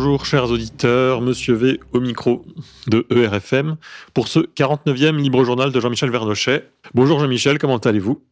Bonjour 0.00 0.26
chers 0.26 0.48
auditeurs, 0.48 1.20
Monsieur 1.20 1.54
V 1.54 1.80
au 1.92 1.98
micro 1.98 2.44
de 2.86 3.04
ERFM 3.10 3.74
pour 4.14 4.28
ce 4.28 4.38
49e 4.38 5.16
Libre 5.16 5.42
Journal 5.42 5.72
de 5.72 5.80
Jean-Michel 5.80 6.08
Vernochet. 6.08 6.62
Bonjour 6.94 7.18
Jean-Michel, 7.18 7.58
comment 7.58 7.78
allez-vous? 7.78 8.22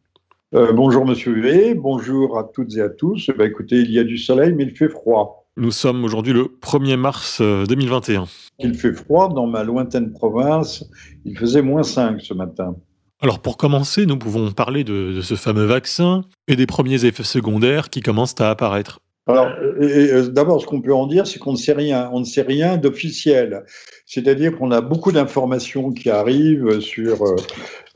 Euh, 0.55 0.71
Bonjour 0.71 1.05
Monsieur 1.05 1.41
V, 1.41 1.73
bonjour 1.73 2.39
à 2.39 2.45
toutes 2.45 2.77
et 2.77 2.81
à 2.81 2.87
tous. 2.87 3.31
Bah, 3.37 3.45
écoutez, 3.45 3.79
il 3.81 3.91
y 3.91 3.99
a 3.99 4.05
du 4.05 4.17
soleil 4.17 4.53
mais 4.53 4.63
il 4.63 4.77
fait 4.77 4.87
froid. 4.87 5.45
Nous 5.57 5.71
sommes 5.71 6.05
aujourd'hui 6.05 6.31
le 6.31 6.45
1er 6.61 6.95
mars 6.95 7.41
2021. 7.41 8.21
Euh, 8.21 8.25
il 8.59 8.73
fait 8.73 8.93
froid 8.93 9.27
dans 9.27 9.45
ma 9.45 9.65
lointaine 9.65 10.13
province, 10.13 10.85
il 11.25 11.37
faisait 11.37 11.61
moins 11.61 11.83
5 11.83 12.21
ce 12.21 12.33
matin. 12.33 12.77
Alors 13.19 13.39
pour 13.39 13.57
commencer, 13.57 14.05
nous 14.05 14.17
pouvons 14.17 14.53
parler 14.53 14.85
de 14.85 15.19
ce 15.19 15.35
fameux 15.35 15.65
vaccin 15.65 16.23
et 16.47 16.55
des 16.55 16.65
premiers 16.65 17.03
effets 17.03 17.23
secondaires 17.23 17.89
qui 17.89 17.99
commencent 17.99 18.39
à 18.39 18.49
apparaître. 18.49 19.01
Alors, 19.27 19.49
euh, 19.61 20.29
d'abord, 20.29 20.61
ce 20.61 20.65
qu'on 20.65 20.81
peut 20.81 20.93
en 20.93 21.05
dire, 21.05 21.27
c'est 21.27 21.37
qu'on 21.37 21.51
ne 21.51 21.57
sait 21.57 21.73
rien. 21.73 22.09
On 22.13 22.21
ne 22.21 22.25
sait 22.25 22.43
rien 22.43 22.77
d'officiel. 22.77 23.63
C'est-à-dire 24.05 24.57
qu'on 24.57 24.71
a 24.71 24.79
beaucoup 24.79 25.11
d'informations 25.11 25.91
qui 25.91 26.09
arrivent 26.09 26.79
sur 26.79 27.23
euh, 27.23 27.35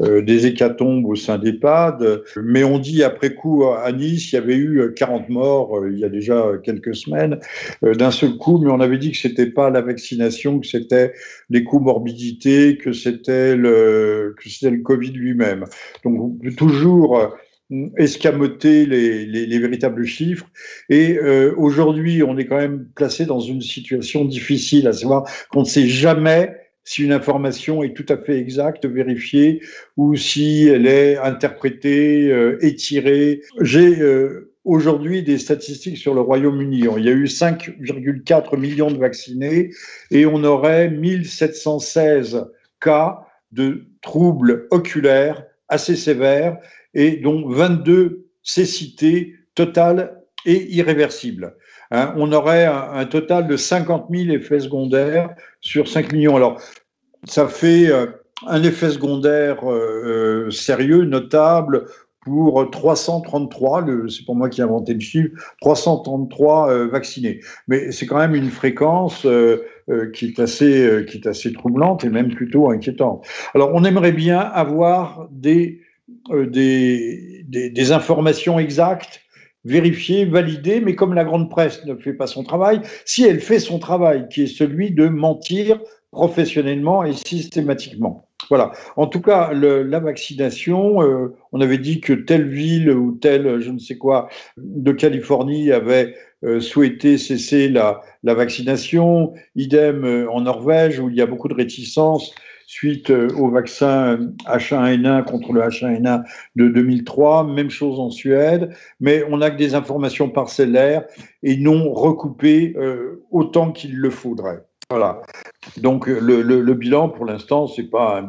euh, 0.01 0.21
des 0.21 0.45
hécatombes 0.45 1.05
au 1.05 1.15
sein 1.15 1.37
d'EHPAD, 1.37 2.23
mais 2.43 2.65
on 2.65 2.79
dit 2.79 3.01
après 3.01 3.33
coup 3.33 3.63
à 3.65 3.89
Nice, 3.93 4.33
il 4.33 4.35
y 4.35 4.37
avait 4.37 4.57
eu 4.57 4.93
40 4.93 5.29
morts 5.29 5.87
il 5.89 5.97
y 5.97 6.03
a 6.03 6.09
déjà 6.09 6.51
quelques 6.63 6.95
semaines 6.95 7.39
d'un 7.81 8.11
seul 8.11 8.35
coup, 8.37 8.57
mais 8.57 8.69
on 8.69 8.81
avait 8.81 8.97
dit 8.97 9.11
que 9.11 9.17
c'était 9.17 9.49
pas 9.49 9.69
la 9.69 9.81
vaccination, 9.81 10.59
que 10.59 10.67
c'était 10.67 11.13
les 11.49 11.63
comorbidités, 11.63 12.77
que 12.77 12.91
c'était 12.91 13.55
le 13.55 14.35
que 14.37 14.49
c'était 14.49 14.71
le 14.71 14.81
Covid 14.81 15.11
lui-même. 15.11 15.65
Donc 16.03 16.39
toujours 16.57 17.31
escamoter 17.97 18.85
les, 18.85 19.25
les, 19.25 19.59
véritables 19.59 20.05
chiffres. 20.05 20.47
Et 20.89 21.17
euh, 21.17 21.53
aujourd'hui, 21.57 22.21
on 22.23 22.37
est 22.37 22.45
quand 22.45 22.57
même 22.57 22.87
placé 22.95 23.25
dans 23.25 23.39
une 23.39 23.61
situation 23.61 24.25
difficile, 24.25 24.87
à 24.87 24.93
savoir 24.93 25.29
qu'on 25.49 25.61
ne 25.61 25.65
sait 25.65 25.87
jamais 25.87 26.55
si 26.83 27.03
une 27.03 27.13
information 27.13 27.83
est 27.83 27.93
tout 27.93 28.05
à 28.09 28.17
fait 28.17 28.37
exacte, 28.37 28.85
vérifiée, 28.85 29.61
ou 29.97 30.15
si 30.15 30.67
elle 30.67 30.87
est 30.87 31.17
interprétée, 31.17 32.29
euh, 32.31 32.57
étirée. 32.61 33.41
J'ai 33.61 34.01
euh, 34.01 34.51
aujourd'hui 34.65 35.23
des 35.23 35.37
statistiques 35.37 35.97
sur 35.97 36.13
le 36.13 36.21
Royaume-Uni. 36.21 36.83
Il 36.97 37.05
y 37.05 37.09
a 37.09 37.13
eu 37.13 37.25
5,4 37.25 38.57
millions 38.57 38.91
de 38.91 38.97
vaccinés 38.97 39.69
et 40.09 40.25
on 40.25 40.43
aurait 40.43 40.89
1716 40.89 42.45
cas 42.79 43.19
de 43.51 43.85
troubles 44.01 44.67
oculaires 44.71 45.45
assez 45.69 45.95
sévères 45.95 46.57
et 46.93 47.17
dont 47.17 47.47
22 47.47 48.27
cécités 48.43 49.35
totales 49.55 50.21
et 50.45 50.73
irréversibles. 50.73 51.55
Hein, 51.91 52.13
on 52.17 52.31
aurait 52.31 52.65
un, 52.65 53.05
total 53.05 53.47
de 53.47 53.57
50 53.57 54.07
000 54.09 54.29
effets 54.29 54.61
secondaires 54.61 55.29
sur 55.59 55.87
5 55.87 56.13
millions. 56.13 56.35
Alors, 56.35 56.61
ça 57.25 57.47
fait 57.47 57.89
euh, 57.89 58.07
un 58.47 58.63
effet 58.63 58.89
secondaire 58.89 59.69
euh, 59.69 60.47
euh, 60.47 60.51
sérieux, 60.51 61.03
notable, 61.03 61.85
pour 62.23 62.69
333, 62.69 63.85
c'est 64.07 64.23
pour 64.25 64.35
moi 64.35 64.47
qui 64.47 64.61
ai 64.61 64.63
inventé 64.63 64.93
le 64.93 64.99
chiffre, 64.99 65.31
333 65.59 66.85
vaccinés. 66.85 67.39
Mais 67.67 67.91
c'est 67.91 68.05
quand 68.05 68.19
même 68.19 68.35
une 68.35 68.51
fréquence 68.51 69.25
qui, 70.13 70.25
est 70.25 70.39
assez, 70.39 71.03
qui 71.09 71.17
est 71.17 71.25
assez 71.25 71.51
troublante 71.51 72.03
et 72.03 72.09
même 72.09 72.31
plutôt 72.31 72.69
inquiétante. 72.69 73.25
Alors 73.55 73.71
on 73.73 73.83
aimerait 73.85 74.11
bien 74.11 74.37
avoir 74.37 75.29
des 75.31 75.81
euh, 76.29 76.45
des, 76.47 77.91
informations 77.91 78.59
exactes, 78.59 79.21
vérifiées, 79.65 80.25
validées, 80.25 80.81
mais 80.81 80.95
comme 80.95 81.13
la 81.13 81.23
grande 81.23 81.49
presse 81.49 81.85
ne 81.85 81.95
fait 81.95 82.13
pas 82.13 82.27
son 82.27 82.43
travail, 82.43 82.81
si 83.05 83.23
elle 83.23 83.39
fait 83.39 83.59
son 83.59 83.79
travail, 83.79 84.27
qui 84.29 84.43
est 84.43 84.47
celui 84.47 84.91
de 84.91 85.07
mentir 85.07 85.79
professionnellement 86.11 87.03
et 87.03 87.13
systématiquement. 87.13 88.27
Voilà. 88.49 88.71
En 88.97 89.07
tout 89.07 89.21
cas, 89.21 89.53
la 89.53 89.99
vaccination, 89.99 91.01
euh, 91.01 91.35
on 91.51 91.61
avait 91.61 91.77
dit 91.77 92.01
que 92.01 92.13
telle 92.13 92.49
ville 92.49 92.91
ou 92.91 93.13
telle, 93.13 93.61
je 93.61 93.71
ne 93.71 93.79
sais 93.79 93.97
quoi, 93.97 94.29
de 94.57 94.91
Californie 94.91 95.71
avait 95.71 96.15
euh, 96.43 96.59
souhaité 96.59 97.17
cesser 97.17 97.69
la 97.69 98.01
vaccination. 98.23 99.33
Idem 99.55 100.27
en 100.29 100.41
Norvège, 100.41 100.99
où 100.99 101.09
il 101.09 101.15
y 101.15 101.21
a 101.21 101.27
beaucoup 101.27 101.47
de 101.47 101.53
réticences 101.53 102.33
suite 102.71 103.09
euh, 103.09 103.27
au 103.35 103.49
vaccin 103.49 104.17
H1N1 104.45 105.25
contre 105.25 105.51
le 105.51 105.61
H1N1 105.61 106.23
de 106.55 106.69
2003. 106.69 107.43
Même 107.43 107.69
chose 107.69 107.99
en 107.99 108.09
Suède, 108.09 108.73
mais 109.01 109.25
on 109.29 109.37
n'a 109.37 109.51
que 109.51 109.57
des 109.57 109.75
informations 109.75 110.29
parcellaires 110.29 111.03
et 111.43 111.57
non 111.57 111.91
recoupées 111.91 112.73
euh, 112.77 113.25
autant 113.29 113.73
qu'il 113.73 113.97
le 113.97 114.09
faudrait. 114.09 114.63
Voilà. 114.89 115.21
Donc 115.77 116.07
le, 116.07 116.73
bilan, 116.73 117.09
pour 117.09 117.25
l'instant, 117.25 117.67
c'est 117.67 117.89
pas 117.89 118.23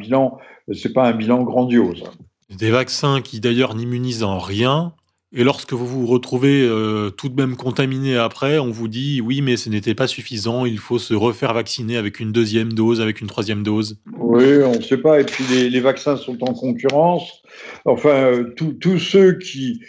pas 0.95 1.09
un 1.09 1.13
bilan 1.13 1.43
grandiose. 1.43 2.03
Des 2.51 2.71
vaccins 2.71 3.21
qui 3.21 3.39
d'ailleurs 3.39 3.77
n'immunisent 3.77 4.25
en 4.25 4.39
rien, 4.39 4.93
et 5.35 5.45
lorsque 5.45 5.73
vous 5.73 5.87
vous 5.87 6.07
retrouvez 6.07 6.63
euh, 6.63 7.11
tout 7.11 7.31
de 7.31 7.41
même 7.41 7.57
contaminé 7.57 8.17
après, 8.17 8.59
on 8.59 8.71
vous 8.71 8.89
dit 8.89 9.21
oui, 9.23 9.41
mais 9.41 9.57
ce 9.57 9.71
n'était 9.71 9.95
pas 9.95 10.07
suffisant, 10.07 10.67
il 10.67 10.79
faut 10.79 10.99
se 10.99 11.15
refaire 11.15 11.55
vacciner 11.55 11.97
avec 11.97 12.21
une 12.21 12.33
deuxième 12.33 12.73
dose, 12.73 13.01
avec 13.01 13.21
une 13.21 13.29
troisième 13.29 13.63
dose. 13.63 13.99
Oui, 14.19 14.63
on 14.63 14.77
ne 14.77 14.83
sait 14.83 14.99
pas. 14.99 15.21
Et 15.21 15.25
puis 15.25 15.45
les, 15.71 15.81
vaccins 15.81 16.17
sont 16.17 16.37
en 16.43 16.53
concurrence. 16.53 17.43
Enfin, 17.87 18.11
euh, 18.11 18.55
tous 18.79 18.99
ceux 18.99 19.39
qui, 19.39 19.81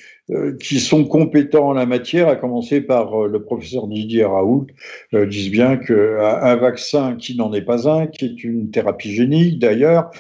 qui 0.59 0.79
sont 0.79 1.05
compétents 1.05 1.69
en 1.69 1.73
la 1.73 1.85
matière, 1.85 2.27
à 2.27 2.35
commencer 2.35 2.81
par 2.81 3.27
le 3.27 3.44
professeur 3.44 3.88
Didier 3.88 4.25
Raoult, 4.25 4.67
disent 5.13 5.51
bien 5.51 5.77
qu'un 5.77 6.55
vaccin 6.55 7.16
qui 7.16 7.35
n'en 7.35 7.53
est 7.53 7.61
pas 7.61 7.89
un, 7.89 8.07
qui 8.07 8.25
est 8.25 8.44
une 8.44 8.71
thérapie 8.71 9.13
génique 9.13 9.59
d'ailleurs, 9.59 10.11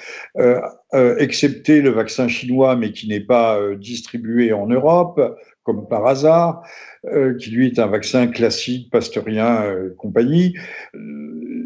euh, 0.93 1.15
excepté 1.17 1.81
le 1.81 1.89
vaccin 1.89 2.27
chinois, 2.27 2.75
mais 2.75 2.91
qui 2.91 3.07
n'est 3.07 3.19
pas 3.19 3.57
euh, 3.57 3.75
distribué 3.75 4.53
en 4.53 4.67
Europe, 4.67 5.19
comme 5.63 5.87
par 5.87 6.05
hasard, 6.05 6.61
euh, 7.05 7.35
qui 7.35 7.49
lui 7.49 7.65
est 7.65 7.79
un 7.79 7.87
vaccin 7.87 8.27
classique, 8.27 8.91
pasteurien, 8.91 9.65
compagnie 9.97 10.53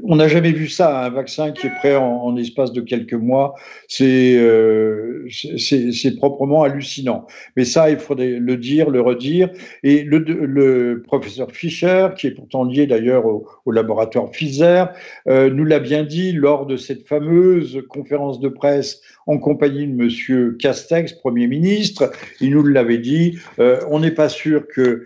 on 0.10 0.16
n'a 0.16 0.30
jamais 0.30 0.54
vu 0.54 0.70
ça, 0.70 1.06
un 1.06 1.10
vaccin 1.10 1.52
qui 1.52 1.68
est 1.68 1.76
prêt 1.80 1.96
en, 1.96 2.36
espace 2.38 2.72
de 2.72 2.82
quelques 2.82 3.14
mois, 3.14 3.56
euh, 4.02 5.28
c'est 5.30 6.16
proprement 6.16 6.64
hallucinant. 6.64 7.28
Mais 7.58 7.66
ça, 7.66 7.90
il 7.90 7.98
faudrait 7.98 8.40
le 8.40 8.56
dire, 8.56 8.90
le 8.90 9.02
redire. 9.02 9.50
Et 9.84 10.04
le, 10.04 11.04
professeur 11.06 11.52
Fischer, 11.52 12.10
qui 12.18 12.28
est 12.28 12.32
pourtant 12.32 12.64
lié 12.64 12.88
d'ailleurs 12.88 13.26
au, 13.26 13.72
laboratoire 13.72 14.32
Pfizer, 14.32 14.94
euh, 15.28 15.50
nous 15.50 15.66
l'a 15.66 15.80
bien 15.80 16.04
dit 16.04 16.32
lors 16.32 16.66
de 16.66 16.78
cette 16.78 17.06
fameuse 17.06 17.84
conférence 17.90 18.40
de 18.40 18.48
presse 18.48 19.02
en 19.26 19.38
compagnie 19.38 19.88
de 19.88 19.94
Monsieur 19.94 20.56
Castex, 20.58 21.14
Premier 21.14 21.48
ministre. 21.48 22.12
Il 22.40 22.52
nous 22.52 22.64
l'avait 22.64 22.98
dit. 22.98 23.38
Euh, 23.60 23.82
on 23.90 24.00
n'est 24.00 24.12
pas 24.12 24.30
sûr 24.30 24.68
que 24.68 25.06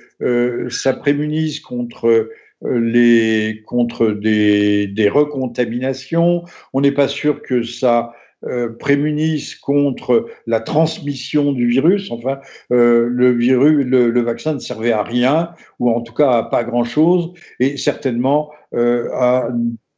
ça 0.69 0.93
prémunise 0.93 1.59
contre 1.59 2.07
euh, 2.07 2.29
les, 2.63 3.63
contre 3.65 4.07
des, 4.07 4.87
des 4.87 5.09
recontaminations. 5.09 6.43
On 6.73 6.81
n'est 6.81 6.91
pas 6.91 7.07
sûr 7.07 7.41
que 7.41 7.63
ça 7.63 8.13
euh, 8.43 8.69
prémunisse 8.69 9.53
contre 9.53 10.25
la 10.47 10.61
transmission 10.61 11.51
du 11.51 11.67
virus. 11.67 12.09
Enfin, 12.09 12.39
euh, 12.71 13.05
le 13.07 13.31
virus, 13.33 13.85
le, 13.85 14.21
vaccin 14.21 14.55
ne 14.55 14.59
servait 14.59 14.91
à 14.91 15.03
rien, 15.03 15.51
ou 15.77 15.91
en 15.91 16.01
tout 16.01 16.15
cas 16.15 16.31
à 16.31 16.43
pas 16.43 16.63
grand-chose, 16.63 17.33
et 17.59 17.77
certainement 17.77 18.49
euh, 18.73 19.09
à 19.13 19.49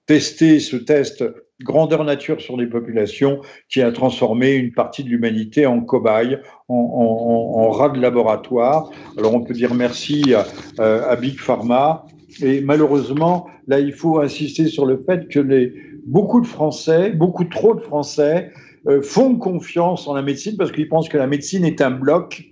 tester 0.07 0.59
ce 0.59 0.75
test 0.75 1.23
grandeur 1.61 2.03
nature 2.03 2.41
sur 2.41 2.57
les 2.57 2.67
populations 2.67 3.39
qui 3.69 3.81
a 3.81 3.93
transformé 3.93 4.55
une 4.55 4.73
partie 4.73 5.05
de 5.05 5.09
l'humanité 5.09 5.65
en 5.65 5.79
cobaye, 5.79 6.37
en, 6.67 6.75
en, 6.75 7.69
rat 7.69 7.89
de 7.89 8.01
laboratoire. 8.01 8.91
Alors 9.17 9.33
on 9.33 9.41
peut 9.41 9.53
dire 9.53 9.73
merci 9.73 10.33
à 10.79 11.15
Big 11.15 11.39
Pharma, 11.39 12.05
et 12.41 12.61
malheureusement, 12.61 13.47
là, 13.67 13.79
il 13.79 13.93
faut 13.93 14.19
insister 14.19 14.67
sur 14.67 14.85
le 14.85 15.03
fait 15.05 15.27
que 15.27 15.73
beaucoup 16.05 16.41
de 16.41 16.47
Français, 16.47 17.11
beaucoup 17.11 17.45
trop 17.45 17.75
de 17.75 17.81
Français, 17.81 18.51
euh, 18.87 19.01
font 19.01 19.35
confiance 19.35 20.07
en 20.07 20.13
la 20.13 20.21
médecine 20.21 20.57
parce 20.57 20.71
qu'ils 20.71 20.89
pensent 20.89 21.09
que 21.09 21.17
la 21.17 21.27
médecine 21.27 21.63
est 21.63 21.81
un 21.81 21.91
bloc, 21.91 22.43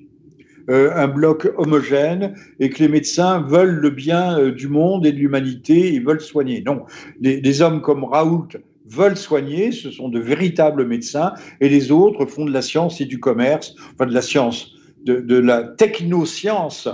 euh, 0.70 0.92
un 0.96 1.08
bloc 1.08 1.52
homogène, 1.58 2.36
et 2.60 2.70
que 2.70 2.80
les 2.80 2.88
médecins 2.88 3.42
veulent 3.42 3.80
le 3.80 3.90
bien 3.90 4.40
euh, 4.40 4.52
du 4.52 4.68
monde 4.68 5.06
et 5.06 5.12
de 5.12 5.18
l'humanité 5.18 5.94
et 5.94 6.00
veulent 6.00 6.22
soigner. 6.22 6.64
Non, 6.66 6.84
les, 7.20 7.62
hommes 7.62 7.82
comme 7.82 8.04
Raoult 8.06 8.48
veulent 8.86 9.18
soigner, 9.18 9.72
ce 9.72 9.92
sont 9.92 10.10
de 10.10 10.20
véritables 10.20 10.86
médecins, 10.86 11.34
et 11.60 11.68
les 11.68 11.92
autres 11.92 12.26
font 12.26 12.46
de 12.46 12.52
la 12.52 12.62
science 12.62 13.02
et 13.02 13.06
du 13.06 13.20
commerce, 13.20 13.76
enfin 13.94 14.06
de 14.06 14.14
la 14.14 14.22
science, 14.22 14.74
de, 15.04 15.20
de 15.20 15.38
la 15.38 15.64
technoscience. 15.64 16.88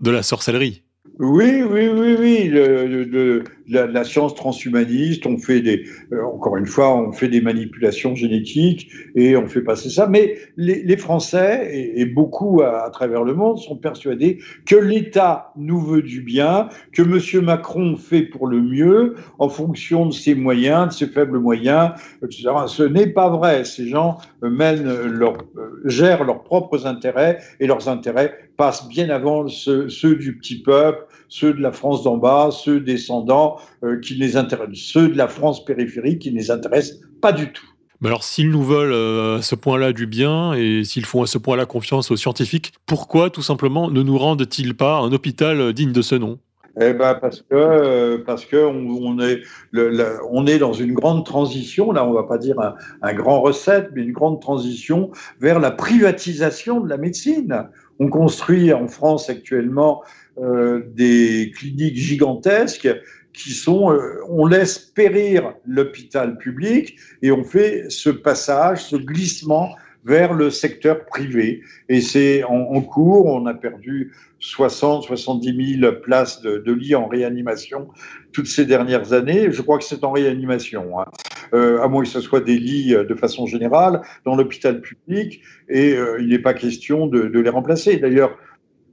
De 0.00 0.10
la 0.10 0.22
sorcellerie 0.22 0.82
Oui, 1.18 1.62
oui, 1.62 1.88
oui, 1.88 2.16
oui. 2.18 2.48
Le, 2.48 3.44
la, 3.68 4.04
science 4.04 4.34
transhumaniste, 4.34 5.26
on 5.26 5.38
fait 5.38 5.60
des, 5.60 5.84
euh, 6.12 6.24
encore 6.24 6.56
une 6.56 6.66
fois, 6.66 6.96
on 6.96 7.12
fait 7.12 7.28
des 7.28 7.40
manipulations 7.40 8.14
génétiques 8.14 8.90
et 9.14 9.36
on 9.36 9.46
fait 9.46 9.62
passer 9.62 9.90
ça. 9.90 10.06
Mais 10.06 10.36
les, 10.56 10.96
Français 10.96 11.70
et, 11.94 12.06
beaucoup 12.06 12.62
à, 12.62 12.90
travers 12.90 13.22
le 13.22 13.34
monde 13.34 13.58
sont 13.58 13.76
persuadés 13.76 14.38
que 14.66 14.76
l'État 14.76 15.52
nous 15.56 15.80
veut 15.80 16.02
du 16.02 16.20
bien, 16.20 16.68
que 16.92 17.02
M. 17.02 17.44
Macron 17.44 17.96
fait 17.96 18.22
pour 18.22 18.46
le 18.46 18.60
mieux 18.60 19.14
en 19.38 19.48
fonction 19.48 20.06
de 20.06 20.12
ses 20.12 20.34
moyens, 20.34 20.88
de 20.88 20.92
ses 20.92 21.06
faibles 21.06 21.38
moyens, 21.38 21.92
etc. 22.22 22.48
Ce 22.66 22.82
n'est 22.82 23.06
pas 23.06 23.28
vrai. 23.28 23.64
Ces 23.64 23.88
gens 23.88 24.18
mènent 24.42 25.06
leur, 25.06 25.34
euh, 25.56 25.80
gèrent 25.84 26.24
leurs 26.24 26.42
propres 26.42 26.86
intérêts 26.86 27.38
et 27.60 27.66
leurs 27.66 27.88
intérêts 27.88 28.34
passent 28.58 28.88
bien 28.88 29.08
avant 29.08 29.46
ceux, 29.48 30.16
du 30.16 30.36
petit 30.36 30.60
peuple, 30.60 31.06
ceux 31.28 31.52
de 31.52 31.60
la 31.60 31.72
France 31.72 32.02
d'en 32.02 32.16
bas, 32.16 32.50
ceux 32.50 32.80
descendants, 32.80 33.58
euh, 33.84 34.00
qui 34.00 34.14
les 34.14 34.36
intéressent, 34.36 34.78
ceux 34.78 35.08
de 35.08 35.16
la 35.16 35.28
France 35.28 35.64
périphérique 35.64 36.20
qui 36.20 36.32
ne 36.32 36.38
les 36.38 36.50
intéressent 36.50 37.00
pas 37.20 37.32
du 37.32 37.52
tout. 37.52 37.66
Mais 38.00 38.08
alors, 38.08 38.22
s'ils 38.22 38.50
nous 38.50 38.62
veulent 38.62 38.92
euh, 38.92 39.38
à 39.38 39.42
ce 39.42 39.56
point-là 39.56 39.92
du 39.92 40.06
bien 40.06 40.54
et 40.54 40.84
s'ils 40.84 41.04
font 41.04 41.22
à 41.22 41.26
ce 41.26 41.36
point-là 41.36 41.66
confiance 41.66 42.10
aux 42.10 42.16
scientifiques, 42.16 42.72
pourquoi 42.86 43.28
tout 43.30 43.42
simplement 43.42 43.90
ne 43.90 44.02
nous 44.02 44.16
rendent-ils 44.16 44.76
pas 44.76 44.98
un 44.98 45.12
hôpital 45.12 45.72
digne 45.72 45.92
de 45.92 46.02
ce 46.02 46.14
nom? 46.14 46.38
Eh 46.80 46.92
ben 46.92 47.14
parce 47.14 47.42
que 47.42 48.18
parce 48.18 48.44
que 48.44 48.56
on, 48.56 49.18
est 49.18 49.40
on 50.30 50.46
est 50.46 50.58
dans 50.58 50.72
une 50.72 50.92
grande 50.92 51.26
transition 51.26 51.90
là 51.90 52.06
on 52.06 52.12
va 52.12 52.22
pas 52.22 52.38
dire 52.38 52.56
un, 53.02 53.14
grand 53.14 53.40
recette 53.40 53.90
mais 53.94 54.02
une 54.02 54.12
grande 54.12 54.40
transition 54.40 55.10
vers 55.40 55.58
la 55.58 55.72
privatisation 55.72 56.80
de 56.80 56.88
la 56.88 56.96
médecine. 56.96 57.68
On 57.98 58.08
construit 58.08 58.72
en 58.72 58.86
France 58.86 59.28
actuellement 59.28 60.02
euh, 60.40 60.82
des 60.94 61.50
cliniques 61.56 61.96
gigantesques 61.96 62.88
qui 63.32 63.50
sont, 63.50 63.92
euh, 63.92 64.20
on 64.28 64.46
laisse 64.46 64.78
périr 64.78 65.54
l'hôpital 65.66 66.38
public 66.38 66.96
et 67.22 67.32
on 67.32 67.42
fait 67.42 67.86
ce 67.88 68.10
passage, 68.10 68.84
ce 68.84 68.94
glissement 68.94 69.74
vers 70.04 70.34
le 70.34 70.50
secteur 70.50 71.06
privé. 71.06 71.62
Et 71.88 72.00
c'est 72.00 72.44
en, 72.44 72.80
cours, 72.82 73.26
on 73.26 73.46
a 73.46 73.54
perdu 73.54 74.12
60, 74.38 75.04
70 75.04 75.80
000 75.80 75.92
places 76.02 76.40
de, 76.40 76.72
lits 76.72 76.94
en 76.94 77.08
réanimation 77.08 77.88
toutes 78.32 78.46
ces 78.46 78.64
dernières 78.64 79.12
années. 79.12 79.50
Je 79.50 79.60
crois 79.60 79.78
que 79.78 79.84
c'est 79.84 80.04
en 80.04 80.12
réanimation, 80.12 81.00
hein. 81.00 81.06
euh, 81.52 81.82
à 81.82 81.88
moins 81.88 82.04
que 82.04 82.08
ce 82.08 82.20
soit 82.20 82.40
des 82.40 82.58
lits 82.58 82.90
de 82.90 83.14
façon 83.16 83.46
générale 83.46 84.02
dans 84.24 84.36
l'hôpital 84.36 84.80
public, 84.80 85.42
et 85.68 85.96
il 86.20 86.28
n'est 86.28 86.38
pas 86.38 86.54
question 86.54 87.08
de, 87.08 87.20
les 87.40 87.50
remplacer. 87.50 87.96
D'ailleurs, 87.96 88.38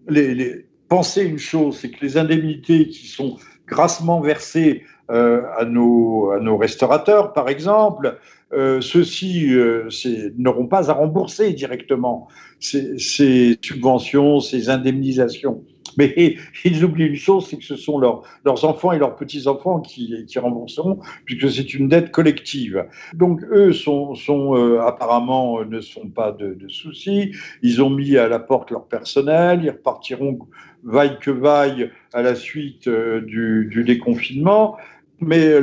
les, 0.10 0.65
penser 0.88 1.24
une 1.24 1.38
chose, 1.38 1.78
c'est 1.80 1.90
que 1.90 2.04
les 2.04 2.18
indemnités 2.18 2.88
qui 2.88 3.08
sont 3.08 3.38
grassement 3.68 4.22
versées 4.22 4.84
euh, 5.12 5.44
à, 5.58 5.66
nos, 5.66 6.58
restaurateurs, 6.58 7.34
par 7.34 7.50
exemple, 7.50 8.18
euh, 8.54 8.82
ceux-ci 8.82 9.54
euh, 9.54 9.90
n'auront 10.38 10.68
pas 10.68 10.90
à 10.90 10.94
rembourser 10.94 11.54
directement 11.54 12.28
ces, 12.60 13.58
subventions, 13.62 14.40
ces 14.40 14.70
indemnisations. 14.70 15.64
Mais 15.98 16.38
ils 16.64 16.84
oublient 16.84 17.08
une 17.08 17.16
chose, 17.16 17.48
c'est 17.48 17.58
que 17.58 17.64
ce 17.64 17.76
sont 17.76 18.00
leurs 18.00 18.66
enfants 18.66 18.92
et 18.92 19.00
leurs 19.00 19.16
petits-enfants 19.16 19.80
qui, 19.80 20.26
rembourseront, 20.38 21.00
puisque 21.26 21.50
c'est 21.50 21.74
une 21.74 21.88
dette 21.88 22.12
collective. 22.12 22.86
Donc 23.14 23.42
eux 23.52 23.72
sont, 23.72 24.16
sont 24.16 24.54
apparemment 24.80 25.64
ne 25.64 25.80
sont 25.80 26.10
pas 26.10 26.32
de, 26.32 26.54
de, 26.54 26.68
soucis. 26.68 27.32
Ils 27.62 27.82
ont 27.82 27.90
mis 27.90 28.18
à 28.18 28.28
la 28.28 28.40
porte 28.40 28.72
leur 28.72 28.86
personnel, 28.86 29.62
ils 29.64 29.70
repartiront 29.70 30.40
vaille 30.84 31.18
que 31.20 31.32
vaille 31.32 31.90
à 32.14 32.22
la 32.22 32.36
suite 32.36 32.90
du, 32.90 33.68
du 33.72 33.84
déconfinement 33.84 34.78
mais 35.22 35.60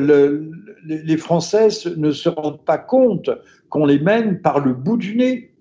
les 0.84 1.16
Français 1.16 1.68
ne 1.96 2.10
se 2.10 2.28
rendent 2.28 2.64
pas 2.64 2.78
compte 2.78 3.30
qu'on 3.68 3.86
les 3.86 3.98
mène 3.98 4.40
par 4.40 4.60
le 4.60 4.72
bout 4.72 4.96
du 4.96 5.16
nez 5.16 5.51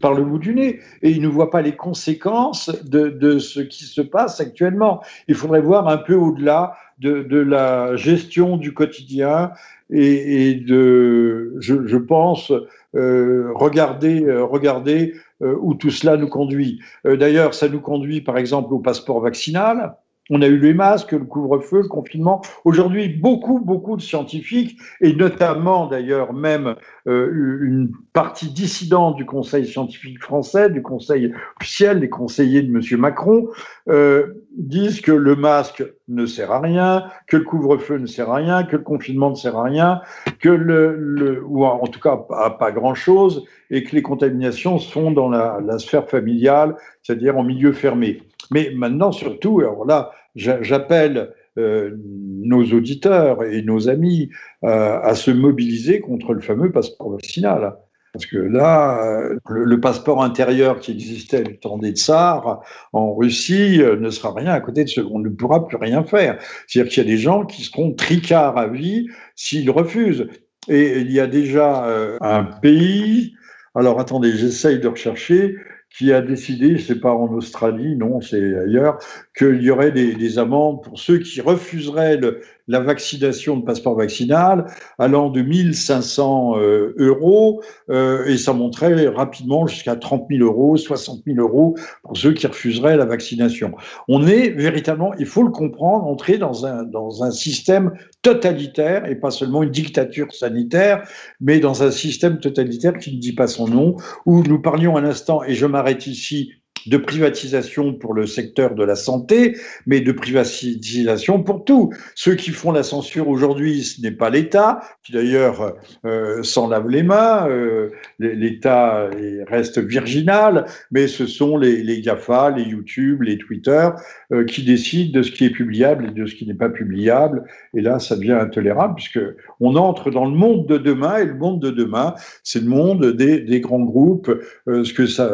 par 0.00 0.14
le 0.14 0.24
bout 0.24 0.38
du 0.38 0.54
nez 0.54 0.80
et 1.02 1.10
ils 1.10 1.22
ne 1.22 1.28
voient 1.28 1.50
pas 1.50 1.62
les 1.62 1.76
conséquences 1.76 2.70
de, 2.84 3.38
ce 3.38 3.60
qui 3.60 3.84
se 3.84 4.00
passe 4.00 4.40
actuellement. 4.40 5.02
Il 5.28 5.34
faudrait 5.34 5.60
voir 5.60 5.88
un 5.88 5.98
peu 5.98 6.14
au-delà 6.14 6.76
de, 6.98 7.38
la 7.38 7.96
gestion 7.96 8.56
du 8.56 8.74
quotidien 8.74 9.52
et, 9.90 10.54
de, 10.54 11.54
je, 11.58 11.96
pense, 11.96 12.52
euh, 12.94 13.50
regarder, 13.54 14.24
euh, 14.24 14.44
regarder 14.44 15.14
euh, 15.42 15.56
où 15.60 15.74
tout 15.74 15.90
cela 15.90 16.16
nous 16.16 16.28
conduit. 16.28 16.80
D'ailleurs, 17.04 17.54
ça 17.54 17.68
nous 17.68 17.80
conduit 17.80 18.20
par 18.20 18.38
exemple 18.38 18.74
au 18.74 18.78
passeport 18.78 19.20
vaccinal. 19.20 19.96
On 20.30 20.42
a 20.42 20.46
eu 20.46 20.58
les 20.58 20.74
masques, 20.74 21.12
le 21.12 21.24
couvre-feu, 21.24 21.82
le 21.82 21.88
confinement. 21.88 22.42
Aujourd'hui, 22.64 23.08
beaucoup, 23.08 23.60
beaucoup 23.60 23.96
de 23.96 24.02
scientifiques, 24.02 24.78
et 25.00 25.14
notamment 25.14 25.86
d'ailleurs 25.86 26.32
même 26.34 26.74
euh, 27.06 27.58
une 27.62 27.92
partie 28.12 28.50
dissidente 28.50 29.16
du 29.16 29.24
Conseil 29.24 29.66
scientifique 29.66 30.22
français, 30.22 30.68
du 30.68 30.82
Conseil 30.82 31.32
officiel, 31.60 32.00
des 32.00 32.08
conseillers 32.08 32.62
de 32.62 32.68
M. 32.68 33.00
Macron, 33.00 33.48
euh, 33.88 34.44
disent 34.56 35.00
que 35.00 35.12
le 35.12 35.34
masque 35.34 35.84
ne 36.08 36.26
sert 36.26 36.52
à 36.52 36.60
rien, 36.60 37.04
que 37.26 37.38
le 37.38 37.44
couvre-feu 37.44 37.96
ne 37.96 38.06
sert 38.06 38.30
à 38.30 38.36
rien, 38.36 38.64
que 38.64 38.76
le 38.76 38.82
confinement 38.82 39.30
ne 39.30 39.36
sert 39.36 39.56
à 39.56 39.62
rien, 39.62 40.00
que 40.40 40.48
le, 40.48 41.42
ou 41.46 41.64
en 41.64 41.86
tout 41.86 42.00
cas 42.00 42.16
pas, 42.16 42.50
pas 42.50 42.72
grand-chose, 42.72 43.44
et 43.70 43.84
que 43.84 43.94
les 43.94 44.02
contaminations 44.02 44.78
sont 44.78 45.10
dans 45.10 45.28
la 45.28 45.78
sphère 45.78 46.08
familiale, 46.08 46.74
c'est-à-dire 47.02 47.36
en 47.36 47.44
milieu 47.44 47.72
fermé. 47.72 48.22
Mais 48.50 48.72
maintenant, 48.74 49.12
surtout, 49.12 49.60
alors 49.60 49.84
là, 49.84 50.10
j'appelle 50.38 51.34
euh, 51.58 51.96
nos 52.40 52.64
auditeurs 52.66 53.42
et 53.42 53.62
nos 53.62 53.88
amis 53.88 54.30
euh, 54.64 55.00
à 55.02 55.16
se 55.16 55.32
mobiliser 55.32 56.00
contre 56.00 56.32
le 56.32 56.40
fameux 56.40 56.70
passeport 56.70 57.10
vaccinal. 57.10 57.74
Parce 58.12 58.26
que 58.26 58.36
là, 58.36 59.04
euh, 59.04 59.38
le, 59.50 59.80
passeport 59.80 60.22
intérieur 60.22 60.78
qui 60.78 60.92
existait 60.92 61.42
du 61.42 61.58
temps 61.58 61.76
des 61.76 61.90
tsars 61.90 62.62
en 62.92 63.12
Russie 63.12 63.78
ne 63.78 64.08
sera 64.10 64.32
rien 64.32 64.52
à 64.52 64.60
côté 64.60 64.84
de 64.84 64.88
ce. 64.88 65.00
On 65.00 65.18
ne 65.18 65.30
pourra 65.30 65.66
plus 65.66 65.76
rien 65.76 66.04
faire. 66.04 66.38
C'est-à-dire 66.68 66.92
qu'il 66.92 67.02
y 67.02 67.06
a 67.06 67.10
des 67.10 67.18
gens 67.18 67.44
qui 67.44 67.64
seront 67.64 67.92
tricards 67.92 68.56
à 68.56 68.68
vie 68.68 69.08
s'ils 69.34 69.70
refusent. 69.70 70.28
Et 70.68 71.00
il 71.00 71.10
y 71.10 71.18
a 71.18 71.26
déjà 71.26 71.86
un 72.20 72.44
pays. 72.44 73.34
Alors 73.74 73.98
attendez, 73.98 74.32
j'essaye 74.32 74.78
de 74.78 74.88
rechercher 74.88 75.56
qui 75.90 76.12
a 76.12 76.20
décidé, 76.20 76.78
c'est 76.78 77.00
pas 77.00 77.12
en 77.12 77.32
Australie, 77.32 77.96
non, 77.96 78.20
c'est 78.20 78.56
ailleurs, 78.58 78.98
qu'il 79.36 79.62
y 79.62 79.70
aurait 79.70 79.90
des, 79.90 80.14
des, 80.14 80.38
amendes 80.38 80.82
pour 80.82 80.98
ceux 80.98 81.18
qui 81.18 81.40
refuseraient 81.40 82.16
le, 82.16 82.42
la 82.68 82.80
vaccination 82.80 83.56
de 83.56 83.64
passeport 83.64 83.96
vaccinal 83.96 84.66
allant 84.98 85.30
de 85.30 85.42
1500 85.42 86.58
euh, 86.58 86.94
euros 86.98 87.62
euh, 87.90 88.26
et 88.26 88.36
ça 88.36 88.52
monterait 88.52 89.08
rapidement 89.08 89.66
jusqu'à 89.66 89.96
30 89.96 90.26
000 90.30 90.44
euros, 90.44 90.76
60 90.76 91.22
000 91.26 91.38
euros 91.38 91.76
pour 92.02 92.16
ceux 92.16 92.32
qui 92.32 92.46
refuseraient 92.46 92.96
la 92.96 93.06
vaccination. 93.06 93.72
On 94.06 94.26
est 94.26 94.50
véritablement, 94.50 95.14
il 95.18 95.26
faut 95.26 95.42
le 95.42 95.50
comprendre, 95.50 96.06
entré 96.06 96.38
dans 96.38 96.66
un, 96.66 96.84
dans 96.84 97.24
un 97.24 97.30
système 97.30 97.92
totalitaire 98.22 99.06
et 99.06 99.14
pas 99.14 99.30
seulement 99.30 99.62
une 99.62 99.70
dictature 99.70 100.32
sanitaire, 100.32 101.08
mais 101.40 101.60
dans 101.60 101.82
un 101.82 101.90
système 101.90 102.38
totalitaire 102.38 102.98
qui 102.98 103.16
ne 103.16 103.20
dit 103.20 103.34
pas 103.34 103.46
son 103.46 103.66
nom, 103.68 103.96
où 104.26 104.42
nous 104.42 104.60
parlions 104.60 104.96
un 104.96 105.04
instant, 105.04 105.42
et 105.42 105.54
je 105.54 105.66
m'arrête 105.66 106.06
ici, 106.06 106.52
de 106.86 106.96
privatisation 106.96 107.94
pour 107.94 108.14
le 108.14 108.26
secteur 108.26 108.74
de 108.74 108.84
la 108.84 108.96
santé, 108.96 109.56
mais 109.86 110.00
de 110.00 110.12
privatisation 110.12 111.42
pour 111.42 111.64
tout. 111.64 111.92
Ceux 112.14 112.34
qui 112.34 112.50
font 112.50 112.72
la 112.72 112.82
censure 112.82 113.28
aujourd'hui, 113.28 113.82
ce 113.82 114.00
n'est 114.00 114.12
pas 114.12 114.30
l'État, 114.30 114.80
qui 115.02 115.12
d'ailleurs 115.12 115.76
euh, 116.04 116.42
s'en 116.42 116.68
lave 116.68 116.88
les 116.88 117.02
mains, 117.02 117.48
euh, 117.48 117.90
l'État 118.18 119.10
reste 119.48 119.78
virginal, 119.78 120.66
mais 120.90 121.08
ce 121.08 121.26
sont 121.26 121.56
les, 121.56 121.82
les 121.82 122.00
GAFA, 122.00 122.50
les 122.50 122.64
YouTube, 122.64 123.22
les 123.22 123.38
Twitter, 123.38 123.88
euh, 124.32 124.44
qui 124.44 124.62
décident 124.62 125.18
de 125.18 125.22
ce 125.22 125.30
qui 125.30 125.44
est 125.44 125.50
publiable 125.50 126.08
et 126.08 126.10
de 126.12 126.26
ce 126.26 126.34
qui 126.34 126.46
n'est 126.46 126.54
pas 126.54 126.68
publiable. 126.68 127.44
Et 127.74 127.80
là, 127.80 127.98
ça 127.98 128.16
devient 128.16 128.32
intolérable, 128.32 128.94
puisque 128.96 129.20
on 129.60 129.76
entre 129.76 130.10
dans 130.10 130.24
le 130.24 130.36
monde 130.36 130.66
de 130.66 130.78
demain, 130.78 131.18
et 131.18 131.24
le 131.24 131.34
monde 131.34 131.60
de 131.60 131.70
demain, 131.70 132.14
c'est 132.44 132.60
le 132.60 132.68
monde 132.68 133.12
des, 133.12 133.40
des 133.40 133.60
grands 133.60 133.82
groupes, 133.82 134.30
ce, 134.66 134.92
que 134.92 135.06
ça, 135.06 135.30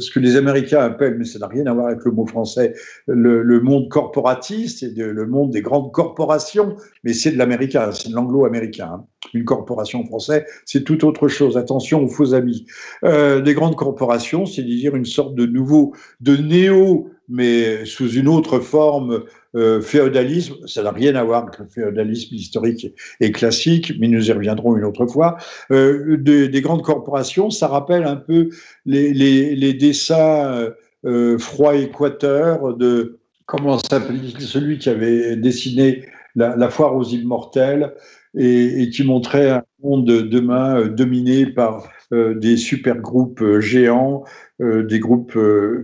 ce 0.00 0.10
que 0.10 0.20
les 0.20 0.36
Américains 0.36 0.80
appelle, 0.80 1.16
mais 1.18 1.24
ça 1.24 1.38
n'a 1.38 1.46
rien 1.46 1.66
à 1.66 1.72
voir 1.72 1.86
avec 1.86 2.04
le 2.04 2.10
mot 2.10 2.26
français, 2.26 2.74
le, 3.06 3.60
monde 3.60 3.88
corporatiste 3.88 4.82
et 4.82 4.92
le 4.96 5.26
monde 5.26 5.50
des 5.50 5.62
grandes 5.62 5.92
corporations, 5.92 6.76
mais 7.02 7.12
c'est 7.12 7.30
de 7.30 7.38
l'américain, 7.38 7.92
c'est 7.92 8.08
de 8.08 8.14
l'anglo-américain. 8.14 8.90
Hein. 8.94 9.04
Une 9.32 9.44
corporation 9.44 10.04
française, 10.04 10.44
c'est 10.64 10.84
tout 10.84 11.04
autre 11.04 11.28
chose. 11.28 11.56
Attention 11.56 12.04
aux 12.04 12.08
faux 12.08 12.34
amis. 12.34 12.66
Euh, 13.04 13.40
des 13.40 13.54
grandes 13.54 13.76
corporations, 13.76 14.46
c'est 14.46 14.62
dire 14.62 14.94
une 14.94 15.04
sorte 15.04 15.34
de 15.34 15.46
nouveau, 15.46 15.94
de 16.20 16.36
néo, 16.36 17.10
mais 17.28 17.84
sous 17.84 18.10
une 18.10 18.28
autre 18.28 18.60
forme 18.60 19.24
euh, 19.56 19.80
féodalisme, 19.80 20.54
ça 20.66 20.82
n'a 20.82 20.90
rien 20.90 21.14
à 21.14 21.24
voir 21.24 21.44
avec 21.44 21.58
le 21.58 21.66
féodalisme 21.66 22.34
historique 22.34 22.86
et, 23.20 23.32
classique, 23.32 23.92
mais 23.98 24.08
nous 24.08 24.28
y 24.28 24.32
reviendrons 24.32 24.76
une 24.76 24.84
autre 24.84 25.06
fois. 25.06 25.36
Euh, 25.70 26.16
des, 26.18 26.60
grandes 26.60 26.82
corporations, 26.82 27.50
ça 27.50 27.68
rappelle 27.68 28.04
un 28.04 28.16
peu 28.16 28.50
les, 28.84 29.74
dessins 29.74 30.72
euh, 31.06 31.38
froid 31.38 31.76
équateur 31.76 32.74
de 32.76 33.18
comment 33.46 33.78
s'appelle 33.78 34.20
celui 34.38 34.78
qui 34.78 34.88
avait 34.88 35.36
dessiné 35.36 36.06
la, 36.34 36.70
foire 36.70 36.96
aux 36.96 37.04
immortels 37.04 37.94
et, 38.36 38.90
qui 38.90 39.04
montrait 39.04 39.50
un 39.50 39.62
monde 39.82 40.06
demain 40.06 40.80
euh, 40.80 40.88
dominé 40.88 41.46
par 41.46 41.88
des 42.12 42.56
super 42.56 42.96
groupes 42.98 43.42
euh, 43.42 43.60
géants, 43.60 44.24
des 44.60 45.00
groupes 45.00 45.36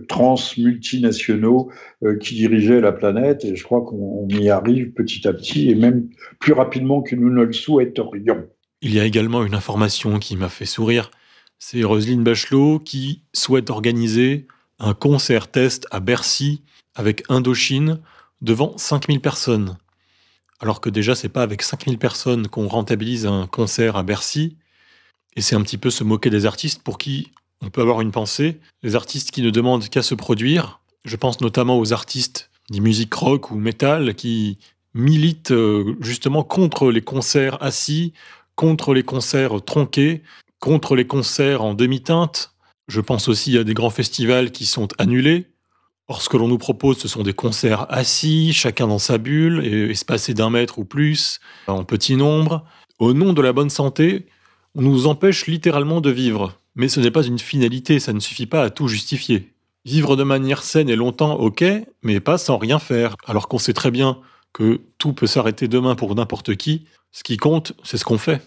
trans 0.07 0.35
multinationaux 0.57 1.69
qui 2.21 2.35
dirigeaient 2.35 2.79
la 2.79 2.93
planète. 2.93 3.43
Et 3.43 3.57
je 3.57 3.63
crois 3.65 3.81
qu'on 3.81 4.27
y 4.29 4.49
arrive 4.49 4.93
petit 4.93 5.27
à 5.27 5.33
petit 5.33 5.69
et 5.69 5.75
même 5.75 6.07
plus 6.39 6.53
rapidement 6.53 7.01
que 7.01 7.15
nous 7.17 7.29
ne 7.29 7.43
le 7.43 7.51
souhaiterions. 7.51 8.47
Il 8.81 8.93
y 8.93 8.99
a 9.01 9.05
également 9.05 9.45
une 9.45 9.55
information 9.55 10.19
qui 10.19 10.37
m'a 10.37 10.47
fait 10.47 10.65
sourire. 10.65 11.11
C'est 11.59 11.83
Roselyne 11.83 12.23
Bachelot 12.23 12.79
qui 12.79 13.23
souhaite 13.33 13.69
organiser 13.69 14.47
un 14.79 14.93
concert 14.93 15.49
test 15.49 15.85
à 15.91 15.99
Bercy 15.99 16.63
avec 16.95 17.23
Indochine 17.29 17.99
devant 18.41 18.77
5000 18.77 19.21
personnes. 19.21 19.77
Alors 20.59 20.81
que 20.81 20.89
déjà, 20.89 21.15
c'est 21.15 21.29
pas 21.29 21.43
avec 21.43 21.61
5000 21.61 21.97
personnes 21.97 22.47
qu'on 22.47 22.67
rentabilise 22.67 23.25
un 23.25 23.47
concert 23.47 23.95
à 23.95 24.03
Bercy. 24.03 24.57
Et 25.35 25.41
c'est 25.41 25.55
un 25.55 25.61
petit 25.61 25.77
peu 25.77 25.89
se 25.89 26.03
moquer 26.03 26.29
des 26.29 26.45
artistes 26.45 26.83
pour 26.83 26.97
qui 26.97 27.31
on 27.61 27.69
peut 27.69 27.81
avoir 27.81 28.01
une 28.01 28.11
pensée. 28.11 28.59
Les 28.83 28.95
artistes 28.95 29.31
qui 29.31 29.41
ne 29.41 29.49
demandent 29.49 29.87
qu'à 29.87 30.01
se 30.01 30.15
produire. 30.15 30.81
Je 31.05 31.15
pense 31.15 31.41
notamment 31.41 31.79
aux 31.79 31.93
artistes 31.93 32.49
des 32.69 32.79
musiques 32.79 33.13
rock 33.13 33.51
ou 33.51 33.55
metal 33.55 34.15
qui 34.15 34.57
militent 34.93 35.51
euh, 35.51 35.95
justement 36.01 36.43
contre 36.43 36.91
les 36.91 37.01
concerts 37.01 37.61
assis, 37.61 38.13
contre 38.55 38.93
les 38.93 39.03
concerts 39.03 39.63
tronqués, 39.63 40.21
contre 40.59 40.95
les 40.95 41.07
concerts 41.07 41.63
en 41.63 41.73
demi-teinte. 41.73 42.53
Je 42.87 43.01
pense 43.01 43.27
aussi 43.27 43.57
à 43.57 43.63
des 43.63 43.73
grands 43.73 43.89
festivals 43.89 44.51
qui 44.51 44.65
sont 44.65 44.89
annulés. 44.97 45.47
Or, 46.07 46.21
ce 46.21 46.29
que 46.29 46.35
l'on 46.35 46.49
nous 46.49 46.57
propose, 46.57 46.97
ce 46.97 47.07
sont 47.07 47.23
des 47.23 47.33
concerts 47.33 47.85
assis, 47.89 48.51
chacun 48.53 48.87
dans 48.87 48.99
sa 48.99 49.17
bulle, 49.17 49.65
espacés 49.65 50.33
d'un 50.33 50.49
mètre 50.49 50.79
ou 50.79 50.83
plus, 50.83 51.39
en 51.67 51.85
petit 51.85 52.15
nombre. 52.15 52.65
Au 52.99 53.13
nom 53.13 53.33
de 53.33 53.41
la 53.41 53.53
bonne 53.53 53.69
santé, 53.69 54.25
on 54.75 54.81
nous 54.81 55.07
empêche 55.07 55.47
littéralement 55.47 56.01
de 56.01 56.09
vivre. 56.09 56.59
Mais 56.75 56.87
ce 56.87 56.99
n'est 56.99 57.11
pas 57.11 57.23
une 57.23 57.39
finalité, 57.39 57.99
ça 57.99 58.13
ne 58.13 58.19
suffit 58.19 58.45
pas 58.45 58.63
à 58.63 58.69
tout 58.69 58.87
justifier. 58.87 59.53
Vivre 59.83 60.15
de 60.15 60.23
manière 60.23 60.63
saine 60.63 60.89
et 60.89 60.95
longtemps, 60.95 61.33
ok, 61.35 61.63
mais 62.03 62.19
pas 62.19 62.37
sans 62.37 62.57
rien 62.57 62.79
faire. 62.79 63.15
Alors 63.25 63.47
qu'on 63.47 63.57
sait 63.57 63.73
très 63.73 63.91
bien 63.91 64.19
que 64.53 64.81
tout 64.97 65.13
peut 65.13 65.27
s'arrêter 65.27 65.67
demain 65.67 65.95
pour 65.95 66.13
n'importe 66.15 66.55
qui, 66.55 66.85
ce 67.11 67.23
qui 67.23 67.37
compte, 67.37 67.73
c'est 67.83 67.97
ce 67.97 68.05
qu'on 68.05 68.17
fait. 68.17 68.41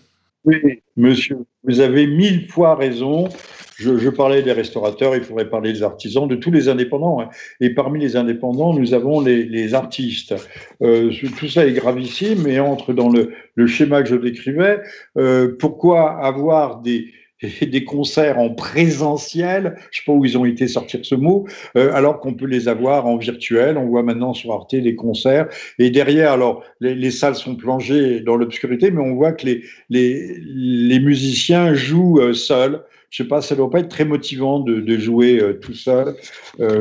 Oui, 0.44 0.82
monsieur, 0.96 1.38
vous 1.62 1.80
avez 1.80 2.06
mille 2.06 2.48
fois 2.48 2.74
raison. 2.74 3.28
Je, 3.76 4.08
parlais 4.08 4.42
des 4.42 4.52
restaurateurs, 4.52 5.16
il 5.16 5.22
faudrait 5.22 5.48
parler 5.48 5.72
des 5.72 5.82
artisans, 5.82 6.28
de 6.28 6.36
tous 6.36 6.52
les 6.52 6.68
indépendants. 6.68 7.20
Hein. 7.20 7.28
Et 7.60 7.70
parmi 7.70 7.98
les 7.98 8.14
indépendants, 8.14 8.72
nous 8.72 8.94
avons 8.94 9.20
les, 9.20 9.74
artistes. 9.74 10.34
Euh, 10.82 11.10
tout 11.38 11.48
ça 11.48 11.66
est 11.66 11.72
gravissime 11.72 12.46
et 12.46 12.60
entre 12.60 12.92
dans 12.92 13.08
le, 13.08 13.32
schéma 13.66 14.02
que 14.02 14.08
je 14.10 14.16
décrivais. 14.16 14.80
Euh, 15.16 15.56
pourquoi 15.58 16.18
avoir 16.24 16.82
des, 16.82 17.06
des 17.62 17.84
concerts 17.84 18.38
en 18.38 18.50
présentiel, 18.50 19.76
je 19.90 19.98
sais 19.98 20.04
pas 20.06 20.12
où 20.12 20.24
ils 20.24 20.38
ont 20.38 20.44
été 20.44 20.68
sortir 20.68 21.00
ce 21.02 21.14
mot, 21.14 21.46
euh, 21.76 21.92
alors 21.92 22.20
qu'on 22.20 22.34
peut 22.34 22.46
les 22.46 22.68
avoir 22.68 23.06
en 23.06 23.16
virtuel. 23.16 23.76
On 23.76 23.86
voit 23.86 24.02
maintenant 24.02 24.34
sur 24.34 24.52
Arte 24.52 24.74
des 24.74 24.94
concerts. 24.94 25.48
Et 25.78 25.90
derrière, 25.90 26.32
alors, 26.32 26.64
les, 26.80 27.10
salles 27.10 27.34
sont 27.34 27.56
plongées 27.56 28.20
dans 28.20 28.36
l'obscurité, 28.36 28.90
mais 28.90 29.00
on 29.00 29.14
voit 29.14 29.32
que 29.32 29.46
les, 29.46 29.62
les, 29.90 30.36
les 30.38 31.00
musiciens 31.00 31.74
jouent 31.74 32.20
euh, 32.20 32.32
seuls. 32.32 32.82
Je 33.10 33.22
sais 33.22 33.28
pas, 33.28 33.40
ça 33.40 33.54
doit 33.54 33.70
pas 33.70 33.78
être 33.78 33.88
très 33.88 34.04
motivant 34.04 34.58
de, 34.58 34.80
de 34.80 34.98
jouer 34.98 35.38
euh, 35.40 35.52
tout 35.52 35.74
seul 35.74 36.16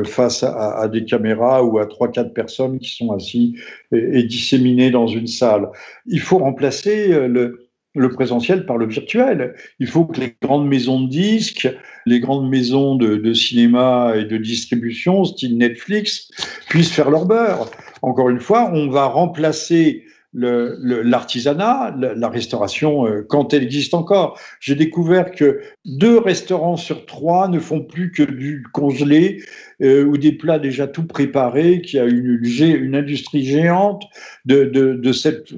face 0.04 0.42
à, 0.42 0.78
à, 0.78 0.88
des 0.88 1.04
caméras 1.04 1.62
ou 1.62 1.78
à 1.78 1.86
trois, 1.86 2.10
quatre 2.10 2.32
personnes 2.34 2.80
qui 2.80 2.90
sont 2.90 3.12
assis 3.12 3.56
et, 3.92 4.18
et 4.18 4.24
disséminées 4.24 4.90
dans 4.90 5.06
une 5.06 5.28
salle. 5.28 5.68
Il 6.06 6.20
faut 6.20 6.38
remplacer 6.38 7.28
le 7.28 7.63
le 7.94 8.08
présentiel 8.10 8.66
par 8.66 8.76
le 8.76 8.86
virtuel. 8.86 9.54
Il 9.78 9.86
faut 9.86 10.04
que 10.04 10.20
les 10.20 10.34
grandes 10.42 10.68
maisons 10.68 11.00
de 11.00 11.08
disques, 11.08 11.68
les 12.06 12.20
grandes 12.20 12.48
maisons 12.48 12.96
de, 12.96 13.32
cinéma 13.32 14.14
et 14.16 14.24
de 14.24 14.36
distribution, 14.36 15.24
style 15.24 15.56
Netflix, 15.56 16.30
puissent 16.68 16.92
faire 16.92 17.10
leur 17.10 17.26
beurre. 17.26 17.70
Encore 18.02 18.30
une 18.30 18.40
fois, 18.40 18.70
on 18.72 18.88
va 18.88 19.06
remplacer 19.06 20.04
l'artisanat, 20.34 21.94
la, 21.96 22.28
restauration, 22.28 23.06
euh, 23.06 23.22
quand 23.22 23.54
elle 23.54 23.62
existe 23.62 23.94
encore. 23.94 24.36
J'ai 24.58 24.74
découvert 24.74 25.30
que 25.30 25.60
deux 25.84 26.18
restaurants 26.18 26.76
sur 26.76 27.06
trois 27.06 27.46
ne 27.46 27.60
font 27.60 27.82
plus 27.82 28.10
que 28.10 28.24
du 28.24 28.64
congelé 28.72 29.44
euh, 29.82 30.04
ou 30.04 30.16
des 30.16 30.32
plats 30.32 30.58
déjà 30.58 30.86
tout 30.86 31.06
préparés, 31.06 31.82
qui 31.82 31.98
a 31.98 32.04
une, 32.04 32.94
industrie 32.94 33.44
géante 33.44 34.04
de, 34.44 35.12
cette 35.12 35.52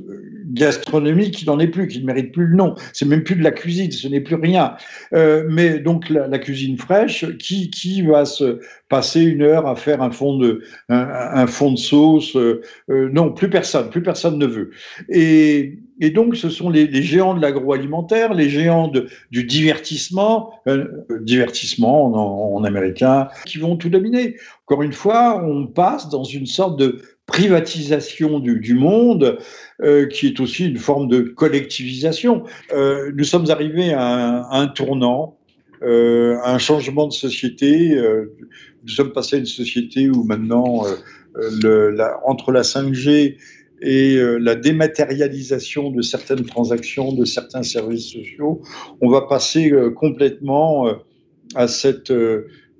gastronomie 0.53 1.31
qui 1.31 1.47
n'en 1.47 1.59
est 1.59 1.69
plus, 1.69 1.89
qui 1.89 2.01
ne 2.01 2.07
mérite 2.07 2.33
plus 2.33 2.47
le 2.47 2.57
nom. 2.57 2.75
C'est 2.93 3.07
même 3.07 3.23
plus 3.23 3.37
de 3.37 3.43
la 3.43 3.51
cuisine, 3.51 3.91
ce 3.93 4.09
n'est 4.09 4.21
plus 4.21 4.37
rien. 4.37 4.77
Euh, 5.13 5.45
mais 5.49 5.79
donc 5.79 6.09
la, 6.11 6.39
cuisine 6.39 6.77
fraîche, 6.77 7.25
qui, 7.39 7.71
qui 7.71 8.03
va 8.03 8.25
se 8.25 8.61
passer 8.89 9.23
une 9.23 9.43
heure 9.43 9.67
à 9.67 9.77
faire 9.77 10.03
un 10.03 10.11
fond 10.11 10.39
de, 10.39 10.63
sauce 11.77 12.37
euh 12.37 12.63
Non, 12.89 13.33
plus 13.33 13.51
personne, 13.51 13.91
plus 13.91 14.03
personne 14.03 14.39
ne 14.39 14.47
veut. 14.47 14.71
Et, 15.09 15.79
et 15.99 16.11
donc, 16.11 16.37
ce 16.37 16.51
sont 16.51 16.69
les, 16.69 17.03
géants 17.03 17.35
de 17.35 17.41
l'agroalimentaire, 17.41 18.35
les 18.35 18.51
géants 18.51 18.93
du 19.31 19.45
divertissement, 19.45 20.53
euh, 20.69 20.87
divertissement 21.21 22.55
en, 22.55 22.65
américain, 22.65 23.29
qui 23.47 23.59
vont 23.59 23.77
tout 23.77 23.89
dominer. 23.89 24.37
Encore 24.67 24.83
une 24.83 24.93
fois, 24.93 25.43
on 25.43 25.67
passe 25.67 26.09
dans 26.11 26.25
une 26.25 26.47
sorte 26.47 26.79
de 26.79 27.01
privatisation 27.25 28.39
du, 28.41 28.75
monde, 28.75 29.39
euh, 29.83 30.07
qui 30.07 30.27
est 30.27 30.41
aussi 30.41 30.67
une 30.67 30.79
forme 30.79 31.09
de 31.09 31.21
collectivisation. 31.21 32.45
Euh, 32.73 33.11
nous 33.15 33.25
sommes 33.25 33.51
arrivés 33.51 33.93
à 33.93 34.47
un, 34.51 34.67
tournant, 34.69 35.39
euh, 35.83 36.37
à 36.43 36.55
un 36.55 36.59
changement 36.59 37.07
de 37.07 37.13
société. 37.13 37.97
Euh, 37.97 38.37
nous 38.83 38.91
sommes 38.91 39.13
passés 39.13 39.37
à 39.37 39.39
une 39.39 39.47
société 39.47 40.09
où 40.11 40.25
maintenant, 40.25 40.85
euh, 40.87 41.51
le, 41.63 41.91
la, 41.91 42.21
entre 42.27 42.53
la 42.53 42.63
5G 42.63 43.37
et 43.83 44.17
euh, 44.17 44.39
la 44.39 44.55
dématérialisation 44.55 45.91
de 45.91 46.03
certaines 46.03 46.45
transactions, 46.45 47.13
de 47.13 47.25
certains 47.25 47.63
services 47.63 48.11
sociaux, 48.11 48.63
on 49.01 49.11
va 49.11 49.23
passer 49.23 49.71
euh, 49.71 49.91
complètement 49.91 50.89
euh, 50.89 50.95
à 51.55 51.69
cette 51.69 52.13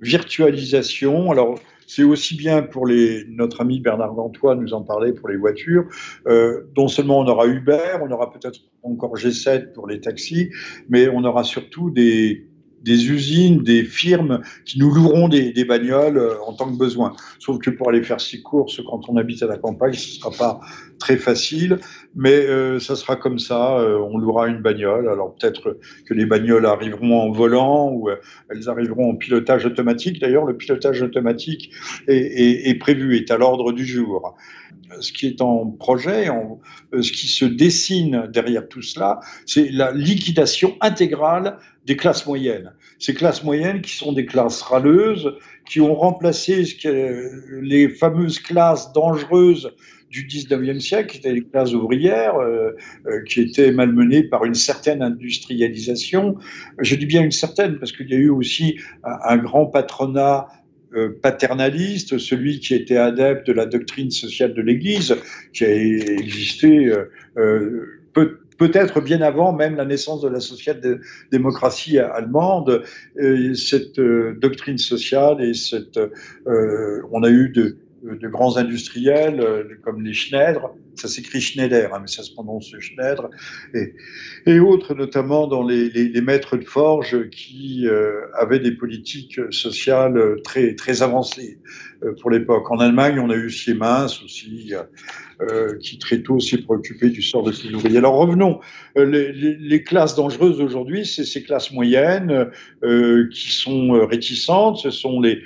virtualisation. 0.01 1.31
Alors, 1.31 1.59
c'est 1.87 2.03
aussi 2.03 2.35
bien 2.35 2.61
pour 2.61 2.85
les, 2.85 3.23
notre 3.29 3.61
ami 3.61 3.79
Bernard 3.79 4.13
Gantois 4.13 4.55
nous 4.55 4.73
en 4.73 4.83
parlait 4.83 5.13
pour 5.13 5.29
les 5.29 5.37
voitures, 5.37 5.85
euh, 6.27 6.63
non 6.75 6.89
seulement 6.89 7.19
on 7.19 7.27
aura 7.27 7.47
Uber, 7.47 7.97
on 8.01 8.11
aura 8.11 8.31
peut-être 8.31 8.59
encore 8.83 9.15
G7 9.15 9.71
pour 9.71 9.87
les 9.87 10.01
taxis, 10.01 10.49
mais 10.89 11.07
on 11.07 11.23
aura 11.23 11.45
surtout 11.45 11.89
des, 11.89 12.45
des 12.83 13.09
usines, 13.09 13.63
des 13.63 13.85
firmes 13.85 14.41
qui 14.65 14.79
nous 14.79 14.91
loueront 14.91 15.29
des, 15.29 15.53
des 15.53 15.63
bagnoles 15.63 16.21
en 16.45 16.53
tant 16.53 16.69
que 16.69 16.77
besoin. 16.77 17.13
Sauf 17.39 17.57
que 17.59 17.69
pour 17.69 17.89
aller 17.89 18.03
faire 18.03 18.19
six 18.19 18.41
courses 18.41 18.81
quand 18.89 19.07
on 19.07 19.15
habite 19.15 19.41
à 19.41 19.47
la 19.47 19.57
campagne, 19.57 19.93
ce 19.93 20.19
sera 20.19 20.31
pas 20.31 20.59
très 20.97 21.17
facile, 21.17 21.79
mais 22.15 22.33
euh, 22.33 22.79
ça 22.79 22.95
sera 22.95 23.15
comme 23.15 23.39
ça. 23.39 23.77
Euh, 23.79 23.97
on 23.99 24.17
louera 24.17 24.47
une 24.47 24.61
bagnole. 24.61 25.09
Alors 25.09 25.35
peut-être 25.35 25.77
que 26.05 26.13
les 26.13 26.25
bagnoles 26.25 26.65
arriveront 26.65 27.19
en 27.21 27.31
volant 27.31 27.89
ou 27.91 28.09
euh, 28.09 28.15
elles 28.49 28.69
arriveront 28.69 29.11
en 29.11 29.15
pilotage 29.15 29.65
automatique. 29.65 30.19
D'ailleurs, 30.19 30.45
le 30.45 30.57
pilotage 30.57 31.01
automatique 31.01 31.71
est, 32.07 32.69
est, 32.69 32.75
prévu, 32.75 33.17
est 33.17 33.31
à 33.31 33.37
l'ordre 33.37 33.71
du 33.71 33.85
jour. 33.85 34.35
Ce 34.99 35.11
qui 35.11 35.27
est 35.27 35.41
en 35.41 35.65
projet, 35.65 36.29
en, 36.29 36.59
ce 36.93 37.11
qui 37.11 37.27
se 37.27 37.45
dessine 37.45 38.27
derrière 38.31 38.67
tout 38.67 38.81
cela, 38.81 39.19
c'est 39.45 39.69
la 39.69 39.91
liquidation 39.91 40.77
intégrale 40.81 41.57
des 41.85 41.95
classes 41.95 42.25
moyennes. 42.25 42.73
Ces 42.99 43.13
classes 43.13 43.43
moyennes 43.43 43.81
qui 43.81 43.95
sont 43.95 44.11
des 44.11 44.25
classes 44.25 44.61
râleuses, 44.61 45.33
qui 45.69 45.81
ont 45.81 45.95
remplacé 45.95 46.63
les 47.61 47.89
fameuses 47.89 48.39
classes 48.39 48.91
dangereuses 48.93 49.71
du 50.09 50.25
19e 50.25 50.79
siècle, 50.79 51.11
qui 51.11 51.17
étaient 51.17 51.33
les 51.33 51.43
classes 51.43 51.73
ouvrières, 51.73 52.37
euh, 52.37 52.71
euh, 53.07 53.23
qui 53.23 53.41
étaient 53.41 53.71
malmenées 53.71 54.23
par 54.23 54.45
une 54.45 54.53
certaine 54.53 55.01
industrialisation. 55.01 56.37
Je 56.79 56.95
dis 56.95 57.05
bien 57.05 57.23
une 57.23 57.31
certaine, 57.31 57.77
parce 57.79 57.91
qu'il 57.91 58.09
y 58.09 58.13
a 58.13 58.17
eu 58.17 58.29
aussi 58.29 58.79
un, 59.03 59.37
grand 59.37 59.65
patronat 59.65 60.47
euh, 60.93 61.09
paternaliste, 61.21 62.17
celui 62.17 62.59
qui 62.59 62.73
était 62.73 62.97
adepte 62.97 63.47
de 63.47 63.53
la 63.53 63.65
doctrine 63.65 64.11
sociale 64.11 64.53
de 64.53 64.61
l'Église, 64.61 65.15
qui 65.53 65.65
a 65.65 65.75
existé 65.75 66.91
peu, 68.13 68.39
peut-être 68.57 69.01
bien 69.01 69.21
avant 69.21 69.53
même 69.53 69.75
la 69.75 69.85
naissance 69.85 70.21
de 70.21 70.29
la 70.29 70.39
social-démocratie 70.39 71.99
allemande, 71.99 72.83
cette 73.53 73.99
doctrine 73.99 74.77
sociale 74.77 75.41
et 75.41 75.53
cette, 75.53 75.99
on 76.45 77.23
a 77.23 77.29
eu 77.29 77.49
de, 77.49 77.77
de 78.03 78.27
grands 78.27 78.57
industriels 78.57 79.39
euh, 79.39 79.63
comme 79.83 80.01
les 80.03 80.13
Schneider, 80.13 80.61
ça 80.99 81.07
s'écrit 81.07 81.41
Schneider, 81.41 81.93
hein, 81.93 81.99
mais 82.01 82.07
ça 82.07 82.23
se 82.23 82.31
prononce 82.31 82.73
Schneider, 82.79 83.29
et, 83.73 83.93
et 84.45 84.59
autres, 84.59 84.93
notamment 84.93 85.47
dans 85.47 85.63
les, 85.63 86.21
maîtres 86.21 86.57
de 86.57 86.65
forge 86.65 87.29
qui 87.29 87.87
euh, 87.87 88.21
avaient 88.33 88.59
des 88.59 88.71
politiques 88.71 89.39
sociales 89.51 90.37
très, 90.43 90.75
très 90.75 91.01
avancées 91.01 91.59
euh, 92.03 92.13
pour 92.21 92.31
l'époque. 92.31 92.69
En 92.71 92.79
Allemagne, 92.79 93.19
on 93.19 93.29
a 93.29 93.35
eu 93.35 93.49
Siemens 93.49 94.21
aussi, 94.23 94.73
euh, 95.41 95.77
qui 95.79 95.99
très 95.99 96.21
tôt 96.21 96.39
s'est 96.39 96.57
préoccupé 96.57 97.09
du 97.09 97.21
sort 97.21 97.43
de 97.43 97.51
ses 97.51 97.73
ouvriers. 97.73 97.97
Alors 97.97 98.15
revenons, 98.15 98.59
les, 98.95 99.83
classes 99.83 100.15
dangereuses 100.15 100.59
aujourd'hui, 100.59 101.05
c'est 101.05 101.23
ces 101.23 101.43
classes 101.43 101.71
moyennes 101.71 102.49
qui 102.81 103.51
sont 103.51 104.05
réticentes, 104.05 104.77
ce 104.77 104.89
sont 104.89 105.21
les, 105.21 105.43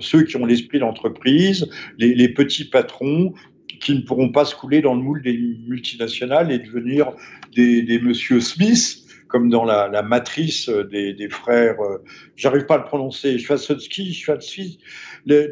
ceux 0.00 0.22
qui 0.22 0.36
ont 0.36 0.46
l'esprit 0.46 0.78
d'entreprise, 0.78 1.68
les 1.98 2.28
petits 2.30 2.64
patrons 2.64 3.34
qui 3.80 3.94
ne 3.94 4.00
pourront 4.00 4.30
pas 4.30 4.44
se 4.44 4.54
couler 4.54 4.80
dans 4.80 4.94
le 4.94 5.02
moule 5.02 5.22
des 5.22 5.36
multinationales 5.66 6.52
et 6.52 6.58
devenir 6.58 7.12
des, 7.54 7.82
des 7.82 8.00
monsieur 8.00 8.40
Smith, 8.40 9.02
comme 9.28 9.48
dans 9.48 9.64
la, 9.64 9.88
la 9.88 10.02
matrice 10.02 10.68
des, 10.68 11.14
des 11.14 11.28
frères, 11.28 11.80
euh, 11.80 11.98
j'arrive 12.36 12.66
pas 12.66 12.74
à 12.74 12.78
le 12.78 12.84
prononcer, 12.84 13.38
Schwarzschild, 13.38 14.12
Schwarzschild, 14.12 14.78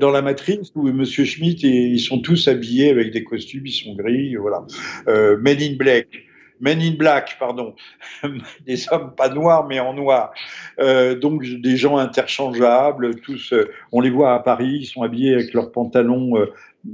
dans 0.00 0.10
la 0.10 0.20
matrice 0.20 0.70
où 0.74 0.82
monsieur 0.92 1.24
Schmidt 1.24 1.66
et 1.66 1.86
ils 1.86 2.00
sont 2.00 2.20
tous 2.20 2.48
habillés 2.48 2.90
avec 2.90 3.10
des 3.10 3.24
costumes, 3.24 3.66
ils 3.66 3.72
sont 3.72 3.94
gris, 3.94 4.36
voilà. 4.36 4.66
Euh, 5.08 5.38
Men 5.40 5.60
in 5.60 5.76
Black. 5.76 6.08
Men 6.60 6.80
in 6.80 6.92
Black, 6.92 7.36
pardon, 7.38 7.74
des 8.66 8.92
hommes 8.92 9.14
pas 9.16 9.30
noirs 9.30 9.66
mais 9.66 9.80
en 9.80 9.94
noir, 9.94 10.32
euh, 10.78 11.18
donc 11.18 11.44
des 11.44 11.76
gens 11.76 11.96
interchangeables, 11.96 13.16
tous, 13.20 13.52
euh, 13.52 13.70
on 13.92 14.00
les 14.00 14.10
voit 14.10 14.34
à 14.34 14.40
Paris, 14.40 14.80
ils 14.82 14.86
sont 14.86 15.02
habillés 15.02 15.34
avec 15.34 15.54
leurs 15.54 15.72
pantalons 15.72 16.36
euh, 16.36 16.46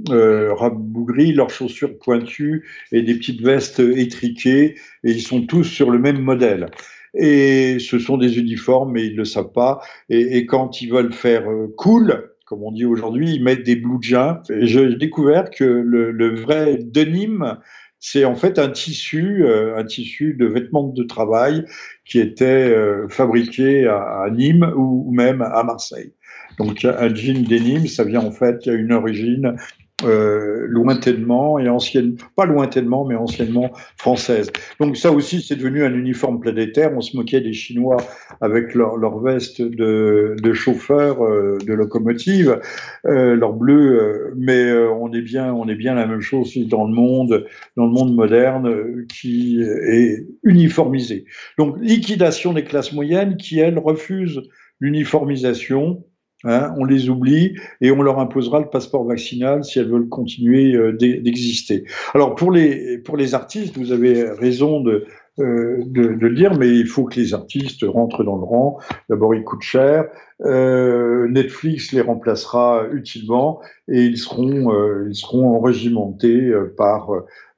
euh, 0.09 0.53
rabougris, 0.53 1.33
leurs 1.33 1.49
chaussures 1.49 1.99
pointues 1.99 2.65
et 2.93 3.01
des 3.01 3.15
petites 3.15 3.41
vestes 3.41 3.79
étriquées, 3.79 4.75
et 5.03 5.11
ils 5.11 5.21
sont 5.21 5.45
tous 5.45 5.65
sur 5.65 5.91
le 5.91 5.99
même 5.99 6.19
modèle. 6.19 6.67
Et 7.13 7.77
ce 7.79 7.99
sont 7.99 8.17
des 8.17 8.37
uniformes, 8.37 8.93
mais 8.93 9.05
ils 9.05 9.13
ne 9.13 9.17
le 9.17 9.25
savent 9.25 9.51
pas. 9.51 9.81
Et, 10.09 10.45
quand 10.45 10.81
ils 10.81 10.91
veulent 10.91 11.13
faire 11.13 11.45
cool, 11.75 12.31
comme 12.45 12.63
on 12.63 12.71
dit 12.71 12.85
aujourd'hui, 12.85 13.33
ils 13.33 13.43
mettent 13.43 13.63
des 13.63 13.75
blue 13.75 13.97
jeans. 14.01 14.41
J'ai 14.49 14.93
découvert 14.95 15.49
que 15.49 15.63
le 15.63 16.35
vrai 16.35 16.77
denim, 16.79 17.57
c'est 17.99 18.25
en 18.25 18.35
fait 18.35 18.59
un 18.59 18.69
tissu, 18.69 19.43
euh, 19.43 19.77
un 19.77 19.83
tissu 19.83 20.35
de 20.35 20.45
vêtements 20.45 20.87
de 20.87 21.03
travail 21.03 21.65
qui 22.05 22.19
était 22.19 22.45
euh, 22.45 23.07
fabriqué 23.09 23.87
à, 23.87 24.27
Nîmes 24.31 24.71
ou, 24.75 25.11
même 25.11 25.41
à 25.41 25.63
Marseille. 25.63 26.13
Donc 26.57 26.85
un 26.85 27.13
jean 27.13 27.43
denim, 27.43 27.87
ça 27.87 28.03
vient 28.03 28.21
en 28.21 28.31
fait, 28.31 28.65
il 28.65 28.71
y 28.71 28.75
a 28.75 28.77
une 28.77 28.93
origine 28.93 29.55
euh, 30.03 30.65
lointainement 30.67 31.57
et 31.57 31.69
ancienne, 31.69 32.17
pas 32.35 32.45
lointainement, 32.45 33.03
mais 33.05 33.15
anciennement 33.15 33.71
française. 33.97 34.51
Donc 34.79 34.95
ça 34.95 35.11
aussi, 35.11 35.41
c'est 35.41 35.55
devenu 35.55 35.83
un 35.83 35.93
uniforme 35.93 36.39
planétaire. 36.39 36.91
On 36.95 37.01
se 37.01 37.17
moquait 37.17 37.41
des 37.41 37.53
Chinois 37.53 37.97
avec 38.41 38.75
leur, 38.75 38.97
leur 38.97 39.19
veste 39.19 39.61
de, 39.61 40.35
de 40.41 40.53
chauffeur 40.53 41.23
euh, 41.23 41.57
de 41.65 41.73
locomotive, 41.73 42.59
euh, 43.05 43.35
leur 43.35 43.53
bleu, 43.53 44.01
euh, 44.01 44.33
mais 44.37 44.65
euh, 44.65 44.91
on 44.91 45.11
est 45.13 45.21
bien, 45.21 45.51
on 45.53 45.67
est 45.67 45.75
bien 45.75 45.95
la 45.95 46.05
même 46.05 46.21
chose 46.21 46.55
dans 46.67 46.85
le 46.85 46.93
monde, 46.93 47.47
dans 47.75 47.85
le 47.85 47.91
monde 47.91 48.13
moderne 48.13 48.67
euh, 48.67 49.05
qui 49.09 49.61
est 49.61 50.27
uniformisé. 50.43 51.25
Donc 51.57 51.77
liquidation 51.81 52.53
des 52.53 52.63
classes 52.63 52.93
moyennes 52.93 53.37
qui 53.37 53.59
elles 53.59 53.79
refusent 53.79 54.41
l'uniformisation 54.79 56.03
Hein, 56.47 56.73
on 56.77 56.85
les 56.85 57.09
oublie 57.09 57.55
et 57.81 57.91
on 57.91 58.01
leur 58.01 58.19
imposera 58.19 58.59
le 58.59 58.69
passeport 58.69 59.05
vaccinal 59.05 59.63
si 59.63 59.79
elles 59.79 59.89
veulent 59.89 60.09
continuer 60.09 60.73
euh, 60.73 60.93
d'exister. 60.93 61.83
Alors 62.13 62.35
pour 62.35 62.51
les, 62.51 62.97
pour 62.99 63.17
les 63.17 63.35
artistes, 63.35 63.77
vous 63.77 63.91
avez 63.91 64.23
raison 64.23 64.81
de, 64.81 65.05
euh, 65.39 65.83
de, 65.85 66.15
de, 66.15 66.27
le 66.27 66.33
dire, 66.33 66.57
mais 66.57 66.69
il 66.69 66.87
faut 66.87 67.03
que 67.03 67.19
les 67.19 67.35
artistes 67.35 67.85
rentrent 67.87 68.23
dans 68.23 68.37
le 68.37 68.43
rang. 68.43 68.79
D'abord, 69.07 69.35
ils 69.35 69.43
coûtent 69.43 69.61
cher. 69.61 70.05
Euh, 70.45 71.27
Netflix 71.27 71.91
les 71.91 72.01
remplacera 72.01 72.85
utilement 72.91 73.61
et 73.87 74.05
ils 74.05 74.17
seront, 74.17 74.73
euh, 74.73 75.07
ils 75.09 75.15
seront 75.15 75.55
enregimentés 75.55 76.45
euh, 76.47 76.73
par 76.75 77.09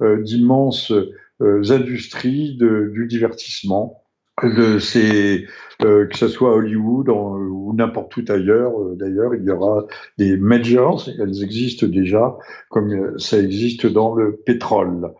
d'immenses 0.01 0.93
industries 1.41 2.57
du 2.57 3.07
divertissement 3.07 3.98
de 4.43 4.79
ces 4.79 5.45
euh, 5.81 6.07
que 6.07 6.17
ce 6.17 6.27
soit 6.27 6.53
Hollywood 6.55 7.09
en, 7.09 7.37
ou 7.37 7.73
n'importe 7.73 8.17
où 8.17 8.23
ailleurs. 8.27 8.79
Euh, 8.81 8.95
d'ailleurs, 8.95 9.33
il 9.33 9.43
y 9.43 9.49
aura 9.49 9.85
des 10.17 10.35
majors, 10.35 11.07
elles 11.19 11.41
existent 11.43 11.87
déjà, 11.87 12.37
comme 12.69 12.91
euh, 12.91 13.17
ça 13.17 13.37
existe 13.37 13.85
dans 13.87 14.13
le 14.13 14.35
pétrole. 14.35 15.13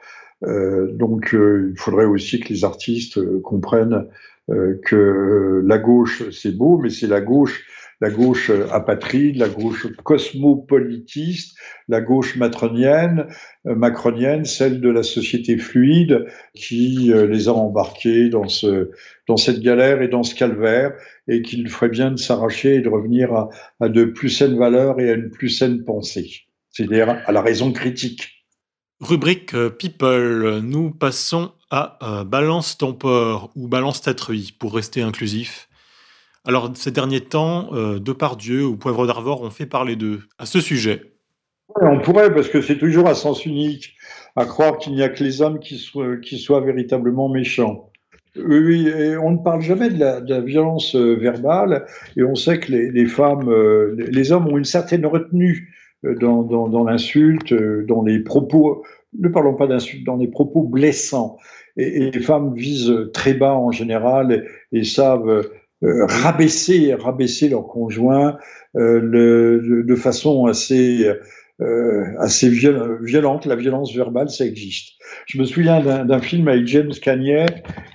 Euh, 0.43 0.91
donc, 0.91 1.29
il 1.33 1.77
faudrait 1.77 2.05
aussi 2.05 2.39
que 2.41 2.49
les 2.49 2.65
artistes 2.65 3.19
comprennent 3.41 4.07
que 4.83 5.61
la 5.63 5.77
gauche, 5.77 6.27
c'est 6.31 6.57
beau, 6.57 6.79
mais 6.79 6.89
c'est 6.89 7.05
la 7.05 7.21
gauche 7.21 7.67
la 8.01 8.09
gauche 8.09 8.51
apatride, 8.71 9.37
la 9.37 9.49
gauche 9.49 9.87
cosmopolitiste, 10.03 11.57
la 11.87 12.01
gauche 12.01 12.37
matronienne, 12.37 13.27
euh, 13.67 13.75
macronienne, 13.75 14.45
celle 14.45 14.79
de 14.79 14.89
la 14.89 15.03
société 15.03 15.57
fluide 15.57 16.25
qui 16.55 17.11
euh, 17.11 17.27
les 17.27 17.47
a 17.47 17.53
embarqués 17.53 18.29
dans, 18.29 18.47
ce, 18.47 18.91
dans 19.27 19.37
cette 19.37 19.59
galère 19.59 20.01
et 20.01 20.07
dans 20.07 20.23
ce 20.23 20.33
calvaire 20.33 20.93
et 21.27 21.41
qu'il 21.41 21.67
ferait 21.69 21.89
bien 21.89 22.11
de 22.11 22.17
s'arracher 22.17 22.75
et 22.75 22.81
de 22.81 22.89
revenir 22.89 23.49
à, 23.79 23.89
de 23.89 24.05
plus 24.05 24.29
saines 24.29 24.57
valeurs 24.57 24.99
et 24.99 25.09
à 25.09 25.13
une 25.13 25.29
plus 25.29 25.49
saine 25.49 25.83
pensée, 25.83 26.47
c'est-à-dire 26.71 27.21
à 27.25 27.31
la 27.31 27.41
raison 27.41 27.71
critique. 27.71 28.45
Rubrique 29.01 29.53
euh, 29.53 29.69
People, 29.69 30.59
nous 30.61 30.91
passons 30.91 31.51
à 31.71 32.23
Balance 32.25 32.79
ton 32.79 32.97
ou 33.55 33.67
Balance 33.67 34.01
ta 34.01 34.15
truie 34.15 34.55
pour 34.57 34.73
rester 34.73 35.03
inclusif. 35.03 35.68
Alors, 36.49 36.71
ces 36.73 36.89
derniers 36.89 37.21
temps, 37.21 37.69
euh, 37.73 37.99
Depardieu 37.99 38.65
ou 38.65 38.75
Poivre 38.75 39.05
d'Arvor 39.05 39.43
ont 39.43 39.51
fait 39.51 39.67
parler 39.67 39.95
d'eux. 39.95 40.21
À 40.39 40.47
ce 40.47 40.59
sujet. 40.59 41.13
On 41.79 41.99
pourrait, 41.99 42.33
parce 42.33 42.49
que 42.49 42.59
c'est 42.59 42.79
toujours 42.79 43.07
un 43.07 43.13
sens 43.13 43.45
unique, 43.45 43.93
à 44.35 44.45
croire 44.45 44.79
qu'il 44.79 44.93
n'y 44.95 45.03
a 45.03 45.09
que 45.09 45.23
les 45.23 45.43
hommes 45.43 45.59
qui 45.59 45.77
soient, 45.77 46.17
qui 46.17 46.39
soient 46.39 46.61
véritablement 46.61 47.29
méchants. 47.29 47.91
Oui, 48.35 48.89
on 49.21 49.29
ne 49.29 49.37
parle 49.37 49.61
jamais 49.61 49.91
de 49.91 49.99
la, 49.99 50.41
violence 50.41 50.95
euh, 50.95 51.13
verbale, 51.13 51.85
et 52.17 52.23
on 52.23 52.33
sait 52.33 52.59
que 52.59 52.71
les, 52.71 53.05
femmes, 53.05 53.47
euh, 53.47 53.95
les 54.09 54.31
hommes 54.31 54.47
ont 54.47 54.57
une 54.57 54.65
certaine 54.65 55.05
retenue 55.05 55.71
euh, 56.03 56.15
dans, 56.15 56.41
dans, 56.41 56.83
l'insulte, 56.83 57.53
dans 57.53 58.01
les 58.01 58.21
propos, 58.21 58.83
ne 59.19 59.27
parlons 59.27 59.53
pas 59.53 59.67
d'insulte, 59.67 60.03
dans 60.03 60.17
les 60.17 60.27
propos 60.27 60.63
blessants. 60.63 61.37
Et, 61.77 62.09
les 62.09 62.19
femmes 62.21 62.55
visent 62.55 63.11
très 63.13 63.35
bas 63.35 63.53
en 63.53 63.69
général 63.69 64.47
et 64.71 64.83
savent 64.83 65.47
euh, 65.83 66.05
rabaisser, 66.05 66.93
rabaisser 66.93 67.49
leur 67.49 67.67
conjoint 67.67 68.37
euh, 68.75 69.83
de 69.85 69.95
façon 69.95 70.45
assez, 70.45 71.09
euh, 71.61 72.03
assez 72.19 72.49
violente. 72.49 73.45
La 73.45 73.55
violence 73.55 73.95
verbale, 73.95 74.29
ça 74.29 74.45
existe. 74.45 74.93
Je 75.25 75.39
me 75.39 75.45
souviens 75.45 75.81
d'un 76.05 76.19
film 76.19 76.47
avec 76.47 76.67
James 76.67 76.91
Cagney, 77.01 77.45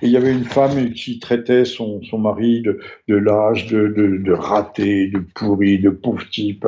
et 0.01 0.05
il 0.07 0.09
y 0.09 0.17
avait 0.17 0.33
une 0.33 0.43
femme 0.43 0.91
qui 0.91 1.19
traitait 1.19 1.65
son, 1.65 2.01
son 2.03 2.17
mari 2.17 2.61
de, 2.61 2.79
de 3.07 3.15
lâche, 3.15 3.67
de, 3.67 3.87
de, 3.87 4.17
de 4.17 4.31
raté, 4.33 5.07
de 5.07 5.19
pourri, 5.33 5.79
de 5.79 5.89
pauvre 5.89 6.27
type. 6.29 6.65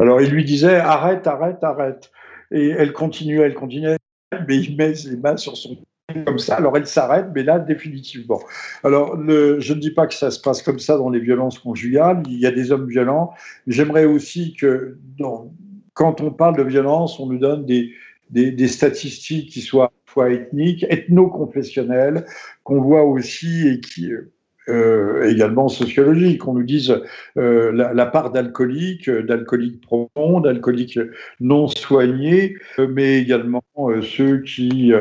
Alors 0.00 0.20
il 0.22 0.30
lui 0.30 0.44
disait 0.44 0.76
arrête, 0.76 1.26
arrête, 1.26 1.62
arrête. 1.62 2.10
Et 2.50 2.68
elle 2.68 2.92
continuait, 2.92 3.44
elle 3.44 3.54
continuait, 3.54 3.96
mais 4.48 4.58
il 4.58 4.76
met 4.76 4.94
ses 4.94 5.16
mains 5.16 5.36
sur 5.36 5.56
son 5.56 5.76
comme 6.24 6.38
ça, 6.38 6.56
alors 6.56 6.76
elle 6.76 6.86
s'arrête, 6.86 7.26
mais 7.34 7.42
là, 7.42 7.58
définitivement. 7.58 8.40
Alors, 8.84 9.16
je 9.26 9.72
ne 9.72 9.78
dis 9.78 9.90
pas 9.90 10.06
que 10.06 10.14
ça 10.14 10.30
se 10.30 10.40
passe 10.40 10.62
comme 10.62 10.78
ça 10.78 10.96
dans 10.96 11.10
les 11.10 11.20
violences 11.20 11.58
conjugales, 11.58 12.22
il 12.26 12.38
y 12.38 12.46
a 12.46 12.50
des 12.50 12.72
hommes 12.72 12.88
violents. 12.88 13.32
J'aimerais 13.66 14.04
aussi 14.04 14.54
que, 14.54 14.98
quand 15.94 16.20
on 16.20 16.30
parle 16.30 16.56
de 16.56 16.62
violence, 16.62 17.20
on 17.20 17.26
nous 17.26 17.38
donne 17.38 17.66
des, 17.66 17.92
des, 18.30 18.50
des 18.50 18.68
statistiques 18.68 19.50
qui 19.50 19.60
soient 19.60 19.92
fois 20.12 20.30
ethniques, 20.30 20.84
ethno-confessionnelles, 20.88 22.26
qu'on 22.64 22.80
voit 22.80 23.04
aussi 23.04 23.68
et 23.68 23.80
qui, 23.80 24.12
euh, 24.12 24.31
également 24.68 25.68
sociologique. 25.68 26.46
On 26.46 26.54
nous 26.54 26.62
dise 26.62 26.94
euh, 27.36 27.72
la, 27.72 28.06
part 28.06 28.30
d'alcooliques, 28.30 29.10
d'alcooliques 29.10 29.80
profonds, 29.80 30.40
d'alcooliques 30.40 30.98
non 31.40 31.68
soignés, 31.68 32.56
euh, 32.78 32.86
mais 32.88 33.18
également 33.18 33.62
euh, 33.78 34.02
ceux 34.02 34.42
qui 34.42 34.92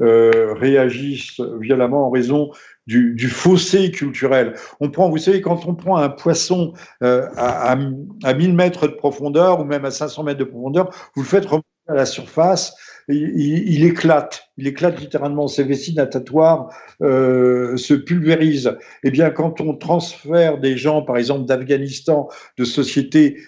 euh, 0.00 0.54
réagissent 0.54 1.40
violemment 1.60 2.06
en 2.06 2.10
raison 2.10 2.50
du, 2.86 3.14
du, 3.14 3.28
fossé 3.28 3.90
culturel. 3.90 4.54
On 4.80 4.90
prend, 4.90 5.08
vous 5.10 5.18
savez, 5.18 5.40
quand 5.40 5.66
on 5.66 5.74
prend 5.74 5.96
un 5.96 6.08
poisson 6.08 6.72
à, 7.00 7.72
à, 7.72 7.78
à 8.24 8.34
1000 8.34 8.54
mètres 8.54 8.88
de 8.88 8.94
profondeur 8.94 9.60
ou 9.60 9.64
même 9.64 9.84
à 9.84 9.90
500 9.90 10.24
mètres 10.24 10.40
de 10.40 10.44
profondeur, 10.44 10.90
vous 11.14 11.22
le 11.22 11.28
faites 11.28 11.46
remonter 11.46 11.66
à 11.90 11.94
la 11.94 12.06
surface 12.06 12.74
il, 13.12 13.84
éclate, 13.84 14.50
il 14.56 14.66
éclate 14.66 15.00
littéralement, 15.00 15.48
ses 15.48 15.64
vessies 15.64 15.94
natatoires 15.94 16.74
euh, 17.02 17.76
se 17.76 17.94
pulvérisent. 17.94 18.76
Eh 19.02 19.10
bien, 19.10 19.30
quand 19.30 19.60
on 19.60 19.74
transfère 19.74 20.58
des 20.58 20.76
gens, 20.76 21.02
par 21.02 21.16
exemple 21.16 21.46
d'Afghanistan, 21.46 22.28
de 22.58 22.64
sociétés 22.64 23.38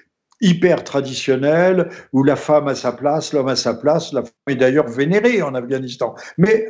hyper 0.40 0.82
traditionnelle 0.82 1.88
où 2.12 2.24
la 2.24 2.36
femme 2.36 2.68
a 2.68 2.74
sa 2.74 2.92
place, 2.92 3.32
l'homme 3.32 3.48
a 3.48 3.56
sa 3.56 3.74
place. 3.74 4.12
La 4.12 4.22
femme 4.22 4.32
est 4.48 4.56
d'ailleurs 4.56 4.88
vénérée 4.88 5.42
en 5.42 5.54
Afghanistan, 5.54 6.14
mais 6.36 6.66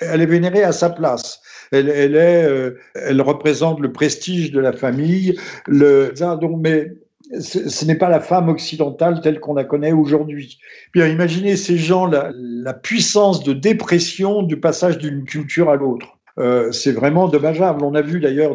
elle 0.00 0.20
est 0.20 0.26
vénérée 0.26 0.62
à 0.62 0.72
sa 0.72 0.90
place. 0.90 1.40
Elle, 1.72 1.88
elle 1.88 2.14
est, 2.14 2.44
euh, 2.44 2.78
elle 2.94 3.20
représente 3.22 3.80
le 3.80 3.92
prestige 3.92 4.52
de 4.52 4.60
la 4.60 4.72
famille. 4.72 5.38
Le, 5.66 6.12
donc, 6.36 6.60
mais 6.60 6.92
ce, 7.40 7.84
n'est 7.84 7.96
pas 7.96 8.08
la 8.08 8.20
femme 8.20 8.48
occidentale 8.48 9.20
telle 9.20 9.40
qu'on 9.40 9.54
la 9.54 9.64
connaît 9.64 9.92
aujourd'hui. 9.92 10.58
Bien, 10.92 11.06
imaginez 11.08 11.56
ces 11.56 11.76
gens, 11.76 12.06
la, 12.06 12.32
la 12.34 12.74
puissance 12.74 13.42
de 13.44 13.52
dépression 13.52 14.42
du 14.42 14.58
passage 14.58 14.98
d'une 14.98 15.24
culture 15.24 15.70
à 15.70 15.76
l'autre. 15.76 16.18
Euh, 16.38 16.70
c'est 16.72 16.92
vraiment 16.92 17.28
dommageable. 17.28 17.84
On 17.84 17.94
a 17.94 18.02
vu 18.02 18.20
d'ailleurs 18.20 18.54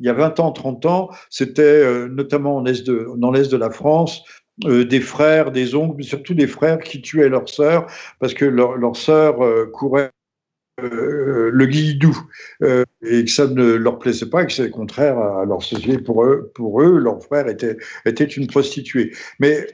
il 0.00 0.06
y 0.06 0.08
a 0.08 0.12
20 0.12 0.40
ans, 0.40 0.52
30 0.52 0.86
ans, 0.86 1.10
c'était 1.30 1.62
euh, 1.62 2.08
notamment 2.08 2.56
en 2.56 2.66
est 2.66 2.86
de, 2.86 3.08
dans 3.16 3.30
l'est 3.30 3.50
de 3.50 3.56
la 3.56 3.70
France, 3.70 4.22
euh, 4.64 4.84
des 4.84 5.00
frères, 5.00 5.50
des 5.50 5.74
oncles, 5.74 5.96
mais 5.98 6.02
surtout 6.02 6.34
des 6.34 6.46
frères 6.46 6.78
qui 6.78 7.00
tuaient 7.00 7.30
leurs 7.30 7.48
sœurs 7.48 7.86
parce 8.20 8.34
que 8.34 8.44
leur, 8.44 8.76
leur 8.76 8.96
sœur 8.96 9.36
courait 10.88 11.50
le 11.50 11.66
guilledou 11.66 12.16
et 12.60 13.24
que 13.24 13.30
ça 13.30 13.46
ne 13.46 13.74
leur 13.74 13.98
plaisait 13.98 14.26
pas 14.26 14.42
et 14.42 14.46
que 14.46 14.52
c'est 14.52 14.70
contraire 14.70 15.18
à 15.18 15.44
leur 15.44 15.62
société. 15.62 15.98
Pour 15.98 16.22
eux, 16.24 16.98
leur 16.98 17.22
frère 17.22 17.48
était, 17.48 18.24
une 18.24 18.46
prostituée. 18.46 19.12
Mais 19.38 19.66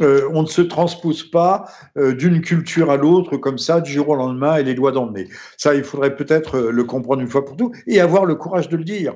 euh, 0.00 0.28
on 0.32 0.42
ne 0.42 0.46
se 0.46 0.62
transpose 0.62 1.28
pas 1.30 1.64
euh, 1.96 2.14
d'une 2.14 2.42
culture 2.42 2.90
à 2.90 2.96
l'autre 2.96 3.36
comme 3.36 3.58
ça 3.58 3.80
du 3.80 3.90
jour 3.90 4.10
au 4.10 4.14
lendemain 4.14 4.56
et 4.56 4.62
les 4.62 4.74
doigts 4.74 4.92
dans 4.92 5.06
le 5.06 5.12
nez. 5.12 5.28
Ça, 5.56 5.74
il 5.74 5.82
faudrait 5.82 6.14
peut-être 6.14 6.56
euh, 6.56 6.70
le 6.70 6.84
comprendre 6.84 7.20
une 7.20 7.28
fois 7.28 7.44
pour 7.44 7.56
toutes 7.56 7.74
et 7.88 8.00
avoir 8.00 8.24
le 8.24 8.36
courage 8.36 8.68
de 8.68 8.76
le 8.76 8.84
dire. 8.84 9.14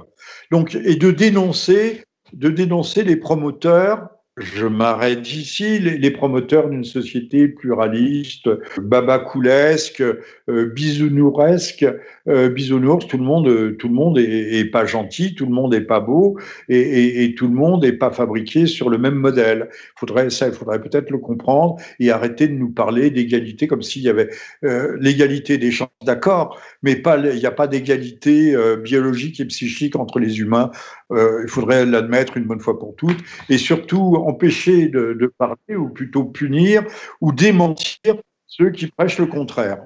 Donc, 0.50 0.74
et 0.74 0.96
de 0.96 1.12
dénoncer, 1.12 2.02
de 2.33 2.50
dénoncer 2.50 3.04
les 3.04 3.16
promoteurs 3.16 4.09
je 4.37 4.66
m'arrête 4.66 5.33
ici. 5.33 5.79
Les, 5.79 6.11
promoteurs 6.11 6.68
d'une 6.68 6.85
société 6.85 7.47
pluraliste, 7.47 8.49
babacoulesque, 8.81 10.03
euh, 10.49 10.66
bisounouresque, 10.66 11.87
euh, 12.27 12.49
bisounours, 12.49 13.07
tout 13.07 13.16
le 13.16 13.23
monde, 13.23 13.77
tout 13.77 13.88
le 13.88 13.94
monde 13.94 14.18
est, 14.18 14.64
pas 14.73 14.87
gentil, 14.87 15.37
tout 15.37 15.47
le 15.47 15.53
monde 15.53 15.73
est 15.73 15.83
pas 15.83 16.01
beau, 16.01 16.37
et, 16.68 17.35
tout 17.37 17.47
le 17.47 17.55
monde 17.55 17.85
est 17.85 17.92
pas 17.92 18.11
fabriqué 18.11 18.66
sur 18.66 18.90
le 18.90 18.99
même 18.99 19.14
modèle. 19.14 19.68
Faudrait 19.97 20.31
ça, 20.31 20.49
il 20.49 20.55
faudrait 20.55 20.81
peut-être 20.81 21.11
le 21.11 21.18
comprendre 21.18 21.77
et 22.01 22.11
arrêter 22.11 22.49
de 22.49 22.55
nous 22.55 22.70
parler 22.70 23.11
d'égalité 23.11 23.68
comme 23.68 23.83
s'il 23.83 24.03
y 24.03 24.09
avait 24.09 24.31
euh, 24.64 24.97
l'égalité 25.01 25.59
des 25.59 25.70
chances, 25.70 25.90
d'accord, 26.05 26.59
mais 26.83 26.97
pas, 26.97 27.18
il 27.18 27.38
n'y 27.38 27.47
a 27.47 27.53
pas 27.53 27.68
d'égalité 27.68 28.55
euh, 28.55 28.77
biologique 28.77 29.38
et 29.38 29.44
psychique 29.44 29.97
entre 29.97 30.18
les 30.18 30.40
humains. 30.40 30.70
Il 31.16 31.48
faudrait 31.48 31.87
l'admettre 31.87 32.37
une 32.37 32.44
bonne 32.44 32.61
fois 32.61 32.79
pour 32.79 32.96
toutes, 32.96 33.18
et 33.48 33.59
surtout 33.59 34.16
empêcher 34.16 34.88
de, 34.88 35.33
parler, 35.38 35.77
ou 35.77 35.88
plutôt 35.88 36.24
punir, 36.24 36.83
ou 37.20 37.33
démentir 37.33 38.16
ceux 38.46 38.70
qui 38.70 38.87
prêchent 38.87 39.18
le 39.18 39.27
contraire. 39.27 39.83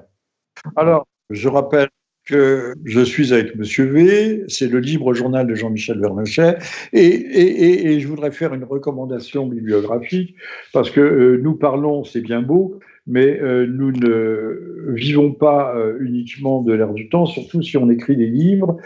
Alors, 0.75 1.07
je 1.29 1.47
rappelle 1.47 1.89
que 2.25 2.75
je 2.85 3.01
suis 3.01 3.33
avec 3.33 3.55
Monsieur 3.55 3.85
V, 3.85 4.43
c'est 4.47 4.67
le 4.67 4.79
libre 4.79 5.13
journal 5.13 5.47
de 5.47 5.55
Jean-Michel 5.55 5.99
Vernochet, 5.99 6.57
et, 6.93 7.99
je 7.99 8.07
voudrais 8.07 8.31
faire 8.31 8.53
une 8.53 8.63
recommandation 8.63 9.47
bibliographique, 9.47 10.35
parce 10.71 10.91
que 10.91 11.01
euh, 11.01 11.39
nous 11.41 11.55
parlons, 11.55 12.03
c'est 12.03 12.21
bien 12.21 12.41
beau, 12.41 12.79
mais 13.07 13.39
euh, 13.41 13.65
nous 13.65 13.91
ne 13.91 14.93
vivons 14.93 15.33
pas 15.33 15.75
euh, 15.75 15.97
uniquement 15.99 16.61
de 16.61 16.73
l'air 16.73 16.93
du 16.93 17.09
temps, 17.09 17.25
surtout 17.25 17.63
si 17.63 17.75
on 17.77 17.89
écrit 17.89 18.15
des 18.15 18.27
livres. 18.27 18.77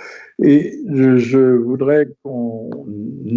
Et 0.46 0.78
je, 0.94 1.56
voudrais 1.56 2.10
qu'on 2.22 2.70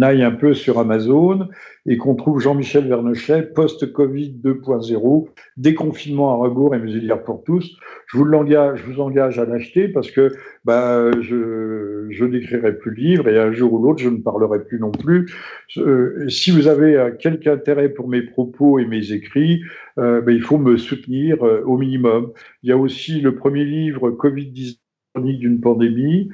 aille 0.01 0.23
un 0.23 0.31
peu 0.31 0.53
sur 0.53 0.77
Amazon 0.77 1.47
et 1.85 1.95
qu'on 1.95 2.15
trouve 2.15 2.41
Jean-Michel 2.41 2.85
Vernochet, 2.85 3.43
post-Covid 3.55 4.41
2.0, 4.43 5.29
déconfinement 5.55 6.33
à 6.33 6.35
rebours 6.35 6.75
et 6.75 6.79
mesures 6.79 7.23
pour 7.23 7.45
tous. 7.45 7.77
Je 8.07 8.17
vous, 8.17 8.99
engage 8.99 9.39
à 9.39 9.45
l'acheter 9.45 9.87
parce 9.87 10.11
que 10.11 10.33
bah, 10.65 11.09
je, 11.21 12.07
je 12.09 12.25
n'écrirai 12.25 12.77
plus 12.77 12.91
de 12.91 12.97
livre 12.97 13.29
et 13.29 13.39
un 13.39 13.53
jour 13.53 13.71
ou 13.71 13.81
l'autre, 13.81 13.99
je 13.99 14.09
ne 14.09 14.17
parlerai 14.17 14.65
plus 14.65 14.77
non 14.77 14.91
plus. 14.91 15.33
Euh, 15.77 16.27
si 16.27 16.51
vous 16.51 16.67
avez 16.67 17.11
quelque 17.19 17.47
intérêt 17.47 17.87
pour 17.87 18.09
mes 18.09 18.21
propos 18.21 18.79
et 18.79 18.85
mes 18.85 19.13
écrits, 19.13 19.61
euh, 19.97 20.19
ben, 20.19 20.35
il 20.35 20.41
faut 20.41 20.57
me 20.57 20.75
soutenir 20.75 21.41
euh, 21.45 21.63
au 21.65 21.77
minimum. 21.77 22.33
Il 22.63 22.69
y 22.69 22.73
a 22.73 22.77
aussi 22.77 23.21
le 23.21 23.35
premier 23.35 23.63
livre 23.63 24.11
Covid-19 24.11 24.75
d'une 25.15 25.61
pandémie. 25.61 26.29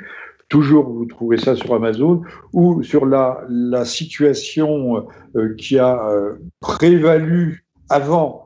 Toujours, 0.53 0.87
vous 0.87 1.07
trouvez 1.07 1.37
ça 1.37 1.55
sur 1.55 1.73
Amazon, 1.73 2.21
ou 2.53 2.83
sur 2.83 3.07
la, 3.07 3.43
situation 3.85 5.03
euh, 5.35 5.55
qui 5.57 5.79
a 5.79 6.11
prévalu 6.59 7.65
avant 7.89 8.41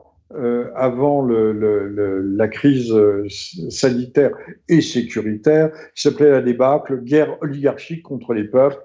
avant 0.74 1.22
le, 1.22 1.52
le, 1.52 2.20
la 2.36 2.48
crise 2.48 2.94
sanitaire 3.68 4.30
et 4.68 4.80
sécuritaire, 4.80 5.70
qui 5.94 6.02
s'appelait 6.02 6.30
la 6.30 6.40
débâcle, 6.40 7.02
guerre 7.02 7.36
oligarchique 7.42 8.02
contre 8.02 8.32
les 8.32 8.44
peuples. 8.44 8.78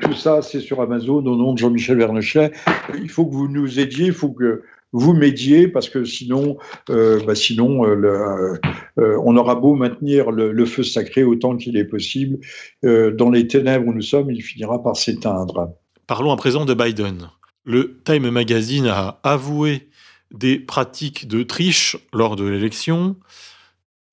tout 0.00 0.12
ça, 0.14 0.40
c'est 0.40 0.60
sur 0.60 0.80
Amazon 0.80 1.16
au 1.16 1.36
nom 1.36 1.52
de 1.52 1.58
Jean-Michel 1.58 1.98
Vernochet. 1.98 2.52
Il 2.94 3.10
faut 3.10 3.26
que 3.26 3.34
vous 3.34 3.48
nous 3.48 3.80
aidiez, 3.80 4.06
il 4.06 4.12
faut 4.12 4.32
que 4.32 4.62
vous 4.92 5.12
médiez 5.12 5.68
parce 5.68 5.88
que 5.88 6.04
sinon, 6.04 6.56
euh, 6.90 7.22
bah 7.24 7.34
sinon 7.34 7.86
euh, 7.86 8.58
euh, 8.98 9.20
on 9.24 9.36
aura 9.36 9.54
beau 9.54 9.74
maintenir 9.74 10.30
le, 10.30 10.64
feu 10.64 10.82
sacré 10.82 11.24
autant 11.24 11.56
qu'il 11.56 11.76
est 11.76 11.84
possible, 11.84 12.38
dans 12.82 13.30
les 13.30 13.46
ténèbres 13.46 13.88
où 13.88 13.92
nous 13.92 14.02
sommes, 14.02 14.30
il 14.30 14.42
finira 14.42 14.82
par 14.82 14.96
s'éteindre. 14.96 15.74
Parlons 16.06 16.32
à 16.32 16.36
présent 16.36 16.64
de 16.64 16.74
Biden. 16.74 17.30
Le 17.64 18.00
Time 18.04 18.30
Magazine 18.30 18.86
a 18.86 19.20
avoué 19.22 19.88
des 20.32 20.58
pratiques 20.58 21.28
de 21.28 21.42
triche 21.42 21.96
lors 22.12 22.36
de 22.36 22.46
l'élection, 22.46 23.16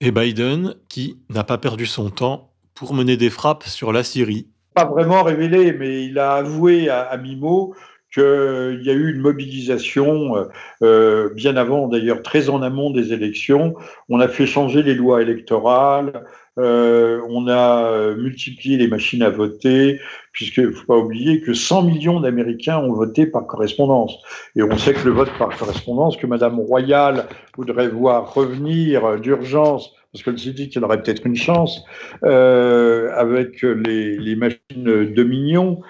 et 0.01 0.11
Biden 0.11 0.75
qui 0.89 1.17
n'a 1.29 1.43
pas 1.43 1.57
perdu 1.57 1.85
son 1.85 2.09
temps 2.09 2.51
pour 2.73 2.93
mener 2.93 3.15
des 3.15 3.29
frappes 3.29 3.63
sur 3.63 3.93
la 3.93 4.03
Syrie. 4.03 4.47
Pas 4.73 4.85
vraiment 4.85 5.23
révélé, 5.23 5.71
mais 5.71 6.05
il 6.05 6.17
a 6.17 6.33
avoué 6.33 6.89
à, 6.89 7.01
à 7.01 7.17
Mimo 7.17 7.75
qu'il 8.13 8.81
y 8.83 8.89
a 8.89 8.93
eu 8.93 9.11
une 9.11 9.21
mobilisation 9.21 10.37
euh, 10.37 10.45
euh, 10.83 11.29
bien 11.33 11.57
avant, 11.57 11.87
d'ailleurs 11.87 12.21
très 12.21 12.49
en 12.49 12.61
amont 12.61 12.91
des 12.91 13.11
élections. 13.11 13.73
On 14.07 14.19
a 14.19 14.27
fait 14.27 14.45
changer 14.45 14.83
les 14.83 14.93
lois 14.93 15.21
électorales, 15.21 16.23
euh, 16.59 17.21
on 17.29 17.47
a 17.47 18.13
multiplié 18.15 18.77
les 18.77 18.87
machines 18.87 19.23
à 19.23 19.31
voter, 19.31 19.99
puisqu'il 20.31 20.67
ne 20.67 20.71
faut 20.71 20.85
pas 20.85 20.97
oublier 20.97 21.41
que 21.41 21.53
100 21.53 21.83
millions 21.83 22.19
d'Américains 22.19 22.77
ont 22.77 22.93
voté 22.93 23.25
par 23.25 23.47
correspondance. 23.47 24.15
Et 24.55 24.61
on 24.61 24.77
sait 24.77 24.93
que 24.93 25.05
le 25.05 25.11
vote 25.11 25.31
par 25.39 25.57
correspondance, 25.57 26.15
que 26.15 26.27
Madame 26.27 26.59
Royal 26.59 27.25
voudrait 27.57 27.87
voir 27.87 28.33
revenir 28.33 29.19
d'urgence 29.19 29.95
parce 30.11 30.23
qu'elle 30.23 30.37
s'est 30.37 30.51
dit 30.51 30.69
qu'elle 30.69 30.83
aurait 30.83 31.01
peut-être 31.01 31.25
une 31.25 31.35
chance 31.35 31.83
euh, 32.23 33.09
avec 33.15 33.63
les, 33.63 34.15
les 34.19 34.35
machines 34.35 35.11
Dominion, 35.15 35.81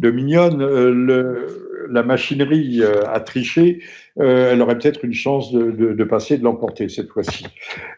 Dominion, 0.00 0.58
euh, 0.60 0.92
le, 0.92 1.69
la 1.88 2.02
machinerie 2.02 2.82
euh, 2.82 3.06
a 3.06 3.20
triché, 3.20 3.80
euh, 4.18 4.52
elle 4.52 4.62
aurait 4.62 4.76
peut-être 4.76 5.04
une 5.04 5.14
chance 5.14 5.52
de, 5.52 6.04
passer, 6.04 6.36
de 6.36 6.44
l'emporter 6.44 6.88
cette 6.88 7.08
fois-ci. 7.08 7.46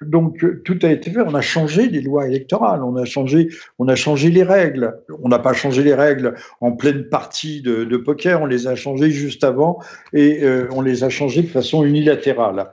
Donc 0.02 0.44
tout 0.64 0.78
a 0.82 0.90
été 0.90 1.10
fait. 1.10 1.20
On 1.20 1.34
a 1.34 1.40
changé 1.40 1.88
les 1.88 2.00
lois 2.00 2.28
électorales, 2.28 2.82
on 2.82 2.96
a 2.96 3.04
changé, 3.04 3.48
on 3.78 3.88
a 3.88 3.94
changé 3.94 4.30
les 4.30 4.42
règles. 4.42 4.94
On 5.22 5.28
n'a 5.28 5.38
pas 5.38 5.52
changé 5.52 5.82
les 5.82 5.94
règles 5.94 6.34
en 6.60 6.72
pleine 6.72 7.08
partie 7.08 7.62
de, 7.62 7.96
poker, 7.96 8.42
on 8.42 8.46
les 8.46 8.66
a 8.66 8.74
changées 8.74 9.10
juste 9.10 9.44
avant 9.44 9.78
et 10.12 10.42
euh, 10.42 10.66
on 10.72 10.80
les 10.80 11.04
a 11.04 11.08
changées 11.08 11.42
de 11.42 11.48
façon 11.48 11.84
unilatérale. 11.84 12.70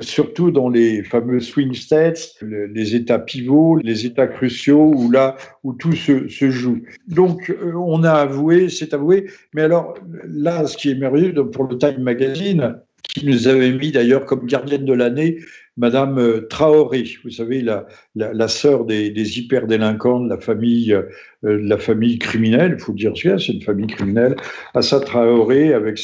surtout 0.00 0.50
dans 0.50 0.68
les 0.68 1.02
fameux 1.02 1.40
swing 1.40 1.74
states, 1.74 2.36
les 2.42 2.94
États 2.94 3.18
pivots, 3.18 3.78
les 3.82 4.06
États 4.06 4.26
cruciaux 4.26 4.92
où 4.94 5.10
là 5.10 5.36
où 5.64 5.72
tout 5.72 5.92
se 5.92 6.50
joue. 6.50 6.80
Donc 7.08 7.54
on 7.74 8.02
a 8.04 8.12
avoué, 8.12 8.68
c'est 8.68 8.94
avoué, 8.94 9.30
mais 9.54 9.62
alors 9.62 9.94
là, 10.24 10.66
ce 10.66 10.76
qui 10.76 10.90
est 10.90 10.94
merveilleux 10.94 11.34
pour 11.50 11.64
le 11.64 11.78
Time 11.78 12.02
Magazine, 12.02 12.76
qui 13.02 13.26
nous 13.26 13.48
avait 13.48 13.72
mis 13.72 13.92
d'ailleurs 13.92 14.24
comme 14.26 14.46
gardienne 14.46 14.84
de 14.84 14.92
l'année 14.92 15.38
Madame 15.76 16.18
euh, 16.18 16.46
Traoré, 16.48 17.04
vous 17.24 17.30
savez, 17.30 17.62
la, 17.62 17.86
la, 18.14 18.48
sœur 18.48 18.84
des, 18.84 19.10
des 19.10 19.38
hyper-délinquants 19.38 20.20
de 20.20 20.28
la 20.28 20.38
famille, 20.38 20.92
euh, 20.92 21.04
la 21.42 21.78
famille 21.78 22.18
criminelle, 22.18 22.76
il 22.78 22.82
faut 22.82 22.92
dire 22.92 23.12
c'est 23.16 23.52
une 23.52 23.62
famille 23.62 23.86
criminelle. 23.86 24.36
Assa 24.74 25.00
Traoré, 25.00 25.72
avec 25.72 25.98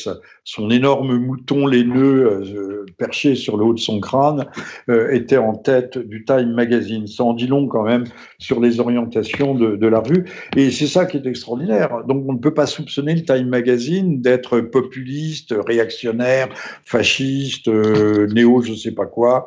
son 0.44 0.70
énorme 0.70 1.18
mouton 1.18 1.66
laineux 1.66 2.26
euh, 2.26 2.86
perché 2.96 3.34
sur 3.34 3.56
le 3.56 3.64
haut 3.64 3.74
de 3.74 3.78
son 3.78 4.00
crâne, 4.00 4.46
était 4.88 5.36
en 5.36 5.54
tête 5.54 5.98
du 5.98 6.24
Time 6.24 6.52
Magazine. 6.52 7.06
Ça 7.06 7.24
en 7.24 7.34
dit 7.34 7.46
long 7.46 7.66
quand 7.66 7.82
même 7.82 8.04
sur 8.38 8.60
les 8.60 8.80
orientations 8.80 9.54
de, 9.54 9.76
de 9.76 9.86
la 9.86 10.00
rue. 10.00 10.24
Et 10.56 10.70
c'est 10.70 10.86
ça 10.86 11.04
qui 11.04 11.18
est 11.18 11.26
extraordinaire. 11.26 12.04
Donc 12.06 12.24
on 12.28 12.32
ne 12.32 12.38
peut 12.38 12.54
pas 12.54 12.66
soupçonner 12.66 13.14
le 13.14 13.22
Time 13.22 13.48
Magazine 13.48 14.22
d'être 14.22 14.60
populiste, 14.60 15.54
réactionnaire, 15.66 16.48
fasciste, 16.84 17.68
néo, 17.68 18.62
je 18.62 18.74
sais 18.74 18.92
pas 18.92 19.06
quoi. 19.06 19.44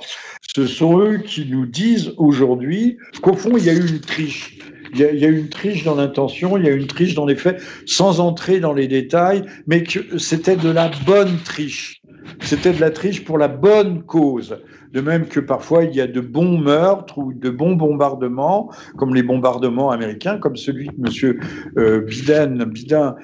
Ce 0.56 0.66
sont 0.66 1.00
eux 1.00 1.18
qui 1.18 1.46
nous 1.46 1.66
disent 1.66 2.14
aujourd'hui 2.18 2.98
qu'au 3.22 3.34
fond, 3.34 3.58
il 3.58 3.66
y 3.66 3.70
a 3.70 3.74
eu 3.74 3.88
une 3.88 4.00
triche. 4.00 4.58
il 4.94 5.00
y, 5.00 5.04
a, 5.04 5.30
eu 5.30 5.38
une 5.38 5.50
triche 5.50 5.84
dans 5.84 5.96
l'intention, 5.96 6.58
il 6.58 6.66
y 6.66 6.68
a 6.68 6.72
une 6.72 6.88
triche 6.88 7.14
dans 7.14 7.26
les 7.26 7.36
faits, 7.36 7.62
sans 7.86 8.20
entrer 8.20 8.60
dans 8.60 8.74
les 8.74 8.88
détails, 8.88 9.44
mais 9.68 9.84
que 9.84 10.18
c'était 10.18 10.56
de 10.56 10.70
la 10.70 10.90
bonne 11.06 11.38
triche. 11.44 12.02
C'était 12.42 12.74
de 12.74 12.82
la 12.82 12.92
triche 12.92 13.24
pour 13.24 13.38
la 13.38 13.48
bonne 13.48 14.04
cause. 14.04 14.58
De 14.94 15.02
même 15.02 15.28
que 15.28 15.40
parfois 15.40 15.84
il 15.84 15.96
y 15.96 16.02
a 16.02 16.08
de 16.08 16.20
bons 16.20 16.58
meurtres 16.58 17.18
ou 17.18 17.34
de 17.34 17.50
bons 17.50 17.76
bombardements, 17.76 18.72
comme 18.98 19.14
les 19.14 19.24
bombardements 19.24 19.92
américains, 19.92 20.38
comme 20.38 20.56
celui 20.56 20.88
que 20.88 21.28
M. 21.28 21.40
Euh, 21.78 22.02
Biden, 22.02 22.72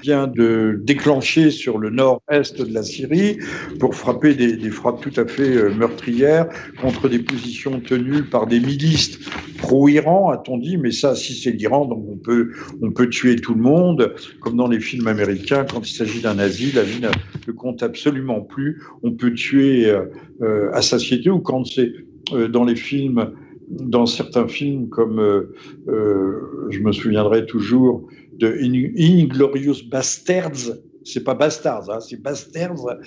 vient 0.01 0.27
de 0.27 0.79
déclencher 0.83 1.49
sur 1.49 1.77
le 1.77 1.89
nord-est 1.89 2.61
de 2.61 2.73
la 2.73 2.83
Syrie 2.83 3.39
pour 3.79 3.95
frapper 3.95 4.35
des, 4.35 4.69
frappes 4.69 5.01
tout 5.01 5.19
à 5.19 5.25
fait 5.25 5.55
euh, 5.55 5.73
meurtrières 5.73 6.47
contre 6.81 7.09
des 7.09 7.19
positions 7.19 7.79
tenues 7.79 8.23
par 8.23 8.45
des 8.45 8.59
milices 8.59 9.19
pro-Iran, 9.57 10.29
a-t-on 10.29 10.57
dit, 10.57 10.77
mais 10.77 10.91
ça, 10.91 11.15
si 11.15 11.33
c'est 11.33 11.51
l'Iran, 11.51 11.85
donc 11.85 12.05
on 12.07 12.17
peut, 12.17 12.51
on 12.81 12.91
peut 12.91 13.09
tuer 13.09 13.35
tout 13.37 13.55
le 13.55 13.61
monde, 13.61 14.13
comme 14.39 14.55
dans 14.55 14.67
les 14.67 14.79
films 14.79 15.07
américains, 15.07 15.65
quand 15.65 15.87
il 15.87 15.93
s'agit 15.93 16.21
d'un 16.21 16.35
nazi, 16.35 16.71
la 16.71 16.83
vie 16.83 17.01
ne 17.01 17.51
compte 17.51 17.81
absolument 17.81 18.41
plus. 18.41 18.81
On 19.03 19.11
peut 19.11 19.33
tuer 19.33 19.89
euh, 19.89 20.05
euh 20.41 20.69
à 20.73 20.81
satiété 20.81 21.29
ou 21.29 21.39
quand 21.39 21.54
c'est 21.63 21.93
euh, 22.33 22.47
dans 22.47 22.63
les 22.63 22.75
films, 22.75 23.31
dans 23.69 24.05
certains 24.05 24.47
films 24.47 24.89
comme, 24.89 25.19
euh, 25.19 26.69
je 26.69 26.79
me 26.79 26.91
souviendrai 26.91 27.45
toujours 27.45 28.07
de 28.37 28.55
Inglorious 28.97 29.87
Bastards, 29.89 30.77
c'est 31.03 31.23
pas 31.23 31.35
Bastards, 31.35 31.89
hein, 31.89 31.99
c'est 31.99 32.21
Bastards. 32.21 32.97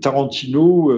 Tarantino 0.00 0.92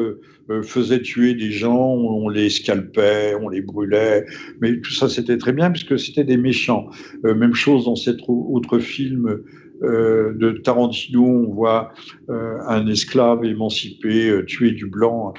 faisait 0.62 1.00
tuer 1.00 1.34
des 1.34 1.50
gens, 1.50 1.94
on 1.94 2.28
les 2.28 2.50
scalpait, 2.50 3.34
on 3.40 3.48
les 3.48 3.62
brûlait, 3.62 4.26
mais 4.60 4.80
tout 4.80 4.92
ça 4.92 5.08
c'était 5.08 5.38
très 5.38 5.52
bien 5.52 5.70
puisque 5.70 5.98
c'était 5.98 6.24
des 6.24 6.36
méchants. 6.36 6.88
même 7.24 7.54
chose 7.54 7.86
dans 7.86 7.96
cet 7.96 8.18
autre 8.28 8.78
film 8.78 9.42
euh, 9.82 10.32
de 10.34 10.52
Tarantino, 10.52 11.24
on 11.24 11.52
voit 11.52 11.92
euh, 12.28 12.58
un 12.66 12.86
esclave 12.86 13.44
émancipé 13.44 14.28
euh, 14.28 14.44
tuer 14.44 14.72
du 14.72 14.86
blanc 14.86 15.32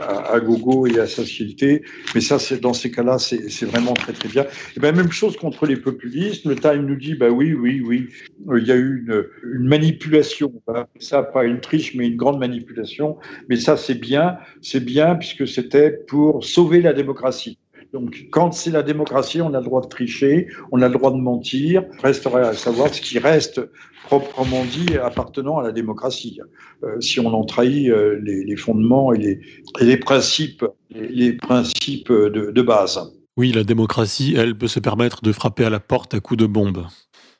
à, 0.00 0.40
gogo 0.40 0.86
et 0.86 0.98
à 0.98 1.06
satiété. 1.06 1.82
Mais 2.14 2.20
ça, 2.20 2.38
c'est 2.38 2.60
dans 2.60 2.72
ces 2.72 2.90
cas-là, 2.90 3.18
c'est 3.18 3.64
vraiment 3.66 3.94
très 3.94 4.12
très 4.12 4.28
bien. 4.28 4.46
Et 4.76 4.80
ben 4.80 4.94
même 4.94 5.10
chose 5.12 5.36
contre 5.36 5.66
les 5.66 5.76
populistes. 5.76 6.46
Le 6.46 6.56
Time 6.56 6.86
nous 6.86 6.96
dit, 6.96 7.14
bah 7.14 7.30
oui, 7.30 7.52
oui, 7.52 7.82
oui, 7.84 8.08
il 8.56 8.66
y 8.66 8.72
a 8.72 8.76
eu 8.76 9.04
une, 9.06 9.24
une 9.56 9.68
manipulation. 9.68 10.52
Ça, 10.98 11.22
pas 11.22 11.44
une 11.44 11.60
triche, 11.60 11.94
mais 11.94 12.08
une 12.08 12.16
grande 12.16 12.38
manipulation. 12.38 13.18
Mais 13.48 13.56
ça, 13.56 13.76
c'est 13.76 13.94
bien, 13.94 14.38
c'est 14.62 14.84
bien 14.84 15.14
puisque 15.16 15.46
c'était 15.46 15.90
pour 15.90 16.44
sauver 16.44 16.80
la 16.80 16.92
démocratie. 16.92 17.58
Donc, 17.92 18.28
quand 18.30 18.52
c'est 18.52 18.70
la 18.70 18.82
démocratie, 18.82 19.42
on 19.42 19.52
a 19.52 19.58
le 19.58 19.64
droit 19.64 19.82
de 19.82 19.86
tricher, 19.86 20.48
on 20.70 20.80
a 20.80 20.88
le 20.88 20.94
droit 20.94 21.10
de 21.10 21.18
mentir. 21.18 21.84
Resterait 22.02 22.46
à 22.46 22.54
savoir 22.54 22.92
ce 22.92 23.02
qui 23.02 23.18
reste 23.18 23.60
proprement 24.04 24.64
dit 24.64 24.96
appartenant 24.96 25.58
à 25.58 25.62
la 25.62 25.72
démocratie. 25.72 26.40
Euh, 26.84 27.00
si 27.00 27.20
on 27.20 27.28
en 27.34 27.44
trahit 27.44 27.90
euh, 27.90 28.18
les, 28.22 28.56
fondements 28.56 29.12
et 29.12 29.38
les, 29.80 29.96
principes, 29.98 30.64
les, 30.90 31.34
principes 31.34 32.10
de, 32.10 32.62
base. 32.62 33.12
Oui, 33.36 33.52
la 33.52 33.64
démocratie, 33.64 34.34
elle 34.36 34.56
peut 34.56 34.68
se 34.68 34.80
permettre 34.80 35.22
de 35.22 35.32
frapper 35.32 35.64
à 35.64 35.70
la 35.70 35.80
porte 35.80 36.14
à 36.14 36.20
coups 36.20 36.40
de 36.40 36.46
bombe. 36.46 36.86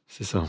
C'est 0.06 0.24
ça. 0.24 0.44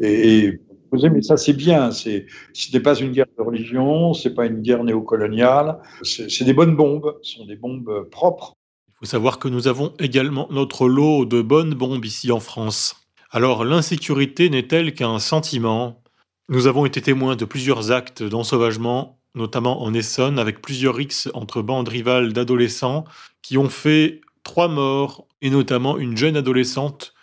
Et, 0.00 0.60
mais 0.92 1.22
ça 1.22 1.36
c'est 1.36 1.52
bien. 1.52 1.90
C'est, 1.90 2.26
ce 2.52 2.72
n'est 2.72 2.82
pas 2.82 2.94
une 2.94 3.10
guerre 3.10 3.26
de 3.36 3.42
religion, 3.42 4.14
c'est 4.14 4.34
pas 4.34 4.46
une 4.46 4.62
guerre 4.62 4.84
néocoloniale. 4.84 5.78
C'est, 6.02 6.44
des 6.44 6.54
bonnes 6.54 6.76
bombes, 6.76 7.16
ce 7.22 7.38
sont 7.38 7.46
des 7.46 7.56
bombes 7.56 8.08
propres 8.10 8.56
faut 9.00 9.06
savoir 9.06 9.38
que 9.38 9.48
nous 9.48 9.66
avons 9.66 9.94
également 9.98 10.46
notre 10.50 10.86
lot 10.86 11.24
de 11.24 11.40
bonnes 11.40 11.72
bombes 11.72 12.04
ici 12.04 12.30
en 12.30 12.40
France. 12.40 12.96
Alors 13.30 13.64
l'insécurité 13.64 14.50
n'est-elle 14.50 14.92
qu'un 14.92 15.18
sentiment 15.18 16.02
Nous 16.50 16.66
avons 16.66 16.84
été 16.84 17.00
témoins 17.00 17.34
de 17.34 17.46
plusieurs 17.46 17.92
actes 17.92 18.22
d'ensauvagement, 18.22 19.18
notamment 19.34 19.82
en 19.82 19.94
Essonne, 19.94 20.38
avec 20.38 20.60
plusieurs 20.60 20.94
rixes 20.94 21.30
entre 21.32 21.62
bandes 21.62 21.88
rivales 21.88 22.34
d'adolescents 22.34 23.04
qui 23.40 23.56
ont 23.56 23.70
fait 23.70 24.20
trois 24.42 24.68
morts, 24.68 25.26
et 25.40 25.48
notamment 25.48 25.96
une 25.96 26.16
jeune 26.16 26.36
adolescente 26.36 27.14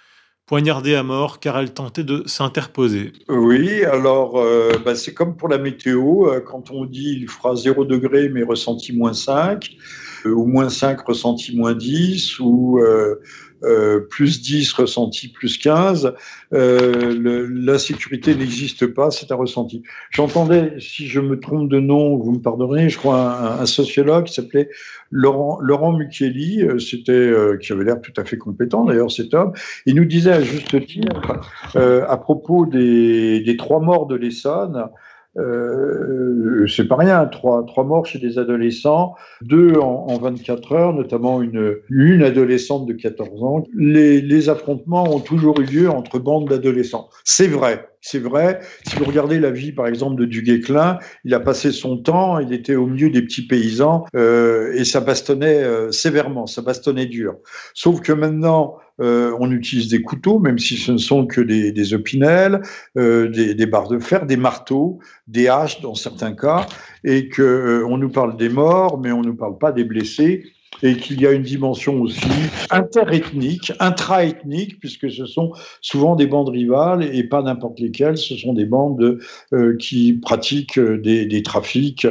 poignardée 0.48 0.96
à 0.96 1.04
mort 1.04 1.40
car 1.40 1.60
elle 1.60 1.74
tentait 1.74 2.06
de 2.06 2.24
s'interposer. 2.26 3.13
Oui, 3.30 3.84
alors 3.84 4.38
euh, 4.38 4.72
bah, 4.84 4.96
c'est 4.96 5.13
comme 5.13 5.36
pour 5.36 5.50
la 5.50 5.60
météo, 5.60 6.28
euh, 6.28 6.40
quand 6.40 6.72
on 6.72 6.86
dit 6.86 7.20
il 7.22 7.28
fera 7.28 7.56
0 7.56 7.86
degré 7.86 8.30
mais 8.30 8.42
ressenti 8.42 8.94
moins 8.94 9.13
5, 9.13 9.70
euh, 9.70 10.07
ou 10.26 10.46
moins 10.46 10.70
5 10.70 11.02
ressenti 11.02 11.56
moins 11.56 11.74
10, 11.74 12.40
ou 12.40 12.80
euh, 12.80 13.22
euh, 13.64 14.02
plus 14.10 14.42
10 14.42 14.72
ressenti 14.74 15.30
plus 15.30 15.58
15, 15.58 16.14
euh, 16.54 17.48
l'insécurité 17.50 18.36
n'existe 18.36 18.88
pas, 18.88 19.12
c'est 19.12 19.32
un 19.32 19.36
ressenti. 19.36 19.84
J'entendais, 20.12 20.76
si 20.80 21.08
je 21.08 21.20
me 21.20 21.40
trompe 21.40 21.70
de 21.70 21.80
nom, 21.80 22.18
vous 22.18 22.34
me 22.34 22.42
pardonnerez, 22.42 22.90
je 22.90 22.98
crois 22.98 23.20
un, 23.20 23.60
un 23.62 23.66
sociologue 23.66 24.26
qui 24.26 24.34
s'appelait 24.34 24.70
Laurent, 25.10 25.60
Laurent 25.62 25.94
Mucchielli, 25.94 26.64
c'était, 26.80 27.34
qui 27.62 27.72
avait 27.72 27.86
l'air 27.86 28.02
tout 28.02 28.14
à 28.18 28.26
fait 28.26 28.38
compétent 28.38 28.86
d'ailleurs 28.86 29.12
cet 29.12 29.34
homme, 29.34 29.54
il 29.86 29.96
nous 29.96 30.06
disait 30.06 30.34
à 30.34 30.42
juste 30.42 30.86
titre, 30.86 31.40
à 31.76 32.18
propos 32.18 32.66
des, 32.66 33.40
des 33.40 33.58
trois 33.58 33.80
morts 33.80 34.06
de 34.06 34.16
l'Essonne, 34.16 34.90
euh, 35.38 36.65
c'est 36.67 36.88
pas 36.88 36.95
rien, 36.95 37.26
trois, 37.26 37.65
trois 37.65 37.84
morts 37.84 38.06
chez 38.06 38.19
des 38.19 38.39
adolescents, 38.39 39.15
deux 39.41 39.73
en, 39.76 40.08
en 40.08 40.17
24 40.17 40.71
heures, 40.73 40.93
notamment 40.93 41.41
une, 41.41 41.78
une 41.89 42.23
adolescente 42.23 42.86
de 42.86 42.93
14 42.93 43.43
ans. 43.43 43.63
Les, 43.76 44.21
les 44.21 44.50
affrontements 44.50 45.04
ont 45.04 45.19
toujours 45.19 45.60
eu 45.60 45.65
lieu 45.65 45.89
entre 45.89 46.19
bandes 46.19 46.50
d'adolescents. 46.50 47.10
C'est 47.23 47.47
vrai, 47.47 47.88
c'est 48.10 48.20
vrai. 48.20 48.62
Si 48.88 48.96
vous 48.96 49.04
regardez 49.04 49.38
la 49.38 49.52
vie, 49.52 49.74
par 49.74 49.86
exemple, 49.86 50.15
de 50.15 50.26
Duguay-Clin, 50.26 50.98
il 51.26 51.34
a 51.34 51.41
passé 51.41 51.74
son 51.74 51.98
temps, 51.98 52.39
il 52.39 52.54
était 52.54 52.76
au 52.76 52.88
milieu 52.88 53.10
des 53.10 53.22
petits 53.22 53.46
paysans 53.46 54.06
euh, 54.15 54.72
et 54.76 54.86
ça 54.86 55.02
bastonnait 55.02 55.62
euh, 55.62 55.91
sévèrement, 55.91 56.48
ça 56.48 56.62
bastonnait 56.62 57.08
dur. 57.08 57.36
Sauf 57.74 58.00
que 58.00 58.13
maintenant, 58.13 58.78
euh, 59.02 59.36
on 59.41 59.52
utilise 59.52 59.89
des 59.89 60.02
couteaux, 60.02 60.39
même 60.39 60.58
si 60.58 60.78
ce 60.78 60.93
ne 60.93 60.98
sont 60.98 61.28
que 61.28 61.41
des, 61.41 61.74
des 61.74 61.93
opinels, 61.93 62.62
des, 62.96 63.65
barres 63.65 63.89
de 63.89 64.00
fer, 64.00 64.26
des 64.26 64.38
marteaux, 64.38 65.00
des 65.28 65.50
haches 65.50 65.82
dans 65.82 65.93
certains 65.93 66.34
cas, 66.34 66.65
et 67.04 67.30
que 67.30 67.41
euh, 67.41 67.86
on 67.88 67.98
nous 67.98 68.10
parle 68.10 68.38
des 68.38 68.50
morts, 68.50 69.00
mais 69.00 69.12
on 69.12 69.22
ne 69.22 69.28
nous 69.28 69.36
parle 69.36 69.58
pas 69.58 69.72
des 69.72 69.84
blessés 69.84 70.46
et 70.84 70.96
qu'il 70.98 71.22
y 71.22 71.28
a 71.28 71.32
une 71.32 71.44
dimension 71.44 72.02
aussi 72.02 72.28
interethnique, 72.70 73.72
intraethnique, 73.80 74.80
puisque 74.80 75.12
ce 75.12 75.26
sont 75.26 75.54
souvent 75.82 76.16
des 76.16 76.28
bandes 76.28 76.50
rivales 76.50 77.04
et 77.04 77.24
pas 77.24 77.42
n'importe 77.42 77.80
lesquelles, 77.80 78.18
ce 78.18 78.36
sont 78.36 78.54
des 78.54 78.66
bandes 78.66 79.20
euh, 79.54 79.76
qui 79.78 80.13
pratiquent 80.13 80.80
des, 80.80 81.44
trafics. 81.44 82.08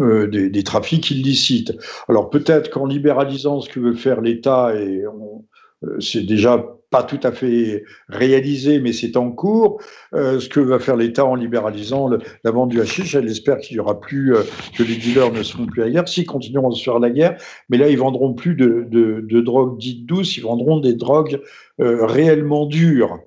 Euh, 0.00 0.26
des, 0.26 0.62
trafics 0.62 1.10
illicites. 1.10 1.74
Alors 2.08 2.30
peut-être 2.30 2.70
qu'en 2.70 2.86
libéralisant 2.86 3.60
ce 3.60 3.68
que 3.68 3.78
veut 3.78 3.94
faire 3.94 4.22
l'État, 4.22 4.74
et 4.74 5.02
euh, 5.02 6.00
c'est 6.00 6.24
déjà 6.24 6.64
pas 6.92 7.02
tout 7.02 7.18
à 7.24 7.32
fait 7.32 7.84
réalisé, 8.08 8.78
mais 8.78 8.92
c'est 8.92 9.16
en 9.16 9.32
cours. 9.32 9.82
Euh, 10.14 10.38
ce 10.38 10.48
que 10.48 10.60
va 10.60 10.78
faire 10.78 10.94
l'État 10.94 11.24
en 11.24 11.34
libéralisant 11.34 12.10
la 12.44 12.50
vente 12.50 12.68
du 12.68 12.80
hashish, 12.80 13.16
elle 13.16 13.28
espère 13.28 13.58
qu'il 13.58 13.78
y 13.78 13.80
aura 13.80 13.98
plus, 13.98 14.36
euh, 14.36 14.42
que 14.76 14.84
les 14.84 14.96
dealers 14.96 15.32
ne 15.32 15.42
seront 15.42 15.66
plus 15.66 15.82
à 15.82 15.90
guerre. 15.90 16.06
S'ils 16.06 16.26
continueront 16.26 16.70
à 16.70 16.74
se 16.74 16.84
faire 16.84 17.00
la 17.00 17.10
guerre, 17.10 17.36
mais 17.70 17.78
là, 17.78 17.88
ils 17.88 17.98
vendront 17.98 18.34
plus 18.34 18.54
de, 18.54 19.40
drogues 19.40 19.78
dites 19.78 20.06
douces, 20.06 20.36
ils 20.36 20.42
vendront 20.42 20.78
des 20.78 20.94
drogues 20.94 21.40
réellement 21.78 22.66
dures. 22.66 23.18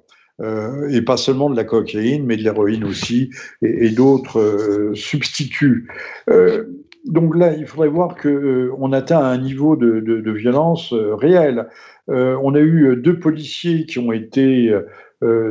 et 0.89 1.01
pas 1.01 1.17
seulement 1.17 1.49
de 1.49 1.55
la 1.55 1.63
cocaïne, 1.63 2.25
mais 2.25 2.37
de 2.37 2.43
l'héroïne 2.43 2.83
aussi, 2.83 3.31
et, 3.61 3.89
d'autres 3.89 4.91
substituts 4.93 5.87
donc 7.05 7.35
là, 7.35 7.53
il 7.53 7.65
faudrait 7.67 7.87
voir 7.87 8.15
qu'on 8.15 8.29
euh, 8.29 8.91
atteint 8.91 9.23
un 9.23 9.37
niveau 9.37 9.75
de, 9.75 10.31
violence 10.31 10.91
euh, 10.93 11.15
réel. 11.15 11.67
Euh, 12.09 12.37
on 12.43 12.53
a 12.53 12.59
eu 12.59 12.95
deux 12.97 13.19
policiers 13.19 13.85
qui 13.85 13.99
ont 13.99 14.11
été 14.11 14.71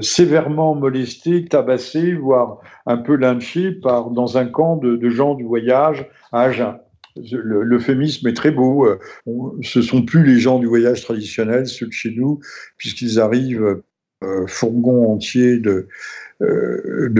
sévèrement 0.01 0.77
molestés, 0.77 1.47
tabassés, 1.47 2.14
voire 2.14 2.61
un 2.87 2.97
peu 2.97 3.17
lynchés 3.17 3.73
par, 3.73 4.11
dans 4.11 4.38
un 4.38 4.47
camp 4.47 4.77
de, 4.77 5.11
gens 5.11 5.35
du 5.35 5.43
voyage 5.43 6.07
à 6.31 6.43
Agen. 6.43 6.79
L'euphémisme 7.17 8.29
est 8.29 8.35
très 8.35 8.53
beau. 8.53 8.87
ce 9.62 9.83
sont 9.83 10.05
plus 10.05 10.25
les 10.25 10.38
gens 10.38 10.61
du 10.61 10.67
voyage 10.67 11.03
traditionnel, 11.03 11.67
ceux 11.67 11.87
de 11.88 11.93
chez 11.93 12.14
nous, 12.17 12.38
puisqu'ils 12.77 13.19
arrivent 13.19 13.83
fourgons 14.47 15.12
entiers 15.12 15.59
de 15.59 15.88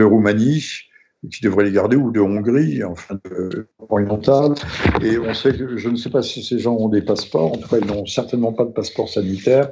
Roumanie 0.01 0.87
qui 1.29 1.41
devrait 1.43 1.65
les 1.65 1.71
garder, 1.71 1.95
ou 1.95 2.11
de 2.11 2.19
Hongrie, 2.19 2.83
enfin 2.83 3.19
de, 3.25 3.67
orientale. 3.89 4.53
Et 5.01 5.17
on 5.17 5.33
sait 5.33 5.53
que, 5.53 5.77
je 5.77 5.89
ne 5.89 5.95
sais 5.95 6.09
pas 6.09 6.21
si 6.21 6.43
ces 6.43 6.59
gens 6.59 6.75
ont 6.75 6.89
des 6.89 7.01
passeports, 7.01 7.53
en 7.53 7.57
tout 7.57 7.67
cas 7.67 7.77
ils 7.81 7.87
n'ont 7.87 8.05
certainement 8.05 8.53
pas 8.53 8.65
de 8.65 8.71
passeport 8.71 9.09
sanitaire, 9.09 9.71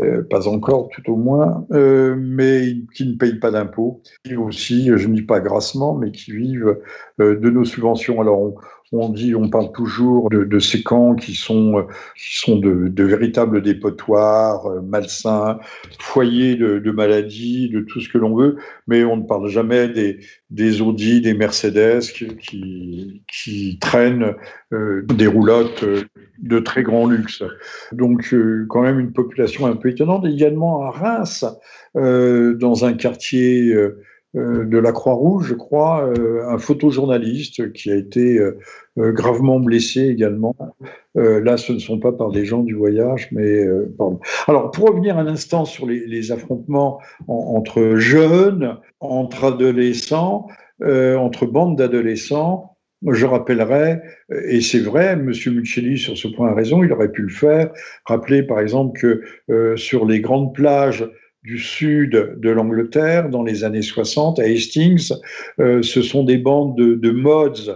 euh, 0.00 0.22
pas 0.28 0.48
encore 0.48 0.88
tout 0.88 1.12
au 1.12 1.16
moins, 1.16 1.66
euh, 1.72 2.16
mais 2.18 2.76
qui 2.94 3.06
ne 3.06 3.16
payent 3.16 3.38
pas 3.38 3.50
d'impôts, 3.50 4.02
qui 4.24 4.36
aussi, 4.36 4.90
je 4.94 5.08
ne 5.08 5.14
dis 5.14 5.22
pas 5.22 5.40
grassement, 5.40 5.94
mais 5.94 6.10
qui 6.10 6.32
vivent 6.32 6.78
euh, 7.20 7.38
de 7.38 7.50
nos 7.50 7.64
subventions. 7.64 8.20
Alors 8.20 8.40
on, 8.40 8.54
On 8.96 9.08
dit, 9.08 9.34
on 9.34 9.48
parle 9.48 9.72
toujours 9.72 10.30
de, 10.30 10.58
ces 10.60 10.82
camps 10.82 11.16
qui 11.16 11.34
sont, 11.34 11.86
qui 12.16 12.38
sont 12.38 12.56
de, 12.56 13.02
véritables 13.02 13.60
dépotoirs, 13.60 14.66
euh, 14.66 14.80
malsains, 14.82 15.58
foyers 15.98 16.54
de, 16.54 16.90
maladies, 16.90 17.68
de 17.70 17.80
tout 17.80 18.00
ce 18.00 18.08
que 18.08 18.18
l'on 18.18 18.36
veut, 18.36 18.56
mais 18.86 19.04
on 19.04 19.16
ne 19.16 19.22
parle 19.22 19.48
jamais 19.48 19.88
des, 19.88 20.80
Audi, 20.80 21.20
des 21.20 21.34
Mercedes 21.34 22.02
qui, 22.12 23.78
traînent 23.80 24.34
euh, 24.72 25.02
des 25.02 25.26
roulottes 25.26 25.84
de 26.38 26.58
très 26.60 26.82
grand 26.82 27.06
luxe. 27.06 27.42
Donc, 27.92 28.34
quand 28.68 28.82
même 28.82 29.00
une 29.00 29.12
population 29.12 29.66
un 29.66 29.76
peu 29.76 29.90
étonnante. 29.90 30.24
Également 30.26 30.82
à 30.82 30.90
Reims, 30.90 31.44
dans 31.94 32.84
un 32.84 32.92
quartier 32.92 33.72
euh, 33.72 34.00
de 34.34 34.78
la 34.78 34.90
Croix-Rouge, 34.90 35.46
je 35.46 35.54
crois, 35.54 36.06
euh, 36.06 36.48
un 36.48 36.58
photojournaliste 36.58 37.72
qui 37.72 37.92
a 37.92 37.94
été 37.94 38.38
euh, 38.38 38.58
gravement 38.96 39.60
blessé 39.60 40.08
également. 40.08 40.56
là, 41.14 41.56
ce 41.56 41.72
ne 41.72 41.78
sont 41.78 42.00
pas 42.00 42.12
par 42.12 42.30
des 42.32 42.44
gens 42.44 42.62
du 42.62 42.74
voyage, 42.74 43.28
mais. 43.30 43.64
Alors, 44.48 44.70
pour 44.72 44.88
revenir 44.88 45.18
un 45.18 45.26
instant 45.28 45.64
sur 45.64 45.86
les, 45.86 46.32
affrontements 46.32 47.00
entre 47.28 47.96
jeunes, 47.96 48.76
entre 49.00 49.44
adolescents, 49.44 50.48
entre 50.82 51.46
bandes 51.46 51.76
d'adolescents, 51.76 52.76
je 53.06 53.26
rappellerai, 53.26 54.00
et 54.48 54.60
c'est 54.60 54.80
vrai, 54.80 55.12
M. 55.12 55.30
Muccelli 55.46 55.98
sur 55.98 56.16
ce 56.16 56.26
point 56.26 56.48
a 56.48 56.54
raison, 56.54 56.82
il 56.82 56.92
aurait 56.92 57.12
pu 57.12 57.22
le 57.22 57.28
faire, 57.28 57.70
rappeler 58.06 58.42
par 58.42 58.60
exemple 58.60 58.98
que 58.98 59.76
sur 59.76 60.06
les 60.06 60.20
grandes 60.20 60.54
plages 60.54 61.08
du 61.44 61.58
sud 61.58 62.36
de 62.38 62.50
l'Angleterre 62.50 63.28
dans 63.28 63.42
les 63.42 63.64
années 63.64 63.82
60 63.82 64.38
à 64.38 64.44
Hastings. 64.44 65.12
Euh, 65.60 65.82
ce 65.82 66.02
sont 66.02 66.24
des 66.24 66.38
bandes 66.38 66.76
de, 66.76 67.10
mods 67.10 67.70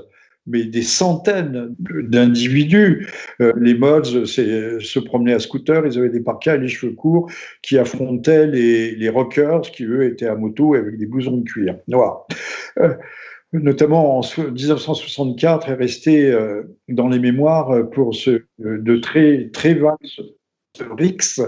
mais 0.50 0.64
des 0.64 0.82
centaines 0.82 1.76
d'individus. 1.78 3.06
Euh, 3.42 3.52
les 3.60 3.74
mods 3.74 4.24
se 4.24 4.98
promenaient 4.98 5.34
à 5.34 5.38
scooter, 5.38 5.86
ils 5.86 5.98
avaient 5.98 6.08
des 6.08 6.22
parkas 6.22 6.54
et 6.54 6.58
les 6.58 6.68
cheveux 6.68 6.94
courts, 6.94 7.30
qui 7.60 7.76
affrontaient 7.76 8.46
les, 8.46 9.08
rockers, 9.10 9.60
qui 9.60 9.84
eux 9.84 10.04
étaient 10.04 10.26
à 10.26 10.34
moto 10.34 10.74
avec 10.74 10.96
des 10.96 11.04
blousons 11.04 11.36
de 11.36 11.44
cuir 11.44 11.76
noirs. 11.86 12.26
Euh, 12.80 12.94
notamment 13.52 14.18
en 14.18 14.22
1964 14.22 15.68
est 15.68 15.74
resté 15.74 16.38
dans 16.88 17.08
les 17.08 17.18
mémoires 17.18 17.88
pour 17.90 18.14
ce 18.14 18.42
de 18.58 18.96
très 18.96 19.48
très 19.52 19.74
vaste 19.74 20.20
Rix 20.98 21.40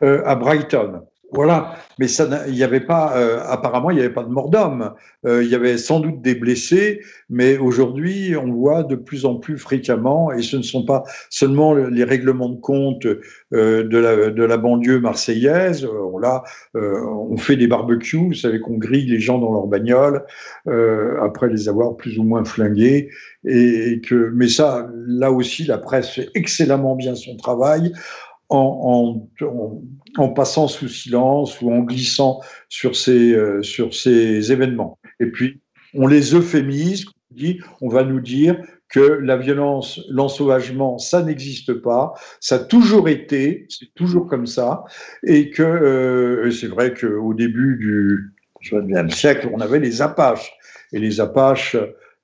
à 0.00 0.34
Brighton. 0.34 1.02
Voilà, 1.34 1.76
mais 1.98 2.08
ça, 2.08 2.28
il 2.46 2.52
n'y 2.52 2.62
avait 2.62 2.80
pas, 2.80 3.16
euh, 3.16 3.40
apparemment, 3.46 3.90
il 3.90 3.94
n'y 3.94 4.00
avait 4.00 4.12
pas 4.12 4.22
de 4.22 4.28
mort 4.28 4.50
d'homme. 4.50 4.92
Euh, 5.24 5.42
il 5.42 5.48
y 5.48 5.54
avait 5.54 5.78
sans 5.78 5.98
doute 5.98 6.20
des 6.20 6.34
blessés, 6.34 7.00
mais 7.30 7.56
aujourd'hui, 7.56 8.36
on 8.36 8.52
voit 8.52 8.82
de 8.82 8.96
plus 8.96 9.24
en 9.24 9.36
plus 9.36 9.56
fréquemment, 9.56 10.30
et 10.30 10.42
ce 10.42 10.58
ne 10.58 10.62
sont 10.62 10.84
pas 10.84 11.04
seulement 11.30 11.72
les 11.72 12.04
règlements 12.04 12.50
de 12.50 12.60
compte 12.60 13.06
euh, 13.06 13.82
de, 13.82 13.98
la, 13.98 14.28
de 14.28 14.44
la 14.44 14.56
banlieue 14.58 15.00
marseillaise. 15.00 15.88
là, 16.20 16.44
on 16.74 17.36
fait 17.38 17.56
des 17.56 17.66
barbecues, 17.66 18.28
vous 18.28 18.34
savez 18.34 18.60
qu'on 18.60 18.76
grille 18.76 19.06
les 19.06 19.18
gens 19.18 19.38
dans 19.38 19.52
leur 19.52 19.66
bagnole 19.66 20.24
après 20.66 21.48
les 21.48 21.68
avoir 21.68 21.96
plus 21.96 22.18
ou 22.18 22.24
moins 22.24 22.44
flingués, 22.44 23.08
et, 23.44 23.92
et 23.92 24.00
que, 24.00 24.30
mais 24.34 24.48
ça, 24.48 24.88
là 25.06 25.32
aussi, 25.32 25.64
la 25.64 25.78
presse 25.78 26.10
fait 26.10 26.28
excellemment 26.34 26.94
bien 26.94 27.14
son 27.14 27.36
travail 27.36 27.92
en, 28.52 30.28
passant 30.34 30.68
sous 30.68 30.88
silence 30.88 31.60
ou 31.60 31.72
en 31.72 31.80
glissant 31.80 32.40
sur 32.68 32.96
ces, 32.96 33.32
euh, 33.32 33.62
sur 33.62 33.94
ces 33.94 34.52
événements. 34.52 34.98
Et 35.20 35.26
puis, 35.26 35.60
on 35.94 36.06
les 36.06 36.34
euphémise, 36.34 37.06
on, 37.06 37.34
dit, 37.34 37.60
on 37.80 37.88
va 37.88 38.04
nous 38.04 38.20
dire 38.20 38.56
que 38.88 39.00
la 39.00 39.36
violence, 39.36 40.00
l'ensauvagement, 40.10 40.98
ça 40.98 41.22
n'existe 41.22 41.72
pas, 41.72 42.12
ça 42.40 42.56
a 42.56 42.58
toujours 42.58 43.08
été, 43.08 43.66
c'est 43.70 43.92
toujours 43.94 44.26
comme 44.26 44.46
ça, 44.46 44.84
et 45.26 45.50
que 45.50 45.62
euh, 45.62 46.50
c'est 46.50 46.66
vrai 46.66 46.92
qu'au 46.92 47.32
début 47.32 47.78
du 47.78 48.32
XXe 48.70 49.14
siècle, 49.14 49.48
on 49.52 49.60
avait 49.60 49.80
les 49.80 50.02
Apaches, 50.02 50.52
et 50.92 50.98
les 50.98 51.20
Apaches, 51.20 51.76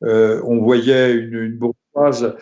euh, 0.04 0.42
on 0.44 0.58
voyait 0.58 1.14
une 1.14 1.56
bourgeoise 1.56 2.36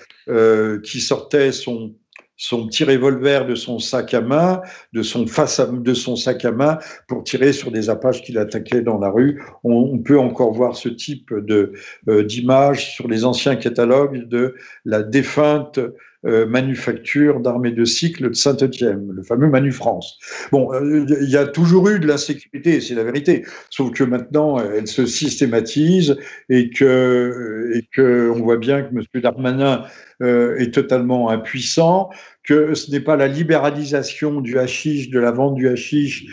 qui 0.83 1.01
sortait 1.01 1.53
son 1.53 1.94
son 2.37 2.66
petit 2.66 2.85
revolver 2.85 3.46
de 3.46 3.55
son 3.55 3.79
sac 3.79 4.14
à 4.14 4.20
main, 4.20 4.61
de 4.92 5.03
son 5.03 5.27
face 5.27 5.61
de 5.61 5.94
son 5.94 6.16
sac 6.16 6.44
à 6.44 6.53
main 6.53 6.79
pour 7.09 7.25
tirer 7.25 7.53
sur 7.53 7.70
des 7.70 7.88
apaches 7.88 8.22
qu'il 8.22 8.38
attaquait 8.38 8.83
dans 8.83 8.99
la 8.99 9.11
rue. 9.11 9.42
On, 9.64 9.99
peut 9.99 10.18
encore 10.18 10.53
voir 10.53 10.77
ce 10.77 10.88
type 10.88 11.33
de 11.33 11.72
euh, 12.09 12.22
d'image 12.22 12.94
sur 12.94 13.09
les 13.09 13.25
anciens 13.25 13.57
catalogues 13.57 14.29
de 14.29 14.55
la 14.85 15.03
défunte 15.03 15.81
euh, 16.26 16.44
manufacture 16.44 17.38
d'armées 17.38 17.70
de 17.70 17.84
cycle 17.84 18.30
de 18.30 18.34
Saint-Etienne, 18.34 19.08
le 19.12 19.22
fameux 19.22 19.48
Manu 19.48 19.70
France. 19.70 20.18
Bon, 20.50 20.72
euh, 20.72 21.06
il 21.20 21.30
y 21.30 21.36
a 21.36 21.46
toujours 21.46 21.88
eu 21.88 22.00
de 22.00 22.06
l'insécurité, 22.06 22.80
c'est 22.80 22.96
la 22.96 23.04
vérité, 23.04 23.44
sauf 23.70 23.92
que 23.92 24.02
maintenant 24.02 24.58
elle 24.58 24.88
se 24.88 25.06
systématise 25.06 26.16
et 26.48 26.70
que, 26.70 27.70
et 27.74 27.86
que 27.94 28.32
on 28.34 28.42
voit 28.42 28.56
bien 28.56 28.82
que 28.82 28.88
M. 28.88 29.02
Darmanin 29.22 29.84
euh, 30.20 30.56
est 30.56 30.74
totalement 30.74 31.30
impuissant, 31.30 32.10
que 32.42 32.74
ce 32.74 32.90
n'est 32.90 33.00
pas 33.00 33.14
la 33.14 33.28
libéralisation 33.28 34.40
du 34.40 34.58
hashish, 34.58 35.10
de 35.10 35.20
la 35.20 35.30
vente 35.30 35.54
du 35.54 35.68
hashish, 35.68 36.26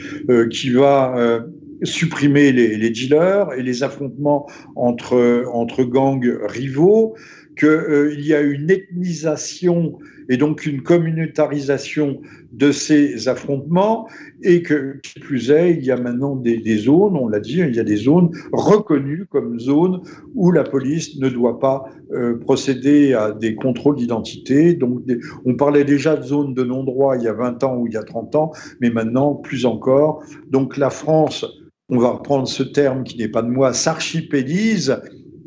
qui 0.50 0.72
va 0.72 1.44
supprimer 1.84 2.52
les, 2.52 2.78
les, 2.78 2.90
dealers 2.90 3.52
et 3.58 3.62
les 3.62 3.84
affrontements 3.84 4.48
entre, 4.76 5.44
entre 5.52 5.84
gangs 5.84 6.40
rivaux, 6.46 7.16
qu'il 7.58 8.26
y 8.26 8.34
a 8.34 8.42
une 8.42 8.70
ethnisation 8.70 9.98
et 10.30 10.38
donc 10.38 10.66
une 10.66 10.82
communautarisation 10.82 12.22
de 12.52 12.72
ces 12.72 13.28
affrontements, 13.28 14.08
et 14.42 14.62
que, 14.62 15.00
plus 15.22 15.52
est, 15.52 15.74
il 15.74 15.84
y 15.84 15.92
a 15.92 15.98
maintenant 15.98 16.36
des, 16.36 16.58
des 16.58 16.78
zones, 16.78 17.18
on 17.18 17.28
l'a 17.28 17.40
dit, 17.40 17.60
il 17.60 17.76
y 17.76 17.80
a 17.80 17.84
des 17.84 17.96
zones 17.96 18.30
reconnues 18.52 19.26
comme 19.30 19.60
zones 19.60 20.02
où 20.36 20.52
la 20.52 20.64
police 20.64 21.18
ne 21.20 21.30
doit 21.30 21.60
pas 21.60 21.86
euh, 22.12 22.38
procéder 22.38 23.14
à 23.14 23.32
des 23.32 23.56
contrôles 23.56 23.96
d'identité. 23.96 24.74
Donc, 24.76 25.02
on 25.46 25.56
parlait 25.56 25.84
déjà 25.84 26.16
de 26.16 26.24
zones 26.24 26.54
de 26.54 26.64
non-droit 26.64 27.18
il 27.18 27.24
y 27.24 27.28
a 27.28 27.34
20 27.34 27.64
ans 27.64 27.78
ou 27.78 27.88
il 27.88 27.94
y 27.94 27.98
a 27.98 28.04
30 28.04 28.36
ans, 28.36 28.52
mais 28.82 28.90
maintenant, 28.90 29.36
plus 29.36 29.66
encore. 29.66 30.24
Donc, 30.50 30.78
la 30.78 30.90
France, 30.90 31.46
on 31.90 31.98
va 31.98 32.12
reprendre 32.12 32.48
ce 32.48 32.64
terme 32.64 33.04
qui 33.04 33.18
n'est 33.18 33.28
pas 33.28 33.42
de 33.42 33.50
moi, 33.50 33.74
s'archipélise 33.74 35.02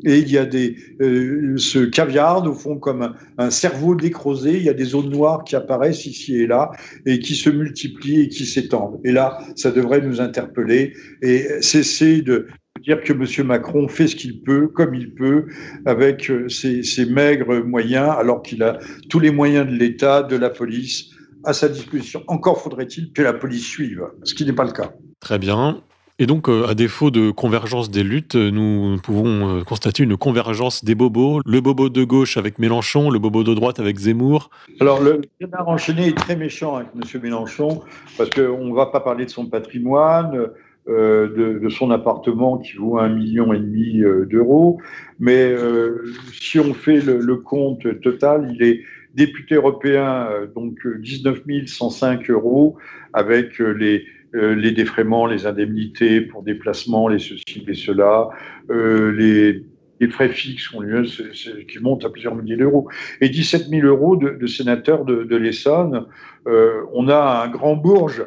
et 0.07 0.19
il 0.19 0.31
y 0.31 0.37
a 0.37 0.45
des, 0.45 0.75
euh, 1.01 1.57
ce 1.57 1.79
caviar, 1.79 2.47
au 2.47 2.53
fond, 2.53 2.77
comme 2.77 3.13
un, 3.37 3.49
cerveau 3.49 3.93
décrosé. 3.93 4.57
Il 4.57 4.63
y 4.63 4.69
a 4.69 4.73
des 4.73 4.85
zones 4.85 5.09
noires 5.09 5.43
qui 5.43 5.55
apparaissent 5.55 6.05
ici 6.05 6.37
et 6.37 6.47
là 6.47 6.71
et 7.05 7.19
qui 7.19 7.35
se 7.35 7.49
multiplient 7.49 8.21
et 8.21 8.29
qui 8.29 8.45
s'étendent. 8.45 8.99
Et 9.03 9.11
là, 9.11 9.37
ça 9.55 9.71
devrait 9.71 10.01
nous 10.01 10.21
interpeller 10.21 10.93
et 11.21 11.45
cesser 11.61 12.21
de 12.21 12.47
dire 12.83 13.01
que 13.01 13.11
M. 13.11 13.47
Macron 13.47 13.87
fait 13.89 14.07
ce 14.07 14.15
qu'il 14.15 14.41
peut, 14.43 14.67
comme 14.67 14.95
il 14.95 15.13
peut, 15.13 15.47
avec 15.85 16.29
euh, 16.31 16.47
ses, 16.47 16.83
ses 16.83 17.05
maigres 17.05 17.65
moyens, 17.65 18.11
alors 18.17 18.41
qu'il 18.41 18.63
a 18.63 18.79
tous 19.09 19.19
les 19.19 19.31
moyens 19.31 19.67
de 19.67 19.73
l'État, 19.73 20.23
de 20.23 20.37
la 20.37 20.49
police 20.49 21.09
à 21.43 21.53
sa 21.53 21.67
disposition. 21.67 22.23
Encore 22.27 22.61
faudrait-il 22.61 23.11
que 23.11 23.21
la 23.21 23.33
police 23.33 23.65
suive, 23.65 24.03
ce 24.23 24.33
qui 24.33 24.45
n'est 24.45 24.53
pas 24.53 24.65
le 24.65 24.71
cas. 24.71 24.93
Très 25.19 25.39
bien. 25.39 25.81
Et 26.19 26.25
donc, 26.25 26.49
euh, 26.49 26.65
à 26.65 26.73
défaut 26.73 27.11
de 27.11 27.29
convergence 27.29 27.91
des 27.91 28.01
luttes, 28.01 28.35
euh, 28.35 28.49
nous 28.49 28.97
pouvons 29.03 29.59
euh, 29.59 29.63
constater 29.63 30.01
une 30.01 30.17
convergence 30.17 30.83
des 30.83 30.95
bobos. 30.95 31.41
Le 31.45 31.61
bobo 31.61 31.89
de 31.89 32.03
gauche 32.03 32.37
avec 32.37 32.57
Mélenchon, 32.57 33.11
le 33.11 33.19
bobo 33.19 33.43
de 33.43 33.53
droite 33.53 33.79
avec 33.79 33.99
Zemmour. 33.99 34.49
Alors, 34.79 34.99
le 34.99 35.21
canard 35.39 35.69
enchaîné 35.69 36.07
est 36.07 36.17
très 36.17 36.35
méchant 36.35 36.77
avec 36.77 36.87
M. 36.95 37.21
Mélenchon, 37.21 37.81
parce 38.17 38.31
qu'on 38.31 38.65
ne 38.65 38.73
va 38.73 38.87
pas 38.87 38.99
parler 38.99 39.25
de 39.25 39.29
son 39.29 39.45
patrimoine, 39.45 40.47
de, 40.87 41.67
son 41.69 41.91
appartement 41.91 42.57
qui 42.57 42.77
vaut 42.77 42.97
un 42.97 43.09
million 43.09 43.53
et 43.53 43.59
demi 43.59 44.01
d'euros, 44.29 44.79
mais 45.19 45.53
si 46.31 46.59
on 46.59 46.73
fait 46.73 47.01
le, 47.01 47.35
compte 47.35 47.99
total, 47.99 48.49
il 48.55 48.63
est 48.63 48.81
député 49.13 49.55
européen, 49.55 50.29
donc 50.55 50.75
19 50.87 51.41
105 51.65 52.29
euros, 52.29 52.77
avec 53.11 53.59
les 53.59 54.05
les 54.37 54.71
défraiements, 54.71 55.25
les 55.25 55.45
indemnités 55.45 56.21
pour 56.21 56.43
déplacement, 56.43 57.07
les 57.07 57.19
ceci, 57.19 57.63
les 57.65 57.73
cela, 57.73 58.29
euh, 58.69 59.11
les, 59.11 59.63
frais 60.09 60.29
fixes 60.29 60.73
ont 60.73 60.79
lieu, 60.79 61.03
qui 61.67 61.79
montent 61.79 62.05
à 62.05 62.09
plusieurs 62.09 62.35
milliers 62.35 62.57
d'euros. 62.57 62.87
Et 63.21 63.29
17 63.29 63.67
000 63.67 63.87
euros 63.87 64.15
de, 64.15 64.47
sénateur 64.47 65.05
de, 65.05 65.35
l'Essonne. 65.35 66.05
Euh, 66.47 66.83
on 66.93 67.09
a 67.09 67.43
un 67.43 67.49
grand 67.49 67.75
bourge 67.75 68.25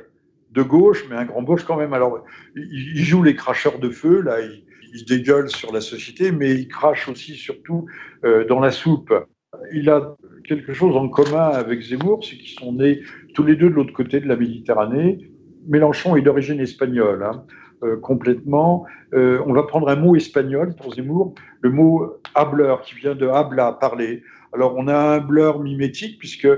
de 0.53 0.63
gauche, 0.63 1.05
mais 1.09 1.17
un 1.17 1.25
grand 1.25 1.43
bourge 1.43 1.65
quand 1.65 1.77
même. 1.77 1.93
Alors, 1.93 2.25
il, 2.57 3.05
joue 3.05 3.23
les 3.23 3.35
cracheurs 3.35 3.79
de 3.79 3.89
feu, 3.89 4.21
là, 4.21 4.41
il, 4.41 4.65
il, 4.93 5.05
dégueule 5.05 5.49
sur 5.49 5.73
la 5.73 5.81
société, 5.81 6.33
mais 6.33 6.53
il 6.53 6.67
crache 6.67 7.09
aussi, 7.09 7.35
surtout, 7.35 7.87
dans 8.49 8.59
la 8.59 8.73
soupe. 8.73 9.15
Il 9.73 9.89
a 9.89 10.17
quelque 10.45 10.73
chose 10.73 10.97
en 10.97 11.09
commun 11.09 11.51
avec 11.51 11.81
Zemmour, 11.81 12.25
c'est 12.25 12.37
qu'ils 12.37 12.59
sont 12.59 12.73
nés 12.73 13.03
tous 13.35 13.45
les 13.45 13.57
deux 13.57 13.71
de 13.71 13.75
l'autre 13.75 13.93
côté 13.93 14.21
de 14.21 14.27
la 14.27 14.37
Méditerranée. 14.37 15.30
Mélenchon 15.71 16.17
est 16.17 16.21
d'origine 16.23 16.61
espagnole, 16.61 17.23
hein, 17.23 17.45
euh, 17.85 17.97
complètement. 17.97 18.85
Euh, 19.15 19.41
on 19.47 19.53
va 19.53 19.63
prendre 19.63 19.89
un 19.89 19.97
mot 19.97 20.17
espagnol 20.17 20.75
pour 20.75 20.95
Zemmour, 20.95 21.35
le 21.61 21.71
mot 21.71 22.21
habler, 22.35 22.75
qui 22.85 22.97
vient 22.97 23.15
de 23.15 23.29
habla, 23.29 23.73
parler. 23.73 24.23
Alors 24.53 24.75
on 24.77 24.89
a 24.89 24.97
un 24.97 25.19
blur 25.21 25.61
mimétique 25.61 26.19
puisque, 26.19 26.49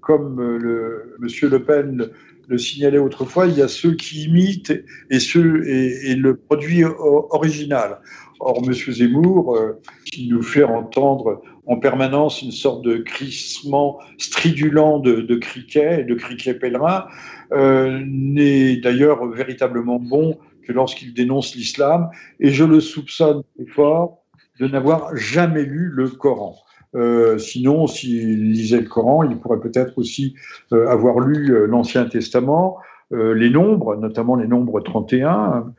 comme 0.00 0.40
le, 0.40 1.16
Monsieur 1.20 1.50
Le 1.50 1.62
Pen 1.62 2.08
le, 2.48 2.58
signalait 2.58 2.98
autrefois, 2.98 3.46
il 3.46 3.58
y 3.58 3.62
a 3.62 3.68
ceux 3.68 3.92
qui 3.92 4.24
imitent 4.24 4.72
et, 5.10 5.20
ceux, 5.20 5.68
et, 5.68 6.14
le 6.14 6.36
produit 6.36 6.82
original. 6.84 8.00
Or, 8.44 8.62
M. 8.66 8.72
Zemmour, 8.72 9.56
qui 10.04 10.28
nous 10.28 10.42
fait 10.42 10.64
entendre 10.64 11.42
en 11.66 11.76
permanence 11.76 12.42
une 12.42 12.50
sorte 12.50 12.82
de 12.84 12.96
crissement 12.98 13.98
stridulent 14.18 14.98
de, 14.98 15.20
de 15.20 15.36
criquet, 15.36 16.04
de 16.04 16.14
criquet 16.14 16.54
pèlerin, 16.54 17.06
euh, 17.52 18.02
n'est 18.06 18.76
d'ailleurs 18.76 19.26
véritablement 19.26 19.98
bon 19.98 20.38
que 20.66 20.72
lorsqu'il 20.72 21.14
dénonce 21.14 21.54
l'islam, 21.54 22.10
et 22.40 22.50
je 22.50 22.64
le 22.64 22.80
soupçonne 22.80 23.42
fort 23.74 24.22
de 24.60 24.66
n'avoir 24.66 25.16
jamais 25.16 25.64
lu 25.64 25.90
le 25.92 26.08
Coran. 26.08 26.56
Euh, 26.94 27.38
sinon, 27.38 27.86
s'il 27.86 28.52
lisait 28.52 28.80
le 28.80 28.88
Coran, 28.88 29.22
il 29.24 29.38
pourrait 29.38 29.60
peut-être 29.60 29.98
aussi 29.98 30.34
euh, 30.72 30.88
avoir 30.88 31.20
lu 31.20 31.54
euh, 31.54 31.66
l'Ancien 31.66 32.04
Testament, 32.04 32.78
euh, 33.12 33.34
les 33.34 33.50
nombres, 33.50 33.96
notamment 33.96 34.36
les 34.36 34.46
nombres 34.46 34.80
31, 34.80 35.72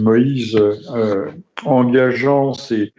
Moïse 0.00 0.58
engageant 1.64 2.54
ses, 2.54 2.92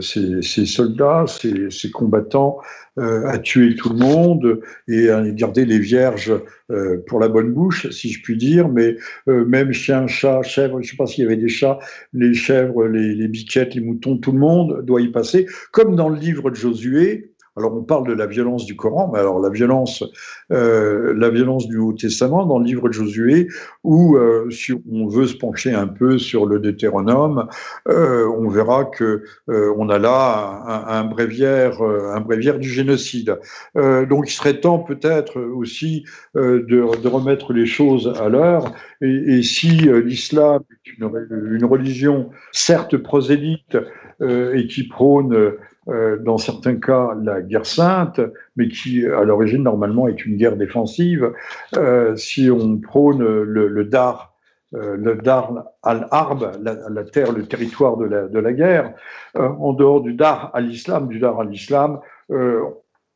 ses, 0.00 0.66
soldats, 0.66 1.26
ses, 1.28 1.70
ses 1.70 1.90
combattants 1.90 2.58
euh, 2.98 3.24
à 3.26 3.38
tuer 3.38 3.76
tout 3.76 3.90
le 3.90 3.96
monde 3.96 4.60
et 4.88 5.10
à 5.10 5.22
garder 5.30 5.64
les 5.64 5.78
vierges 5.78 6.32
euh, 6.70 6.98
pour 7.06 7.20
la 7.20 7.28
bonne 7.28 7.52
bouche, 7.52 7.88
si 7.90 8.10
je 8.10 8.20
puis 8.20 8.36
dire. 8.36 8.68
Mais 8.68 8.96
euh, 9.28 9.44
même 9.44 9.72
chien, 9.72 10.06
chat, 10.08 10.42
chèvre, 10.42 10.82
je 10.82 10.86
ne 10.86 10.90
sais 10.90 10.96
pas 10.96 11.06
s'il 11.06 11.24
y 11.24 11.26
avait 11.26 11.36
des 11.36 11.48
chats, 11.48 11.78
les 12.12 12.34
chèvres, 12.34 12.86
les, 12.88 13.14
les 13.14 13.28
biquettes, 13.28 13.74
les 13.74 13.80
moutons, 13.80 14.18
tout 14.18 14.32
le 14.32 14.38
monde 14.38 14.84
doit 14.84 15.00
y 15.00 15.08
passer. 15.08 15.46
Comme 15.70 15.94
dans 15.94 16.08
le 16.08 16.18
livre 16.18 16.50
de 16.50 16.56
Josué, 16.56 17.30
alors 17.56 17.74
on 17.74 17.82
parle 17.82 18.06
de 18.06 18.12
la 18.12 18.26
violence 18.26 18.64
du 18.64 18.76
Coran, 18.76 19.10
mais 19.12 19.18
alors 19.18 19.40
la 19.40 19.50
violence, 19.50 20.04
euh, 20.52 21.12
la 21.16 21.30
violence 21.30 21.66
du 21.66 21.78
Haut 21.78 21.92
Testament 21.92 22.46
dans 22.46 22.58
le 22.58 22.64
livre 22.64 22.88
de 22.88 22.92
Josué, 22.92 23.48
où 23.82 24.16
euh, 24.16 24.48
si 24.50 24.72
on 24.90 25.08
veut 25.08 25.26
se 25.26 25.34
pencher 25.34 25.72
un 25.72 25.88
peu 25.88 26.18
sur 26.18 26.46
le 26.46 26.60
Deutéronome, 26.60 27.48
euh, 27.88 28.28
on 28.38 28.48
verra 28.48 28.84
que 28.84 29.24
euh, 29.48 29.74
on 29.76 29.88
a 29.88 29.98
là 29.98 30.62
un, 30.66 31.00
un, 31.00 31.04
bréviaire, 31.04 31.82
euh, 31.82 32.12
un 32.14 32.20
bréviaire 32.20 32.58
du 32.60 32.68
génocide. 32.68 33.38
Euh, 33.76 34.06
donc 34.06 34.30
il 34.30 34.32
serait 34.32 34.60
temps 34.60 34.78
peut-être 34.78 35.40
aussi 35.40 36.04
de, 36.34 36.64
de, 36.68 37.08
remettre 37.08 37.52
les 37.52 37.66
choses 37.66 38.12
à 38.20 38.28
l'heure. 38.28 38.72
Et, 39.02 39.38
et, 39.38 39.42
si 39.42 39.70
l'islam 39.70 40.62
est 40.70 40.92
une, 40.92 41.10
une, 41.52 41.64
religion 41.64 42.30
certes 42.52 42.96
prosélyte 42.96 43.76
et 44.22 44.66
qui 44.66 44.86
prône 44.86 45.54
euh, 45.88 46.18
dans 46.18 46.36
certains 46.36 46.76
cas 46.76 47.14
la 47.22 47.40
guerre 47.40 47.66
sainte, 47.66 48.20
mais 48.56 48.68
qui 48.68 49.06
à 49.06 49.24
l'origine 49.24 49.62
normalement 49.62 50.08
est 50.08 50.24
une 50.26 50.36
guerre 50.36 50.56
défensive. 50.56 51.32
Euh, 51.76 52.14
si 52.16 52.50
on 52.50 52.78
prône 52.78 53.22
le, 53.22 53.84
dar, 53.84 54.34
euh, 54.74 54.96
le 54.96 55.16
dar 55.16 55.64
al-harb, 55.82 56.52
la, 56.62 57.04
terre, 57.04 57.32
le 57.32 57.46
territoire 57.46 57.96
de 57.96 58.04
la, 58.04 58.52
guerre, 58.52 58.94
euh, 59.36 59.48
en 59.48 59.72
dehors 59.72 60.02
du 60.02 60.12
dar 60.12 60.50
à 60.54 60.60
l'islam, 60.60 61.08
du 61.08 61.18
dar 61.18 61.40
à 61.40 61.44
l'islam, 61.44 62.00
euh, 62.30 62.60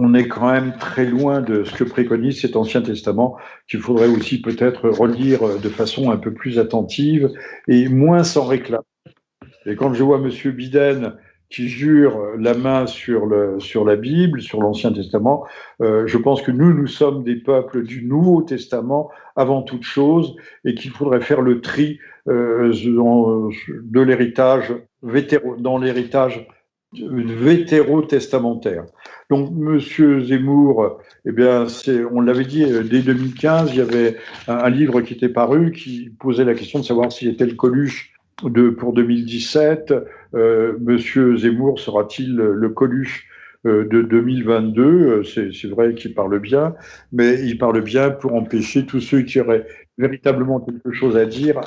on 0.00 0.14
est 0.14 0.26
quand 0.26 0.50
même 0.50 0.74
très 0.78 1.04
loin 1.04 1.40
de 1.40 1.62
ce 1.64 1.74
que 1.74 1.84
préconise 1.84 2.40
cet 2.40 2.56
Ancien 2.56 2.82
Testament, 2.82 3.36
qu'il 3.68 3.80
faudrait 3.80 4.08
aussi 4.08 4.40
peut-être 4.40 4.88
relire 4.88 5.60
de 5.60 5.68
façon 5.68 6.10
un 6.10 6.16
peu 6.16 6.32
plus 6.32 6.58
attentive 6.58 7.30
et 7.68 7.88
moins 7.88 8.24
sans 8.24 8.46
réclame. 8.46 8.82
Et 9.66 9.76
quand 9.76 9.94
je 9.94 10.02
vois 10.02 10.18
Monsieur 10.18 10.50
Biden 10.50 11.14
qui 11.54 11.68
jure 11.68 12.32
la 12.36 12.54
main 12.54 12.86
sur, 12.86 13.26
le, 13.26 13.60
sur 13.60 13.84
la 13.84 13.94
Bible, 13.94 14.42
sur 14.42 14.60
l'Ancien 14.60 14.92
Testament. 14.92 15.46
Euh, 15.80 16.04
je 16.06 16.18
pense 16.18 16.42
que 16.42 16.50
nous, 16.50 16.74
nous 16.74 16.88
sommes 16.88 17.22
des 17.22 17.36
peuples 17.36 17.84
du 17.84 18.04
Nouveau 18.04 18.42
Testament 18.42 19.10
avant 19.36 19.62
toute 19.62 19.84
chose 19.84 20.34
et 20.64 20.74
qu'il 20.74 20.90
faudrait 20.90 21.20
faire 21.20 21.42
le 21.42 21.60
tri 21.60 22.00
euh, 22.28 22.72
de 23.68 24.00
l'héritage 24.00 24.74
dans 25.02 25.78
l'héritage 25.78 26.44
vétéro-testamentaire. 27.00 28.86
Donc, 29.30 29.52
Monsieur 29.52 30.24
Zemmour, 30.24 30.98
eh 31.24 31.32
bien, 31.32 31.66
on 32.12 32.20
l'avait 32.20 32.44
dit 32.44 32.64
euh, 32.64 32.82
dès 32.82 33.00
2015, 33.00 33.70
il 33.70 33.76
y 33.76 33.80
avait 33.80 34.16
un, 34.48 34.70
livre 34.70 35.00
qui 35.02 35.14
était 35.14 35.28
paru 35.28 35.70
qui 35.70 36.10
posait 36.18 36.44
la 36.44 36.54
question 36.54 36.80
de 36.80 36.84
savoir 36.84 37.12
s'il 37.12 37.28
était 37.28 37.46
le 37.46 37.54
Coluche 37.54 38.12
pour 38.78 38.92
2017, 38.92 39.90
euh, 39.90 40.04
Monsieur 40.34 41.36
Zemmour 41.36 41.78
sera-t-il 41.78 42.34
le 42.34 42.68
Coluche 42.70 43.28
euh, 43.66 43.86
de 43.88 44.02
2022 44.02 44.82
euh, 44.82 45.24
C'est 45.24 45.68
vrai 45.68 45.94
qu'il 45.94 46.12
parle 46.12 46.38
bien, 46.38 46.74
mais 47.12 47.40
il 47.40 47.56
parle 47.56 47.80
bien 47.80 48.10
pour 48.10 48.34
empêcher 48.34 48.84
tous 48.84 49.00
ceux 49.00 49.22
qui 49.22 49.40
auraient 49.40 49.66
véritablement 49.96 50.60
quelque 50.60 50.92
chose 50.92 51.16
à 51.16 51.24
dire 51.24 51.60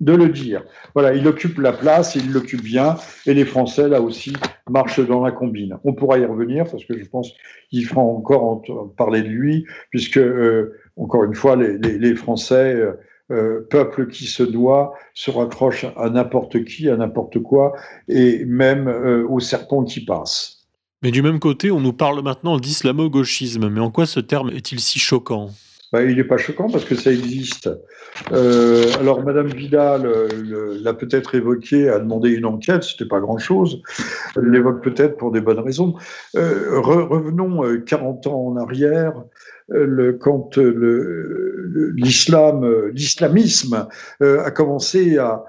de 0.00 0.12
le 0.12 0.28
dire. 0.28 0.64
Voilà, 0.94 1.14
il 1.14 1.26
occupe 1.28 1.58
la 1.58 1.72
place, 1.72 2.16
il 2.16 2.32
l'occupe 2.32 2.62
bien, 2.62 2.96
et 3.26 3.34
les 3.34 3.44
Français, 3.44 3.88
là 3.88 4.00
aussi, 4.02 4.32
marchent 4.68 5.06
dans 5.06 5.24
la 5.24 5.30
combine. 5.30 5.78
On 5.84 5.94
pourra 5.94 6.18
y 6.18 6.24
revenir, 6.24 6.64
parce 6.64 6.84
que 6.84 6.98
je 6.98 7.04
pense 7.04 7.32
qu'il 7.70 7.86
fera 7.86 8.00
encore 8.00 8.62
parler 8.96 9.22
de 9.22 9.28
lui, 9.28 9.66
puisque, 9.90 10.18
euh, 10.18 10.74
encore 10.96 11.24
une 11.24 11.34
fois, 11.34 11.54
les, 11.56 12.14
Français... 12.16 12.74
Euh, 12.74 12.92
euh, 13.32 13.66
peuple 13.70 14.06
qui 14.06 14.26
se 14.26 14.44
doit 14.44 14.94
se 15.12 15.32
raccroche 15.32 15.84
à 15.96 16.08
n'importe 16.10 16.64
qui, 16.64 16.88
à 16.88 16.96
n'importe 16.96 17.40
quoi, 17.40 17.72
et 18.08 18.44
même 18.44 18.86
euh, 18.86 19.26
au 19.28 19.40
serpent 19.40 19.82
qui 19.82 20.04
passe. 20.04 20.68
Mais 21.02 21.10
du 21.10 21.22
même 21.22 21.40
côté, 21.40 21.72
on 21.72 21.80
nous 21.80 21.92
parle 21.92 22.22
maintenant 22.22 22.56
d'islamo-gauchisme. 22.56 23.68
Mais 23.68 23.80
en 23.80 23.90
quoi 23.90 24.06
ce 24.06 24.20
terme 24.20 24.50
est-il 24.50 24.78
si 24.78 25.00
choquant? 25.00 25.50
Ben, 25.92 26.08
Il 26.08 26.16
n'est 26.18 26.24
pas 26.24 26.36
choquant 26.36 26.70
parce 26.70 26.84
que 26.84 26.94
ça 26.94 27.10
existe. 27.10 27.68
Euh, 28.30 28.92
alors, 29.00 29.24
Madame 29.24 29.48
Vidal 29.48 30.08
l'a 30.80 30.94
peut-être 30.94 31.34
évoqué, 31.34 31.88
a 31.88 31.98
demandé 31.98 32.30
une 32.30 32.46
enquête, 32.46 32.84
c'était 32.84 33.06
pas 33.06 33.18
grand-chose. 33.18 33.82
Elle 34.36 34.50
l'évoque 34.50 34.84
peut-être 34.84 35.16
pour 35.16 35.32
des 35.32 35.40
bonnes 35.40 35.58
raisons. 35.58 35.94
Re 36.34 37.08
revenons 37.08 37.62
40 37.84 38.28
ans 38.28 38.46
en 38.46 38.56
arrière 38.56 39.14
quand 40.20 40.58
l'islam, 41.94 42.90
l'islamisme 42.92 43.88
euh, 44.22 44.44
a 44.44 44.50
commencé 44.50 45.18
à, 45.18 45.44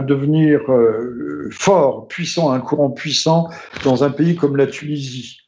devenir 0.00 0.60
euh, 0.72 1.48
fort, 1.50 2.08
puissant, 2.08 2.52
un 2.52 2.60
courant 2.60 2.90
puissant 2.90 3.50
dans 3.84 4.02
un 4.02 4.10
pays 4.10 4.34
comme 4.34 4.56
la 4.56 4.66
Tunisie. 4.66 5.38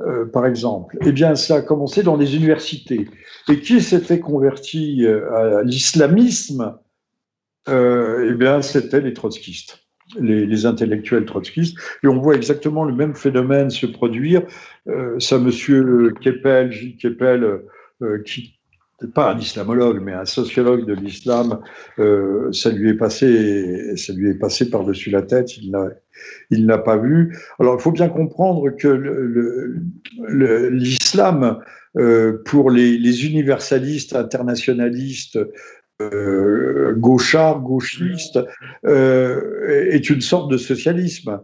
Euh, 0.00 0.24
par 0.24 0.46
exemple, 0.46 0.96
eh 1.04 1.12
bien, 1.12 1.34
ça 1.34 1.56
a 1.56 1.60
commencé 1.60 2.02
dans 2.02 2.16
les 2.16 2.34
universités. 2.34 3.06
Et 3.50 3.60
qui 3.60 3.82
s'était 3.82 4.20
converti 4.20 5.06
à 5.06 5.62
l'islamisme 5.62 6.78
Eh 7.68 8.34
bien, 8.34 8.62
c'était 8.62 9.02
les 9.02 9.12
trotskistes 9.12 9.82
les, 10.20 10.66
intellectuels 10.66 11.24
trotskistes, 11.24 11.76
et 12.02 12.08
on 12.08 12.18
voit 12.18 12.34
exactement 12.34 12.84
le 12.84 12.94
même 12.94 13.14
phénomène 13.14 13.70
se 13.70 13.86
produire. 13.86 14.42
Euh, 14.88 15.18
ça, 15.18 15.38
monsieur 15.38 16.12
Keppel, 16.20 16.72
Gilles 16.72 16.96
Keppel, 16.96 17.60
euh, 18.02 18.22
qui 18.24 18.58
n'est 19.02 19.10
pas 19.10 19.32
un 19.32 19.38
islamologue, 19.38 20.00
mais 20.02 20.12
un 20.12 20.24
sociologue 20.24 20.86
de 20.86 20.94
l'islam, 20.94 21.60
euh, 21.98 22.52
ça 22.52 22.70
lui 22.70 22.90
est 22.90 22.94
passé, 22.94 23.96
ça 23.96 24.12
lui 24.12 24.30
est 24.30 24.38
passé 24.38 24.70
par-dessus 24.70 25.10
la 25.10 25.22
tête, 25.22 25.56
il 25.56 25.70
n'a, 25.70 25.88
il 26.50 26.66
n'a 26.66 26.78
pas 26.78 26.96
vu. 26.96 27.36
Alors, 27.58 27.76
il 27.78 27.82
faut 27.82 27.92
bien 27.92 28.08
comprendre 28.08 28.70
que 28.70 29.78
l'islam, 30.70 31.58
euh, 31.98 32.42
pour 32.46 32.70
les, 32.70 33.26
universalistes 33.26 34.16
internationalistes 34.16 35.36
euh, 35.36 35.52
gauchard, 36.96 37.60
gauchiste, 37.60 38.38
euh, 38.86 39.88
est 39.90 40.10
une 40.10 40.20
sorte 40.20 40.50
de 40.50 40.56
socialisme. 40.56 41.40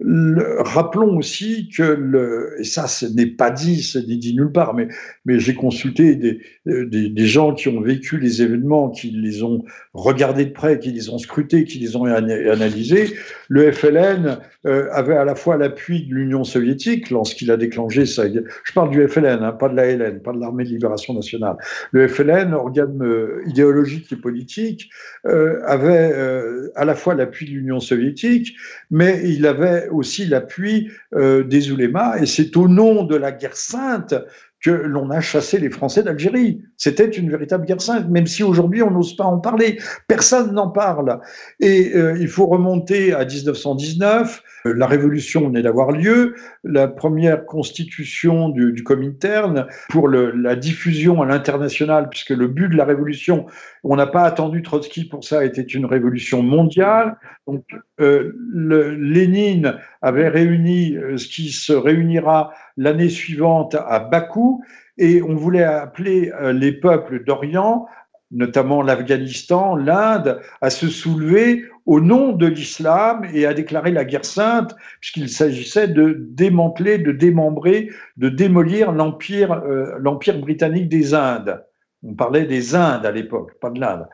Rappelons 0.00 1.16
aussi 1.16 1.68
que, 1.68 2.56
et 2.58 2.64
ça 2.64 2.86
ce 2.86 3.06
n'est 3.06 3.26
pas 3.26 3.50
dit, 3.50 3.82
ce 3.82 3.98
n'est 3.98 4.16
dit 4.16 4.34
nulle 4.34 4.52
part, 4.52 4.74
mais, 4.74 4.88
j'ai 5.26 5.54
consulté 5.54 6.14
des, 6.16 6.40
des, 6.66 7.26
gens 7.26 7.54
qui 7.54 7.68
ont 7.68 7.80
vécu 7.80 8.18
les 8.18 8.42
événements, 8.42 8.90
qui 8.90 9.10
les 9.10 9.42
ont 9.42 9.64
regardés 9.94 10.44
de 10.44 10.50
près, 10.50 10.78
qui 10.78 10.92
les 10.92 11.10
ont 11.10 11.18
scrutés, 11.18 11.64
qui 11.64 11.78
les 11.78 11.96
ont 11.96 12.04
analysés. 12.04 13.14
Le 13.48 13.70
FLN 13.70 14.38
euh, 14.66 14.88
avait 14.92 15.16
à 15.16 15.24
la 15.24 15.34
fois 15.34 15.56
l'appui 15.56 16.06
de 16.06 16.14
l'Union 16.14 16.44
soviétique 16.44 17.10
lorsqu'il 17.10 17.50
a 17.50 17.56
déclenché 17.56 18.06
ça. 18.06 18.24
Je 18.28 18.72
parle 18.72 18.90
du 18.90 19.06
FLN, 19.06 19.42
hein, 19.42 19.52
pas 19.52 19.68
de 19.68 19.76
la 19.76 19.94
LN, 19.94 20.20
pas 20.20 20.32
de 20.32 20.38
l'armée 20.38 20.64
de 20.64 20.70
libération 20.70 21.14
nationale. 21.14 21.56
Le 21.90 22.08
FLN, 22.08 22.54
organe 22.54 23.02
euh, 23.02 23.42
idéologique 23.46 24.12
et 24.12 24.16
politique, 24.16 24.90
euh, 25.26 25.60
avait 25.66 26.12
euh, 26.12 26.70
à 26.74 26.84
la 26.84 26.94
fois 26.94 27.14
l'appui 27.14 27.46
de 27.46 27.52
l'Union 27.52 27.80
soviétique, 27.80 28.56
mais 28.90 29.20
il 29.24 29.46
avait 29.46 29.88
aussi 29.92 30.26
l'appui 30.26 30.90
euh, 31.14 31.44
des 31.44 31.70
oulémas, 31.70 32.18
et 32.18 32.26
c'est 32.26 32.56
au 32.56 32.68
nom 32.68 33.04
de 33.04 33.16
la 33.16 33.32
guerre 33.32 33.56
sainte 33.56 34.14
que 34.62 34.70
l'on 34.70 35.10
a 35.10 35.20
chassé 35.20 35.58
les 35.58 35.70
Français 35.70 36.04
d'Algérie. 36.04 36.62
C'était 36.76 37.08
une 37.08 37.30
véritable 37.30 37.66
guerre 37.66 37.82
sainte, 37.82 38.08
même 38.08 38.26
si 38.28 38.44
aujourd'hui 38.44 38.82
on 38.82 38.92
n'ose 38.92 39.16
pas 39.16 39.24
en 39.24 39.38
parler. 39.38 39.78
Personne 40.06 40.52
n'en 40.52 40.68
parle. 40.68 41.20
Et 41.58 41.92
euh, 41.96 42.16
il 42.20 42.28
faut 42.28 42.46
remonter 42.46 43.12
à 43.12 43.24
1919. 43.24 44.42
Euh, 44.66 44.74
la 44.74 44.86
révolution 44.86 45.48
venait 45.48 45.62
d'avoir 45.62 45.90
lieu. 45.90 46.36
La 46.62 46.86
première 46.86 47.44
constitution 47.44 48.50
du, 48.50 48.72
du 48.72 48.84
Comintern 48.84 49.66
pour 49.90 50.08
la 50.08 50.54
diffusion 50.54 51.22
à 51.22 51.26
l'international, 51.26 52.08
puisque 52.08 52.30
le 52.30 52.46
but 52.46 52.68
de 52.68 52.76
la 52.76 52.84
révolution, 52.84 53.46
on 53.84 53.96
n'a 53.96 54.06
pas 54.06 54.22
attendu 54.22 54.62
Trotsky 54.62 55.04
pour 55.04 55.24
ça, 55.24 55.44
était 55.44 55.62
une 55.62 55.86
révolution 55.86 56.42
mondiale. 56.42 57.16
Donc, 57.46 57.64
euh, 58.00 58.32
Lénine 58.52 59.78
avait 60.00 60.28
réuni 60.28 60.96
euh, 60.96 61.16
ce 61.16 61.26
qui 61.26 61.50
se 61.50 61.72
réunira 61.72 62.52
l'année 62.76 63.08
suivante 63.08 63.74
à 63.74 63.98
Bakou, 63.98 64.62
et 64.98 65.22
on 65.22 65.34
voulait 65.34 65.64
appeler 65.64 66.32
euh, 66.40 66.52
les 66.52 66.72
peuples 66.72 67.24
d'Orient, 67.24 67.86
notamment 68.30 68.82
l'Afghanistan, 68.82 69.76
l'Inde, 69.76 70.40
à 70.60 70.70
se 70.70 70.88
soulever 70.88 71.64
au 71.84 72.00
nom 72.00 72.32
de 72.32 72.46
l'islam 72.46 73.26
et 73.32 73.46
à 73.46 73.54
déclarer 73.54 73.90
la 73.90 74.04
guerre 74.04 74.24
sainte, 74.24 74.74
puisqu'il 75.00 75.28
s'agissait 75.28 75.88
de 75.88 76.16
démanteler, 76.30 76.98
de 76.98 77.12
démembrer, 77.12 77.90
de 78.16 78.28
démolir 78.28 78.92
l'empire 78.92 79.52
euh, 79.52 79.96
l'empire 79.98 80.38
britannique 80.38 80.88
des 80.88 81.14
Indes. 81.14 81.62
On 82.04 82.14
parlait 82.14 82.46
des 82.46 82.74
Indes 82.74 83.06
à 83.06 83.12
l'époque, 83.12 83.52
pas 83.60 83.70
de 83.70 83.78
l'Inde. 83.78 84.06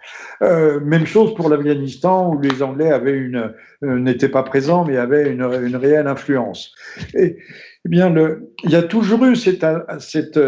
Euh, 0.42 0.78
même 0.80 1.06
chose 1.06 1.34
pour 1.34 1.48
l'Afghanistan, 1.48 2.34
où 2.34 2.40
les 2.40 2.62
Anglais 2.62 2.92
avaient 2.92 3.16
une 3.16 3.54
euh, 3.82 3.98
n'étaient 3.98 4.28
pas 4.28 4.42
présents, 4.42 4.84
mais 4.84 4.98
avaient 4.98 5.30
une, 5.30 5.42
une 5.42 5.76
réelle 5.76 6.06
influence. 6.06 6.74
Et, 7.14 7.38
eh 7.84 7.88
bien, 7.88 8.10
le, 8.10 8.52
il 8.64 8.70
y 8.70 8.76
a 8.76 8.82
toujours 8.82 9.24
eu 9.24 9.36
cette, 9.36 9.64
cette, 10.00 10.40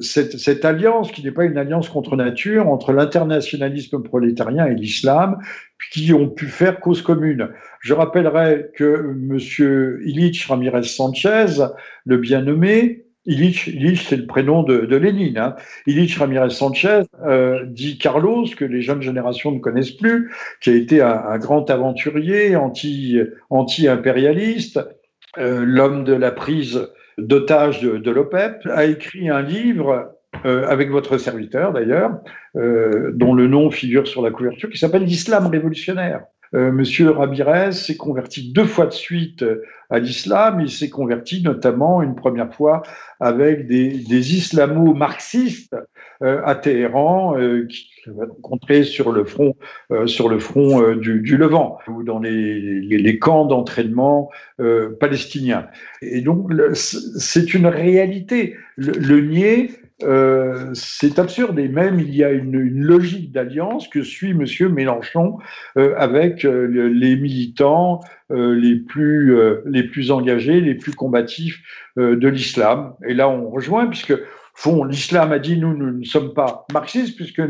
cette, 0.00 0.38
cette 0.38 0.64
alliance, 0.64 1.12
qui 1.12 1.22
n'est 1.22 1.30
pas 1.30 1.44
une 1.44 1.58
alliance 1.58 1.88
contre 1.88 2.16
nature, 2.16 2.68
entre 2.68 2.92
l'internationalisme 2.92 4.02
prolétarien 4.02 4.66
et 4.66 4.74
l'islam, 4.74 5.38
qui 5.92 6.12
ont 6.12 6.28
pu 6.28 6.46
faire 6.46 6.80
cause 6.80 7.02
commune. 7.02 7.50
Je 7.80 7.94
rappellerai 7.94 8.70
que 8.74 9.10
M. 9.12 10.00
Illich 10.04 10.46
Ramirez 10.46 10.84
Sanchez, 10.84 11.46
le 12.06 12.16
bien 12.16 12.42
nommé, 12.42 13.04
Illich, 13.26 14.06
c'est 14.08 14.16
le 14.16 14.26
prénom 14.26 14.62
de, 14.62 14.96
Lénine. 14.96 15.38
Hein. 15.38 15.56
Illich 15.86 16.16
Ramirez 16.16 16.50
Sanchez 16.50 17.02
euh, 17.26 17.64
dit 17.66 17.98
Carlos, 17.98 18.46
que 18.56 18.64
les 18.64 18.80
jeunes 18.80 19.02
générations 19.02 19.52
ne 19.52 19.58
connaissent 19.58 19.90
plus, 19.90 20.32
qui 20.60 20.70
a 20.70 20.74
été 20.74 21.02
un, 21.02 21.38
grand 21.38 21.68
aventurier 21.68 22.56
anti, 22.56 23.18
anti-impérialiste, 23.50 24.80
euh, 25.38 25.64
l'homme 25.64 26.04
de 26.04 26.14
la 26.14 26.30
prise 26.30 26.88
d'otages 27.18 27.82
de, 27.82 28.10
l'OPEP, 28.10 28.66
a 28.70 28.86
écrit 28.86 29.28
un 29.28 29.42
livre 29.42 30.14
euh, 30.46 30.66
avec 30.68 30.90
votre 30.90 31.18
serviteur 31.18 31.72
d'ailleurs, 31.72 32.20
dont 32.54 33.34
le 33.34 33.46
nom 33.46 33.70
figure 33.70 34.08
sur 34.08 34.22
la 34.22 34.30
couverture, 34.30 34.70
qui 34.70 34.78
s'appelle 34.78 35.04
l'islam 35.04 35.46
révolutionnaire. 35.46 36.22
Euh, 36.54 36.72
Monsieur 36.72 37.10
Rabirez 37.10 37.72
s'est 37.72 37.96
converti 37.96 38.52
deux 38.52 38.64
fois 38.64 38.86
de 38.86 38.92
suite 38.92 39.44
à 39.88 39.98
l'islam. 39.98 40.60
Il 40.60 40.70
s'est 40.70 40.90
converti 40.90 41.42
notamment 41.42 42.02
une 42.02 42.14
première 42.14 42.52
fois 42.52 42.82
avec 43.20 43.66
des, 43.66 43.88
des 43.90 44.34
islamo-marxistes 44.36 45.76
euh, 46.22 46.42
à 46.44 46.54
Téhéran, 46.54 47.38
euh, 47.38 47.66
qui 47.66 47.88
va 48.06 48.26
rencontrer 48.26 48.82
sur 48.82 49.12
le 49.12 49.24
front, 49.24 49.56
euh, 49.92 50.06
sur 50.06 50.28
le 50.28 50.38
front 50.38 50.82
euh, 50.82 50.96
du, 50.96 51.20
du, 51.20 51.36
Levant 51.36 51.78
ou 51.88 52.02
dans 52.02 52.18
les, 52.18 52.60
les, 52.60 52.98
les 52.98 53.18
camps 53.18 53.44
d'entraînement 53.44 54.30
euh, 54.60 54.96
palestiniens. 54.98 55.68
Et 56.02 56.20
donc 56.20 56.50
c'est 56.74 57.54
une 57.54 57.66
réalité. 57.66 58.56
Le, 58.76 58.92
le 58.92 59.20
nier, 59.20 59.70
euh, 60.02 60.70
c'est 60.74 61.18
absurde. 61.18 61.58
Et 61.58 61.68
même, 61.68 62.00
il 62.00 62.14
y 62.14 62.24
a 62.24 62.30
une, 62.30 62.54
une 62.54 62.82
logique 62.82 63.32
d'alliance 63.32 63.88
que 63.88 64.02
suit 64.02 64.34
Monsieur 64.34 64.68
Mélenchon 64.68 65.38
euh, 65.76 65.94
avec 65.98 66.44
euh, 66.44 66.66
les 66.66 67.16
militants 67.16 68.00
les, 68.32 68.76
plus, 68.76 69.36
les 69.66 69.82
plus 69.82 70.12
engagés, 70.12 70.60
les 70.60 70.76
plus 70.76 70.92
combatifs 70.92 71.60
de 71.96 72.28
l'islam. 72.28 72.94
Et 73.08 73.12
là, 73.12 73.28
on 73.28 73.50
rejoint, 73.50 73.88
puisque 73.88 74.14
fond, 74.54 74.84
l'islam 74.84 75.32
a 75.32 75.40
dit 75.40 75.58
nous, 75.58 75.76
nous 75.76 75.90
ne 75.90 76.04
sommes 76.04 76.32
pas 76.32 76.64
marxistes, 76.72 77.16
puisque 77.16 77.42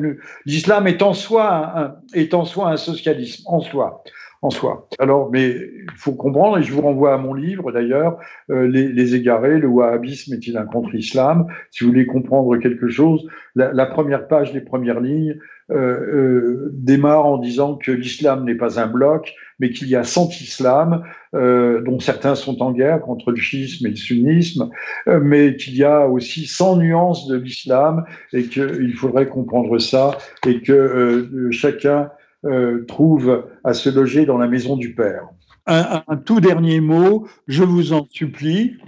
l'islam 0.47 0.87
est 0.87 1.03
en 1.03 1.13
soi 1.13 1.99
est 2.15 2.33
en 2.33 2.47
soi 2.47 2.71
un 2.71 2.79
socialisme, 2.79 3.43
en 3.45 3.61
soi 3.61 4.03
en 4.43 4.51
soi. 4.51 4.89
Alors, 4.99 5.31
mais 5.31 5.51
il 5.51 5.97
faut 5.97 6.13
comprendre, 6.13 6.59
et 6.59 6.63
je 6.63 6.73
vous 6.73 6.81
renvoie 6.81 7.13
à 7.13 7.19
mon 7.19 7.35
livre 7.35 7.73
d'ailleurs, 7.73 8.19
euh, 8.51 8.67
les, 8.67 8.89
les, 8.89 9.15
égarés, 9.15 9.59
le 9.59 9.69
wahhabisme 9.69 10.33
est-il 10.35 10.57
un 10.57 10.65
contre-islam? 10.65 11.47
Si 11.71 11.85
vous 11.85 11.91
voulez 11.91 12.07
comprendre 12.07 12.57
quelque 12.57 12.89
chose, 12.89 13.27
la, 13.55 13.73
la 13.73 13.87
première 13.87 14.29
page, 14.29 14.53
les 14.55 14.63
premières 14.63 15.01
lignes 15.01 15.39
euh, 15.71 15.77
euh, 15.77 16.71
démarre 16.73 17.27
en 17.27 17.39
disant 17.39 17.77
que 17.77 17.93
l'islam 17.93 18.45
n'est 18.45 18.57
pas 18.57 18.81
un 18.81 18.87
bloc, 18.87 19.35
mais 19.61 19.71
qu'il 19.71 19.89
y 19.89 19.95
a 19.95 20.05
100 20.05 20.41
islams, 20.41 21.05
euh, 21.35 21.83
dont 21.83 22.01
certains 22.01 22.35
sont 22.35 22.63
en 22.63 22.73
guerre 22.73 23.01
contre 23.03 23.31
le 23.31 23.37
chiisme 23.37 23.87
et 23.87 23.91
le 23.91 23.97
sunnisme, 23.97 24.71
euh, 25.07 25.21
mais 25.23 25.55
qu'il 25.57 25.77
y 25.77 25.85
a 25.85 26.09
aussi 26.09 26.47
100 26.47 26.79
nuances 26.79 27.29
de 27.29 27.37
l'islam 27.37 28.05
et 28.33 28.45
qu'il 28.45 28.95
faudrait 28.95 29.29
comprendre 29.29 29.79
ça 29.79 30.17
et 30.47 30.61
que 30.63 30.73
euh, 30.73 31.51
chacun 31.51 32.11
euh, 32.45 32.85
trouve 32.87 33.47
à 33.65 33.75
se 33.75 33.91
loger 33.91 34.27
dans 34.27 34.39
la 34.39 34.47
maison 34.47 34.77
du 34.77 34.95
Père. 34.95 35.29
Un, 35.67 36.03
tout 36.25 36.41
dernier 36.41 36.81
mot, 36.81 37.29
je 37.47 37.63
vous 37.63 37.93
en 37.93 38.07
supplie. 38.11 38.79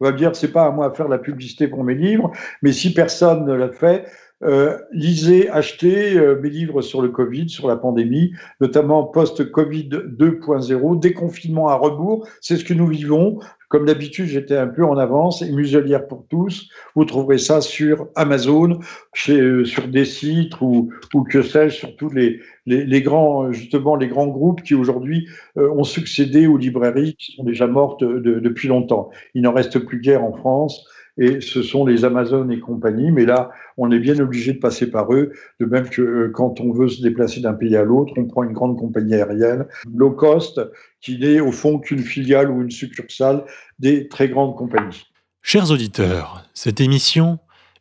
On 0.00 0.04
va 0.04 0.12
dire, 0.12 0.36
c'est 0.36 0.52
pas 0.52 0.66
à 0.66 0.70
moi 0.70 0.90
de 0.90 0.96
faire 0.96 1.08
la 1.08 1.18
publicité 1.18 1.68
pour 1.68 1.84
mes 1.84 1.94
livres, 1.94 2.32
mais 2.62 2.72
si 2.72 2.92
personne 2.92 3.46
ne 3.46 3.54
l'a 3.54 3.70
fait, 3.70 4.06
euh, 4.44 4.78
lisez, 4.92 5.48
achetez 5.48 6.16
euh, 6.16 6.40
mes 6.40 6.50
livres 6.50 6.80
sur 6.80 7.02
le 7.02 7.08
Covid, 7.08 7.48
sur 7.48 7.66
la 7.66 7.76
pandémie, 7.76 8.32
notamment 8.60 9.02
post-Covid 9.04 9.88
2.0, 9.88 11.00
déconfinement 11.00 11.68
à 11.68 11.74
rebours. 11.74 12.28
C'est 12.40 12.56
ce 12.56 12.64
que 12.64 12.74
nous 12.74 12.86
vivons. 12.86 13.40
Comme 13.68 13.84
d'habitude, 13.84 14.26
j'étais 14.26 14.56
un 14.56 14.68
peu 14.68 14.84
en 14.84 14.96
avance 14.96 15.42
et 15.42 15.50
Muselière 15.50 16.06
pour 16.06 16.24
tous. 16.30 16.70
Vous 16.94 17.04
trouverez 17.04 17.36
ça 17.36 17.60
sur 17.60 18.08
Amazon, 18.14 18.78
chez, 19.12 19.38
euh, 19.40 19.64
sur 19.64 19.88
des 19.88 20.06
sites 20.06 20.58
ou, 20.60 20.90
ou 21.12 21.24
que 21.24 21.42
sais-je, 21.42 21.74
sur 21.74 21.96
tous 21.96 22.08
les, 22.08 22.40
les, 22.64 22.84
les, 22.86 23.02
grands, 23.02 23.52
justement, 23.52 23.96
les 23.96 24.08
grands 24.08 24.28
groupes 24.28 24.62
qui 24.62 24.74
aujourd'hui 24.74 25.28
euh, 25.58 25.68
ont 25.72 25.84
succédé 25.84 26.46
aux 26.46 26.56
librairies 26.56 27.16
qui 27.16 27.32
sont 27.32 27.44
déjà 27.44 27.66
mortes 27.66 28.02
de, 28.04 28.38
depuis 28.38 28.68
longtemps. 28.68 29.10
Il 29.34 29.42
n'en 29.42 29.52
reste 29.52 29.80
plus 29.80 30.00
guère 30.00 30.24
en 30.24 30.32
France 30.32 30.86
et 31.18 31.40
ce 31.40 31.62
sont 31.62 31.84
les 31.84 32.04
Amazon 32.04 32.48
et 32.48 32.60
compagnie. 32.60 33.10
Mais 33.10 33.26
là, 33.26 33.50
on 33.76 33.90
est 33.90 33.98
bien 33.98 34.18
obligé 34.20 34.52
de 34.52 34.58
passer 34.58 34.90
par 34.90 35.12
eux, 35.12 35.32
de 35.60 35.66
même 35.66 35.88
que 35.88 36.00
euh, 36.00 36.30
quand 36.32 36.60
on 36.60 36.72
veut 36.72 36.88
se 36.88 37.02
déplacer 37.02 37.40
d'un 37.40 37.54
pays 37.54 37.76
à 37.76 37.84
l'autre, 37.84 38.14
on 38.16 38.24
prend 38.26 38.44
une 38.44 38.52
grande 38.52 38.78
compagnie 38.78 39.14
aérienne 39.14 39.66
low 39.92 40.12
cost 40.12 40.60
qui 41.00 41.18
n'est 41.18 41.40
au 41.40 41.52
fond 41.52 41.78
qu'une 41.78 42.02
filiale 42.02 42.50
ou 42.50 42.62
une 42.62 42.70
succursale 42.70 43.44
des 43.78 44.08
très 44.08 44.28
grandes 44.28 44.56
compagnies. 44.56 45.06
Chers 45.42 45.70
auditeurs, 45.70 46.44
cette 46.54 46.80
émission 46.80 47.38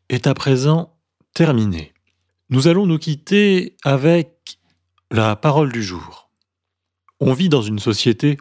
est 0.10 0.28
à 0.28 0.34
présent 0.34 0.94
terminée. 1.34 1.94
Nous 2.50 2.68
allons 2.68 2.86
nous 2.86 2.98
quitter 2.98 3.76
avec 3.84 4.60
la 5.12 5.36
parole 5.36 5.72
du 5.72 5.84
jour. 5.84 6.30
On 7.20 7.34
vit 7.34 7.50
dans 7.50 7.62
une 7.62 7.80
société 7.80 8.38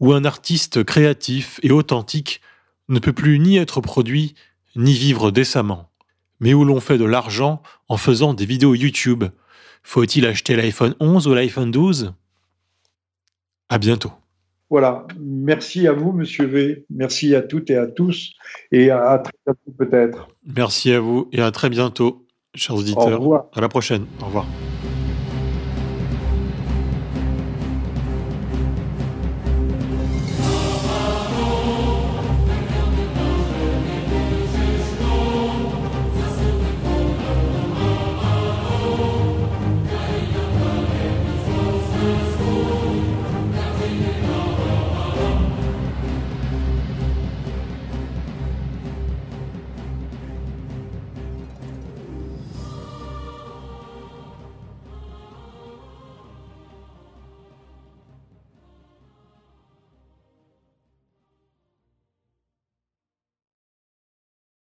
où 0.00 0.12
un 0.12 0.24
artiste 0.24 0.84
créatif 0.84 1.60
et 1.62 1.70
authentique 1.70 2.40
ne 2.88 2.98
peut 2.98 3.12
plus 3.12 3.38
ni 3.38 3.56
être 3.56 3.80
produit, 3.80 4.34
ni 4.76 4.92
vivre 4.92 5.30
décemment, 5.30 5.90
mais 6.40 6.54
où 6.54 6.64
l'on 6.64 6.80
fait 6.80 6.98
de 6.98 7.04
l'argent 7.04 7.62
en 7.88 7.96
faisant 7.96 8.34
des 8.34 8.46
vidéos 8.46 8.74
YouTube. 8.74 9.24
Faut-il 9.82 10.26
acheter 10.26 10.56
l'iPhone 10.56 10.94
11 11.00 11.26
ou 11.28 11.34
l'iPhone 11.34 11.70
12 11.70 12.14
À 13.68 13.78
bientôt. 13.78 14.12
Voilà, 14.70 15.06
merci 15.18 15.86
à 15.88 15.92
vous, 15.92 16.12
Monsieur 16.12 16.46
V. 16.46 16.84
Merci 16.90 17.34
à 17.34 17.40
toutes 17.40 17.70
et 17.70 17.76
à 17.76 17.86
tous, 17.86 18.34
et 18.70 18.90
à 18.90 19.18
très 19.18 19.32
bientôt 19.46 19.72
peut-être. 19.78 20.28
Merci 20.44 20.92
à 20.92 21.00
vous 21.00 21.28
et 21.32 21.40
à 21.40 21.50
très 21.50 21.70
bientôt, 21.70 22.26
chers 22.54 22.76
auditeurs. 22.76 23.06
Au 23.06 23.18
revoir. 23.18 23.46
À 23.54 23.60
la 23.62 23.68
prochaine. 23.68 24.04
Au 24.20 24.26
revoir. 24.26 24.46